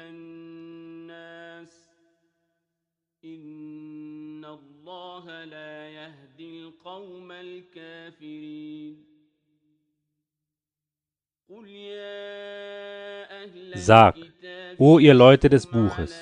Sag, 13.75 14.17
o 14.79 14.99
ihr 14.99 15.15
Leute 15.15 15.49
des 15.49 15.67
Buches, 15.67 16.19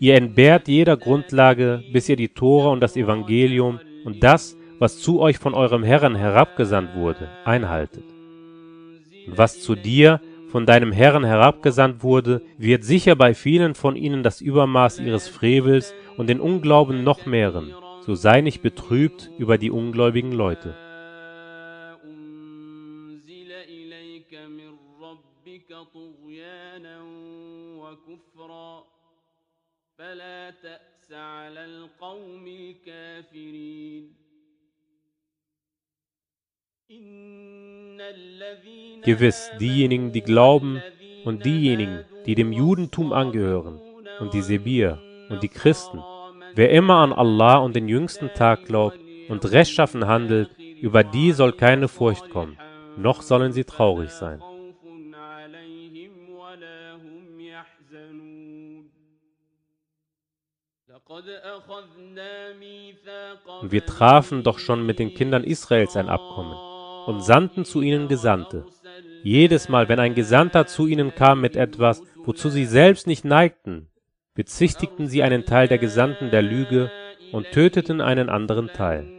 ihr 0.00 0.14
entbehrt 0.14 0.68
jeder 0.68 0.96
Grundlage, 0.96 1.82
bis 1.92 2.08
ihr 2.08 2.16
die 2.16 2.28
Tora 2.28 2.70
und 2.70 2.80
das 2.80 2.96
Evangelium 2.96 3.80
und 4.04 4.22
das, 4.22 4.56
was 4.78 4.98
zu 4.98 5.20
euch 5.20 5.38
von 5.38 5.54
eurem 5.54 5.82
Herrn 5.82 6.14
herabgesandt 6.14 6.94
wurde, 6.94 7.28
einhaltet. 7.44 8.04
Und 9.26 9.36
was 9.36 9.60
zu 9.60 9.74
dir 9.74 10.20
von 10.50 10.66
deinem 10.66 10.92
Herrn 10.92 11.24
herabgesandt 11.24 12.02
wurde, 12.02 12.42
wird 12.56 12.84
sicher 12.84 13.16
bei 13.16 13.34
vielen 13.34 13.74
von 13.74 13.96
ihnen 13.96 14.22
das 14.22 14.40
Übermaß 14.40 15.00
ihres 15.00 15.28
Frevels 15.28 15.94
und 16.16 16.28
den 16.28 16.40
Unglauben 16.40 17.04
noch 17.04 17.26
mehren, 17.26 17.74
so 18.06 18.14
sei 18.14 18.40
nicht 18.40 18.62
betrübt 18.62 19.30
über 19.38 19.58
die 19.58 19.70
ungläubigen 19.70 20.32
Leute. 20.32 20.74
إليك 23.87 24.33
من 24.33 24.77
ربك 25.01 25.69
طغيانا 25.93 27.01
وكفرا 27.81 28.85
فلا 29.97 30.49
تأس 30.49 31.11
على 31.11 31.65
القوم 31.65 32.47
الكافرين 32.47 34.15
إن 36.91 38.01
الذين 38.01 39.01
Gewiss, 39.03 39.51
diejenigen, 39.59 40.11
die 40.11 40.21
glauben 40.21 40.81
und 41.25 41.45
diejenigen, 41.45 42.05
die 42.25 42.35
dem 42.35 42.51
Judentum 42.53 43.13
angehören 43.13 43.79
und 44.19 44.33
die 44.33 44.41
Sebir 44.41 44.99
und 45.29 45.43
die 45.43 45.49
Christen, 45.49 45.99
wer 46.55 46.69
immer 46.69 46.95
an 46.95 47.13
Allah 47.13 47.57
und 47.57 47.75
den 47.75 47.87
jüngsten 47.87 48.29
Tag 48.33 48.65
glaubt 48.65 48.99
und 49.29 49.51
rechtschaffen 49.51 50.07
handelt, 50.07 50.49
über 50.81 51.03
die 51.03 51.31
soll 51.31 51.53
keine 51.53 51.87
Furcht 51.87 52.29
kommen, 52.29 52.57
noch 52.96 53.22
sollen 53.22 53.52
sie 53.52 53.64
traurig 53.64 54.10
sein. 54.10 54.42
Wir 63.62 63.86
trafen 63.86 64.42
doch 64.42 64.58
schon 64.58 64.84
mit 64.84 64.98
den 64.98 65.14
Kindern 65.14 65.44
Israels 65.44 65.96
ein 65.96 66.08
Abkommen 66.08 66.56
und 67.06 67.22
sandten 67.22 67.64
zu 67.64 67.80
ihnen 67.80 68.08
Gesandte. 68.08 68.66
Jedes 69.22 69.68
Mal, 69.68 69.88
wenn 69.88 70.00
ein 70.00 70.14
Gesandter 70.14 70.66
zu 70.66 70.86
ihnen 70.86 71.14
kam 71.14 71.40
mit 71.40 71.56
etwas, 71.56 72.02
wozu 72.24 72.50
sie 72.50 72.66
selbst 72.66 73.06
nicht 73.06 73.24
neigten, 73.24 73.88
bezichtigten 74.34 75.06
sie 75.08 75.22
einen 75.22 75.44
Teil 75.44 75.66
der 75.66 75.78
Gesandten 75.78 76.30
der 76.30 76.42
Lüge 76.42 76.90
und 77.32 77.50
töteten 77.50 78.00
einen 78.00 78.28
anderen 78.28 78.68
Teil. 78.68 79.17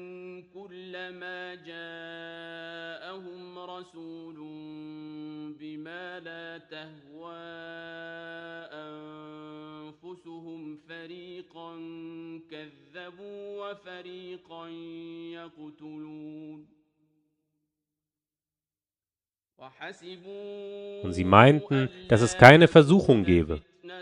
Und 21.03 21.13
sie 21.13 21.25
meinten, 21.25 21.89
dass 22.09 22.21
es 22.21 22.37
keine 22.37 22.69
Versuchung 22.69 23.25
gebe. 23.25 23.61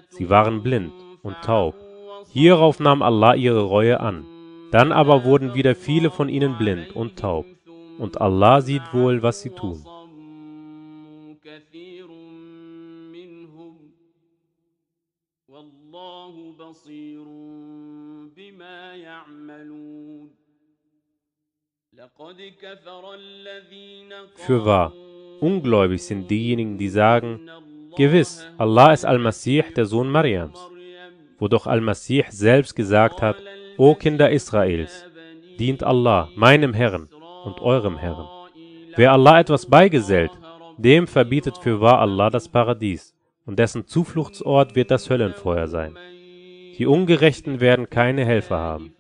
Sie 0.08 0.28
waren 0.28 0.62
blind 0.62 0.92
und 1.22 1.36
taub. 1.42 1.74
Hierauf 2.32 2.80
nahm 2.80 3.02
Allah 3.02 3.34
ihre 3.34 3.62
Reue 3.62 4.00
an. 4.00 4.26
Dann 4.70 4.90
aber 4.90 5.24
wurden 5.24 5.54
wieder 5.54 5.74
viele 5.74 6.10
von 6.10 6.28
ihnen 6.28 6.56
blind 6.56 6.96
und 6.96 7.18
taub. 7.18 7.46
Und 7.98 8.20
Allah 8.20 8.60
sieht 8.62 8.82
wohl, 8.92 9.22
was 9.22 9.42
sie 9.42 9.50
tun. 9.50 9.82
وصم 9.84 11.36
كثير 11.44 12.08
منهم 13.16 13.74
والله 15.48 16.52
بصير 16.52 17.24
بما 18.36 18.94
يعملون 18.94 20.05
für 24.35 24.65
wahr, 24.65 24.93
ungläubig 25.39 26.03
sind 26.03 26.29
diejenigen, 26.29 26.77
die 26.77 26.89
sagen, 26.89 27.49
gewiss, 27.95 28.45
Allah 28.57 28.93
ist 28.93 29.05
Al-Masih, 29.05 29.63
der 29.75 29.85
Sohn 29.85 30.09
Mariams. 30.09 30.59
Wo 31.39 31.47
doch 31.47 31.65
Al-Masih 31.65 32.25
selbst 32.29 32.75
gesagt 32.75 33.21
hat, 33.21 33.37
O 33.77 33.95
Kinder 33.95 34.29
Israels, 34.29 35.05
dient 35.57 35.83
Allah, 35.83 36.29
meinem 36.35 36.73
Herrn 36.73 37.09
und 37.45 37.59
eurem 37.61 37.97
Herrn. 37.97 38.27
Wer 38.95 39.11
Allah 39.13 39.39
etwas 39.39 39.65
beigesellt, 39.65 40.31
dem 40.77 41.07
verbietet 41.07 41.57
für 41.57 41.81
wahr 41.81 41.99
Allah 41.99 42.29
das 42.29 42.47
Paradies, 42.47 43.15
und 43.45 43.57
dessen 43.57 43.87
Zufluchtsort 43.87 44.75
wird 44.75 44.91
das 44.91 45.09
Höllenfeuer 45.09 45.67
sein. 45.67 45.97
Die 46.77 46.85
Ungerechten 46.85 47.59
werden 47.59 47.89
keine 47.89 48.23
Helfer 48.23 48.57
haben. 48.57 48.93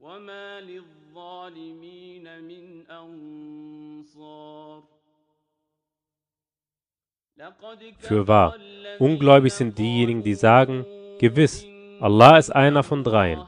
وما 0.00 0.60
للظالمين 0.60 2.42
من 2.42 2.86
أنصار 2.90 4.82
Für 8.00 8.26
wahr, 8.26 8.56
ungläubig 8.98 9.52
sind 9.52 9.78
diejenigen, 9.78 10.24
die 10.24 10.34
sagen, 10.34 10.84
gewiss, 11.20 11.64
Allah 12.00 12.36
ist 12.36 12.50
einer 12.50 12.82
von 12.82 13.04
dreien. 13.04 13.44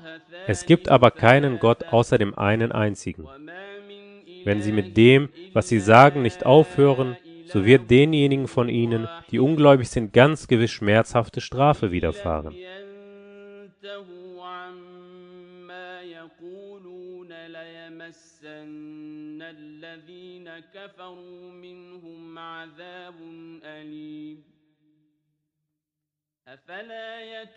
Es 0.46 0.64
gibt 0.64 0.88
aber 0.88 1.10
keinen 1.10 1.58
Gott 1.58 1.82
außer 1.92 2.16
dem 2.16 2.38
einen 2.38 2.70
einzigen. 2.70 3.26
Wenn 4.44 4.62
sie 4.62 4.70
mit 4.70 4.96
dem, 4.96 5.28
was 5.52 5.68
sie 5.68 5.80
sagen, 5.80 6.22
nicht 6.22 6.46
aufhören, 6.46 7.16
so 7.47 7.65
wird 7.65 7.89
denjenigen 7.89 8.47
von 8.47 8.69
ihnen, 8.69 9.07
die 9.31 9.39
ungläubig 9.39 9.89
sind, 9.89 10.13
ganz 10.13 10.47
gewiss 10.47 10.71
schmerzhafte 10.71 11.41
Strafe 11.41 11.91
widerfahren. 11.91 12.55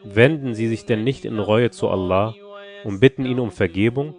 Wenden 0.04 0.54
sie 0.54 0.68
sich 0.68 0.86
denn 0.86 1.04
nicht 1.04 1.24
in 1.24 1.38
Reue 1.38 1.70
zu 1.70 1.88
Allah 1.88 2.34
und 2.84 3.00
bitten 3.00 3.26
ihn 3.26 3.38
um 3.38 3.50
Vergebung? 3.50 4.14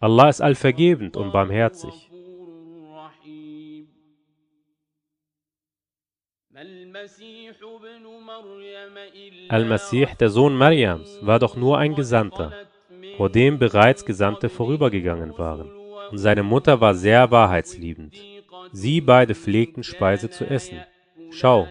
Allah 0.00 0.28
ist 0.28 0.40
allvergebend 0.40 1.16
und 1.16 1.32
barmherzig. 1.32 2.10
Al-Masih, 9.48 10.08
der 10.20 10.30
Sohn 10.30 10.56
Mariams, 10.56 11.18
war 11.22 11.38
doch 11.38 11.56
nur 11.56 11.78
ein 11.78 11.94
Gesandter, 11.94 12.52
vor 13.16 13.30
dem 13.30 13.58
bereits 13.58 14.04
Gesandte 14.04 14.48
vorübergegangen 14.48 15.36
waren. 15.38 15.70
Und 16.10 16.18
seine 16.18 16.42
Mutter 16.42 16.80
war 16.80 16.94
sehr 16.94 17.30
wahrheitsliebend. 17.30 18.16
Sie 18.72 19.00
beide 19.00 19.34
pflegten 19.34 19.82
Speise 19.82 20.30
zu 20.30 20.44
essen. 20.44 20.80
Schau, 21.30 21.68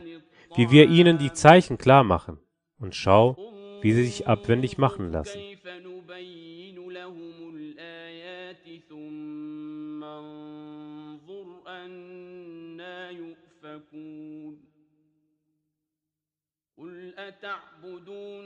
wie 0.55 0.71
wir 0.71 0.87
ihnen 0.87 1.17
die 1.17 1.33
Zeichen 1.33 1.77
klar 1.77 2.03
machen. 2.03 2.39
Und 2.79 2.95
schau, 2.95 3.37
wie 3.81 3.93
sie 3.93 4.05
sich 4.05 4.27
abwendig 4.27 4.77
machen 4.77 5.11
lassen. 5.11 5.39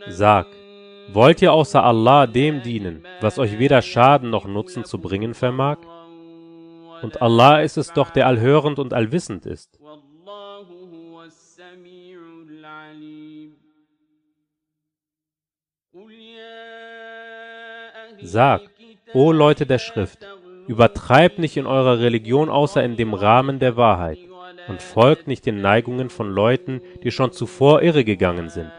Sag, 0.08 0.48
Wollt 1.14 1.42
ihr 1.42 1.52
außer 1.52 1.84
Allah 1.84 2.26
dem 2.26 2.62
dienen, 2.62 3.06
was 3.20 3.38
euch 3.38 3.60
weder 3.60 3.82
Schaden 3.82 4.30
noch 4.30 4.46
Nutzen 4.46 4.86
zu 4.86 5.00
bringen 5.00 5.34
vermag? 5.34 5.78
Und 7.02 7.22
Allah 7.22 7.62
ist 7.62 7.78
es 7.78 7.92
doch, 7.92 8.12
der 8.12 8.28
allhörend 8.28 8.80
und 8.80 8.94
allwissend 8.94 9.46
ist. 9.46 9.78
Sag, 18.22 18.62
o 19.14 19.32
Leute 19.32 19.66
der 19.66 19.80
Schrift, 19.80 20.20
übertreibt 20.68 21.40
nicht 21.40 21.58
in 21.58 21.66
eurer 21.66 22.00
Religion 22.00 22.50
außer 22.50 22.82
in 22.84 22.96
dem 22.96 23.14
Rahmen 23.14 23.60
der 23.60 23.76
Wahrheit 23.76 24.20
und 24.68 24.82
folgt 24.82 25.28
nicht 25.28 25.46
den 25.46 25.62
Neigungen 25.62 26.10
von 26.10 26.30
Leuten, 26.30 26.82
die 27.04 27.12
schon 27.12 27.32
zuvor 27.32 27.82
irregegangen 27.82 28.50
sind 28.50 28.72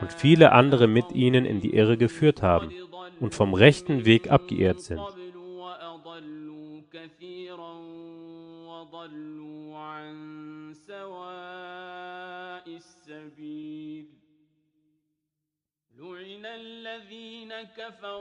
und 0.00 0.12
viele 0.12 0.52
andere 0.52 0.86
mit 0.86 1.12
ihnen 1.12 1.44
in 1.44 1.60
die 1.60 1.74
Irre 1.74 1.96
geführt 1.96 2.42
haben 2.42 2.70
und 3.20 3.34
vom 3.34 3.54
rechten 3.54 4.04
Weg 4.04 4.30
abgeirrt 4.30 4.80
sind. 4.80 5.00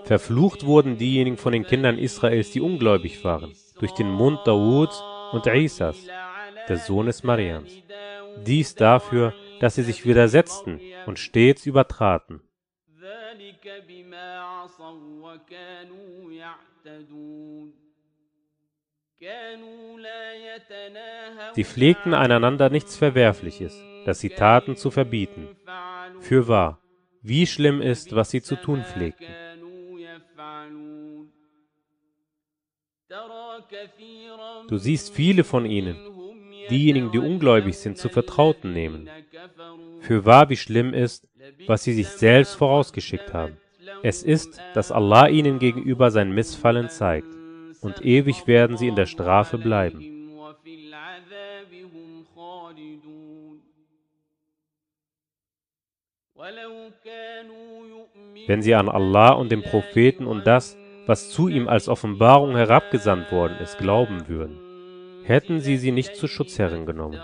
Verflucht 0.03 0.65
wurden 0.65 0.97
diejenigen 0.97 1.37
von 1.37 1.51
den 1.51 1.65
Kindern 1.65 1.97
Israels, 1.97 2.51
die 2.51 2.61
ungläubig 2.61 3.23
waren, 3.23 3.53
durch 3.79 3.91
den 3.91 4.09
Mund 4.09 4.39
Dawuds 4.45 5.03
und 5.31 5.45
Isas, 5.47 5.97
des 6.69 6.85
Sohnes 6.85 7.23
Mariams. 7.23 7.71
Dies 8.45 8.75
dafür, 8.75 9.33
dass 9.59 9.75
sie 9.75 9.83
sich 9.83 10.05
widersetzten 10.05 10.79
und 11.05 11.19
stets 11.19 11.65
übertraten. 11.65 12.41
Sie 21.53 21.63
pflegten 21.63 22.13
einander 22.13 22.69
nichts 22.69 22.95
Verwerfliches, 22.95 23.81
das 24.05 24.19
sie 24.19 24.29
taten 24.29 24.75
zu 24.75 24.91
verbieten. 24.91 25.55
Für 26.19 26.47
wahr, 26.47 26.79
wie 27.21 27.47
schlimm 27.47 27.81
ist, 27.81 28.15
was 28.15 28.29
sie 28.31 28.41
zu 28.41 28.55
tun 28.55 28.83
pflegten. 28.83 29.27
Du 34.67 34.77
siehst 34.77 35.13
viele 35.13 35.43
von 35.43 35.65
ihnen, 35.65 35.95
diejenigen, 36.69 37.11
die 37.11 37.19
ungläubig 37.19 37.77
sind, 37.77 37.97
zu 37.97 38.09
Vertrauten 38.09 38.73
nehmen. 38.73 39.09
Für 39.99 40.25
wahr, 40.25 40.49
wie 40.49 40.57
schlimm 40.57 40.93
ist, 40.93 41.27
was 41.67 41.83
sie 41.83 41.93
sich 41.93 42.07
selbst 42.07 42.55
vorausgeschickt 42.55 43.33
haben. 43.33 43.57
Es 44.03 44.23
ist, 44.23 44.59
dass 44.73 44.91
Allah 44.91 45.27
ihnen 45.27 45.59
gegenüber 45.59 46.11
sein 46.11 46.31
Missfallen 46.31 46.89
zeigt, 46.89 47.27
und 47.81 48.03
ewig 48.03 48.47
werden 48.47 48.77
sie 48.77 48.87
in 48.87 48.95
der 48.95 49.05
Strafe 49.05 49.57
bleiben. 49.57 50.03
Wenn 58.47 58.61
sie 58.61 58.75
an 58.75 58.89
Allah 58.89 59.31
und 59.31 59.51
den 59.51 59.63
Propheten 59.63 60.27
und 60.27 60.45
das, 60.45 60.77
was 61.07 61.31
zu 61.31 61.47
ihm 61.47 61.67
als 61.67 61.87
Offenbarung 61.87 62.55
herabgesandt 62.55 63.31
worden 63.31 63.57
ist, 63.59 63.77
glauben 63.77 64.27
würden 64.27 64.64
hätten 65.25 65.59
sie 65.59 65.77
sie 65.77 65.91
nicht 65.91 66.15
zu 66.15 66.27
Schutzherren 66.27 66.85
genommen. 66.85 67.19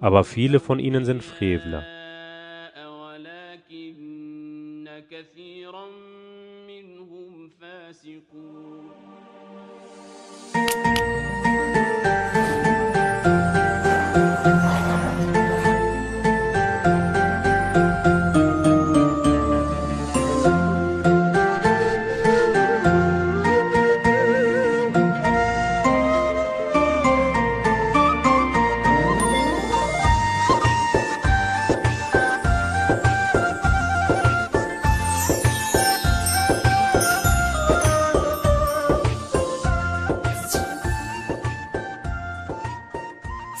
Aber 0.00 0.24
viele 0.24 0.60
von 0.60 0.78
ihnen 0.78 1.04
sind 1.04 1.22
Frevler. 1.22 1.84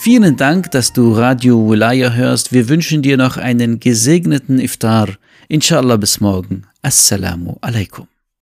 Vielen 0.04 0.36
Dank, 0.36 0.70
dass 0.72 0.92
du 0.92 1.12
Radio 1.14 1.70
Wilaya 1.70 2.12
hörst. 2.12 2.52
Wir 2.52 2.68
wünschen 2.68 3.00
dir 3.00 3.16
noch 3.16 3.38
einen 3.38 3.80
gesegneten 3.80 4.58
Iftar. 4.58 5.08
Inshallah 5.48 5.96
bis 5.96 6.20
morgen. 6.20 6.66
Assalamu 6.82 7.56
alaikum. 7.62 8.06